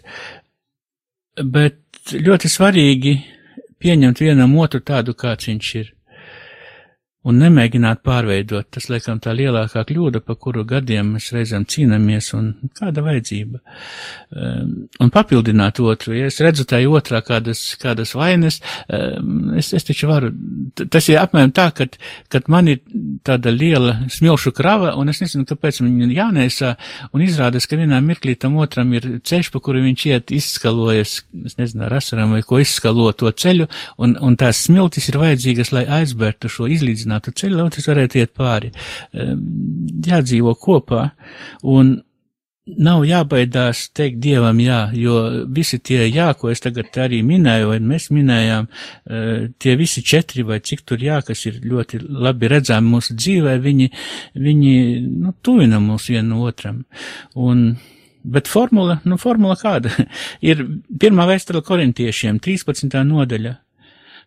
bet 1.37 2.17
ļoti 2.17 2.53
svarīgi 2.55 3.15
pieņemt 3.85 4.25
vienam 4.25 4.57
otru 4.57 4.81
tādu, 4.81 5.13
kāds 5.13 5.53
viņš 5.53 5.75
ir. 5.83 5.93
Un 7.25 7.39
nemēģināt 7.41 8.03
pārveidot, 8.05 8.67
tas 8.77 8.91
laikam 8.93 9.17
tā 9.23 9.33
lielākā 9.33 9.81
kļūda, 9.89 10.21
pa 10.21 10.35
kuru 10.37 10.61
gadiem 10.69 11.15
mēs 11.15 11.31
reizēm 11.33 11.63
cīnāmies, 11.73 12.27
un 12.37 12.51
kāda 12.77 13.01
vajadzība. 13.07 13.61
Um, 14.35 14.75
un 15.01 15.13
papildināt 15.15 15.81
otru, 15.81 16.13
ja 16.19 16.29
es 16.29 16.41
redzu 16.45 16.67
tai 16.69 16.83
otrā 16.85 17.23
kādas, 17.25 17.63
kādas 17.81 18.13
vainas, 18.19 18.59
um, 18.93 19.55
es, 19.57 19.71
es 19.73 19.89
taču 19.89 20.11
varu, 20.11 20.35
tas 20.93 21.09
ir 21.09 21.21
apmēram 21.23 21.55
tā, 21.57 21.71
ka, 21.77 21.87
kad 22.29 22.51
man 22.53 22.69
ir 22.75 22.83
tāda 23.25 23.55
liela 23.55 23.97
smilšu 24.13 24.53
krava, 24.53 24.93
un 25.01 25.09
es 25.09 25.23
nezinu, 25.25 25.47
kāpēc 25.49 25.81
man 25.81 25.97
ir 26.05 26.13
jānēsā, 26.19 26.75
un 27.17 27.25
izrādās, 27.25 27.65
ka 27.71 27.81
vienā 27.81 28.03
mirklī 28.05 28.37
tam 28.37 28.61
otram 28.61 28.93
ir 28.99 29.09
ceļš, 29.25 29.53
pa 29.55 29.65
kuru 29.65 29.81
viņš 29.87 30.07
iet 30.13 30.35
izskalojas, 30.37 31.17
es 31.49 31.57
nezinu, 31.57 31.87
ar 31.89 31.97
asarām 32.03 32.37
vai 32.37 32.45
ko 32.45 32.61
izskalo 32.61 33.09
to 33.17 33.33
ceļu, 33.33 33.71
un, 34.05 34.19
un 34.21 34.37
tās 34.37 34.67
smiltis 34.69 35.09
ir 35.09 35.23
vajadzīgas, 35.25 35.73
lai 35.73 35.87
aizbērtu 36.03 36.53
šo 36.53 36.69
izlīdzinātu 37.15 37.35
ceļu, 37.35 37.57
lai 37.57 37.69
otrs 37.69 37.89
varētu 37.89 38.19
iet 38.19 38.35
pāri. 38.35 38.73
Jādzīvo 40.05 40.55
kopā, 40.59 41.13
un 41.63 42.03
nav 42.65 43.05
jābaidās 43.05 43.91
teikt 43.93 44.23
Dievam 44.25 44.59
jā, 44.59 44.91
jo 44.97 45.45
visi 45.53 45.79
tie 45.79 46.09
jā, 46.09 46.33
ko 46.35 46.51
es 46.51 46.61
tagad 46.61 46.97
arī 46.97 47.23
minēju, 47.23 47.69
vai 47.69 47.79
mēs 47.79 48.11
minējām, 48.11 48.69
eh, 49.07 49.49
tie 49.59 49.77
visi 49.77 50.03
četri 50.03 50.43
vai 50.43 50.61
cik 50.61 50.81
tur 50.85 50.99
jā, 50.99 51.21
kas 51.23 51.45
ir 51.47 51.61
ļoti 51.61 52.01
labi 52.01 52.49
redzami 52.49 52.89
mūsu 52.89 53.15
dzīvē, 53.15 53.59
viņi, 53.61 53.91
viņi, 54.35 55.01
nu, 55.21 55.35
tuvina 55.43 55.79
mūs 55.79 56.09
vienu 56.09 56.41
otram. 56.43 56.87
Un, 57.37 57.77
bet 58.25 58.49
formula, 58.49 59.03
nu, 59.05 59.19
formula 59.19 59.57
kāda? 59.61 59.93
ir 60.41 60.65
pirmā 60.89 61.29
vēstule 61.29 61.61
korintiešiem, 61.61 62.41
13. 62.41 62.97
nodaļa. 63.05 63.59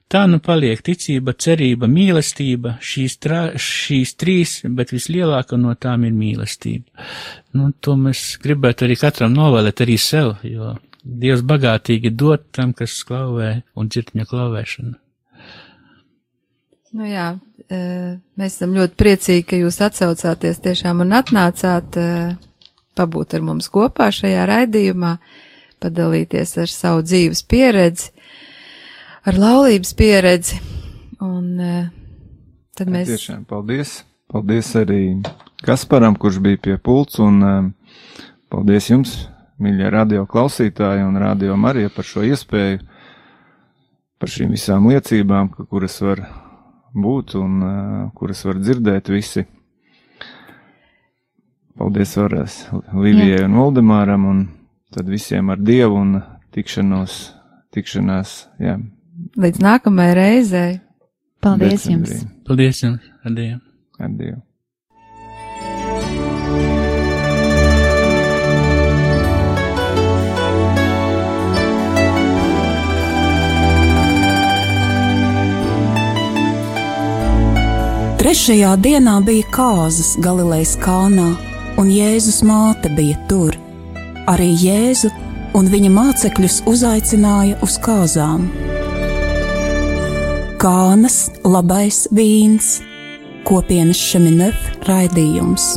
Tā 0.07 0.21
nu 0.31 0.39
paliek 0.39 0.79
ticība, 0.87 1.33
cerība, 1.35 1.87
mīlestība, 1.91 2.77
šīs, 2.79 3.17
trā, 3.19 3.41
šīs 3.59 4.13
trīs, 4.15 4.53
bet 4.63 4.93
vislielākā 4.95 5.59
no 5.59 5.73
tām 5.75 6.05
ir 6.07 6.13
mīlestība. 6.15 7.07
Nu, 7.59 7.73
to 7.83 7.97
mēs 7.99 8.37
gribētu 8.43 8.87
arī 8.87 8.95
katram 9.01 9.35
novēlēt 9.35 9.83
arī 9.83 9.97
sev, 9.99 10.37
jo 10.47 10.77
Dievs 11.07 11.43
bagātīgi 11.47 12.11
dod 12.19 12.49
tam, 12.51 12.73
kas 12.75 12.95
klauvē 13.07 13.51
un 13.79 13.87
dzird 13.87 14.09
viņa 14.11 14.25
klauvēšanu. 14.27 14.95
Nu 16.97 17.07
jā, 17.07 17.27
e, 17.67 17.79
mēs 18.39 18.57
esam 18.57 18.73
ļoti 18.75 18.97
priecīgi, 18.99 19.45
ka 19.47 19.59
jūs 19.59 19.79
atsaucāties 19.87 20.59
tiešām 20.63 21.03
un 21.05 21.15
atnācāt 21.15 21.99
e, 21.99 22.07
pabūt 22.97 23.37
ar 23.37 23.45
mums 23.47 23.69
kopā 23.71 24.09
šajā 24.15 24.47
raidījumā, 24.49 25.13
padalīties 25.83 26.57
ar 26.63 26.71
savu 26.73 27.05
dzīves 27.07 27.43
pieredzi 27.47 28.11
ar 29.27 29.39
laulības 29.39 29.93
pieredzi. 29.97 30.59
Un 31.23 31.57
uh, 31.59 31.87
tad 32.77 32.91
mēs. 32.91 33.09
Tiešām 33.11 33.43
paldies. 33.49 34.01
Paldies 34.31 34.73
arī 34.75 35.01
Kasparam, 35.63 36.17
kurš 36.19 36.41
bija 36.43 36.59
pie 36.63 36.75
pults, 36.83 37.19
un 37.23 37.39
uh, 37.43 37.59
paldies 38.51 38.89
jums, 38.91 39.13
mīļie 39.63 39.91
radio 39.91 40.25
klausītāji 40.29 41.05
un 41.07 41.17
radio 41.19 41.55
Marija 41.59 41.91
par 41.93 42.07
šo 42.07 42.25
iespēju, 42.27 42.81
par 44.19 44.31
šīm 44.31 44.51
visām 44.55 44.89
liecībām, 44.91 45.53
kuras 45.71 45.95
var 46.03 46.25
būt 46.93 47.37
un 47.39 47.55
uh, 47.63 48.01
kuras 48.17 48.43
var 48.47 48.59
dzirdēt 48.61 49.11
visi. 49.13 49.45
Paldies 51.77 52.15
varas 52.17 52.61
Līvijai 52.89 53.43
un 53.45 53.57
Voldemāram 53.59 54.23
un 54.25 54.45
tad 54.93 55.09
visiem 55.09 55.51
ar 55.53 55.59
Dievu 55.61 55.99
un 56.01 56.15
tikšanos, 56.55 57.17
tikšanās, 57.75 58.37
jā, 58.63 58.79
Līdz 59.17 59.61
nākamajai 59.65 60.17
reizei. 60.17 60.73
Paldies 61.41 61.85
decembrī. 61.85 62.17
jums! 62.19 62.27
Paldies 62.45 62.83
jums, 62.83 63.07
Adiem! 63.25 63.61
Ar 63.97 64.11
Dievu. 64.13 64.41
Trešajā 78.21 78.73
dienā 78.83 79.17
bija 79.25 79.45
kāzas 79.55 80.13
Galilejas 80.21 80.75
kalnā, 80.83 81.29
un 81.79 81.89
Jēzus 81.89 82.41
māte 82.45 82.91
bija 82.97 83.17
tur. 83.29 83.55
Arī 84.27 84.51
Jēzu 84.61 85.13
un 85.57 85.69
viņa 85.71 85.93
mācekļus 85.95 86.63
uzaicināja 86.69 87.61
uz 87.65 87.79
kāzām. 87.81 88.49
Kānas 90.57 91.27
labais 91.45 92.07
vīns, 92.17 92.79
kopienas 93.45 93.99
šeminef 94.01 94.71
raidījums. 94.89 95.75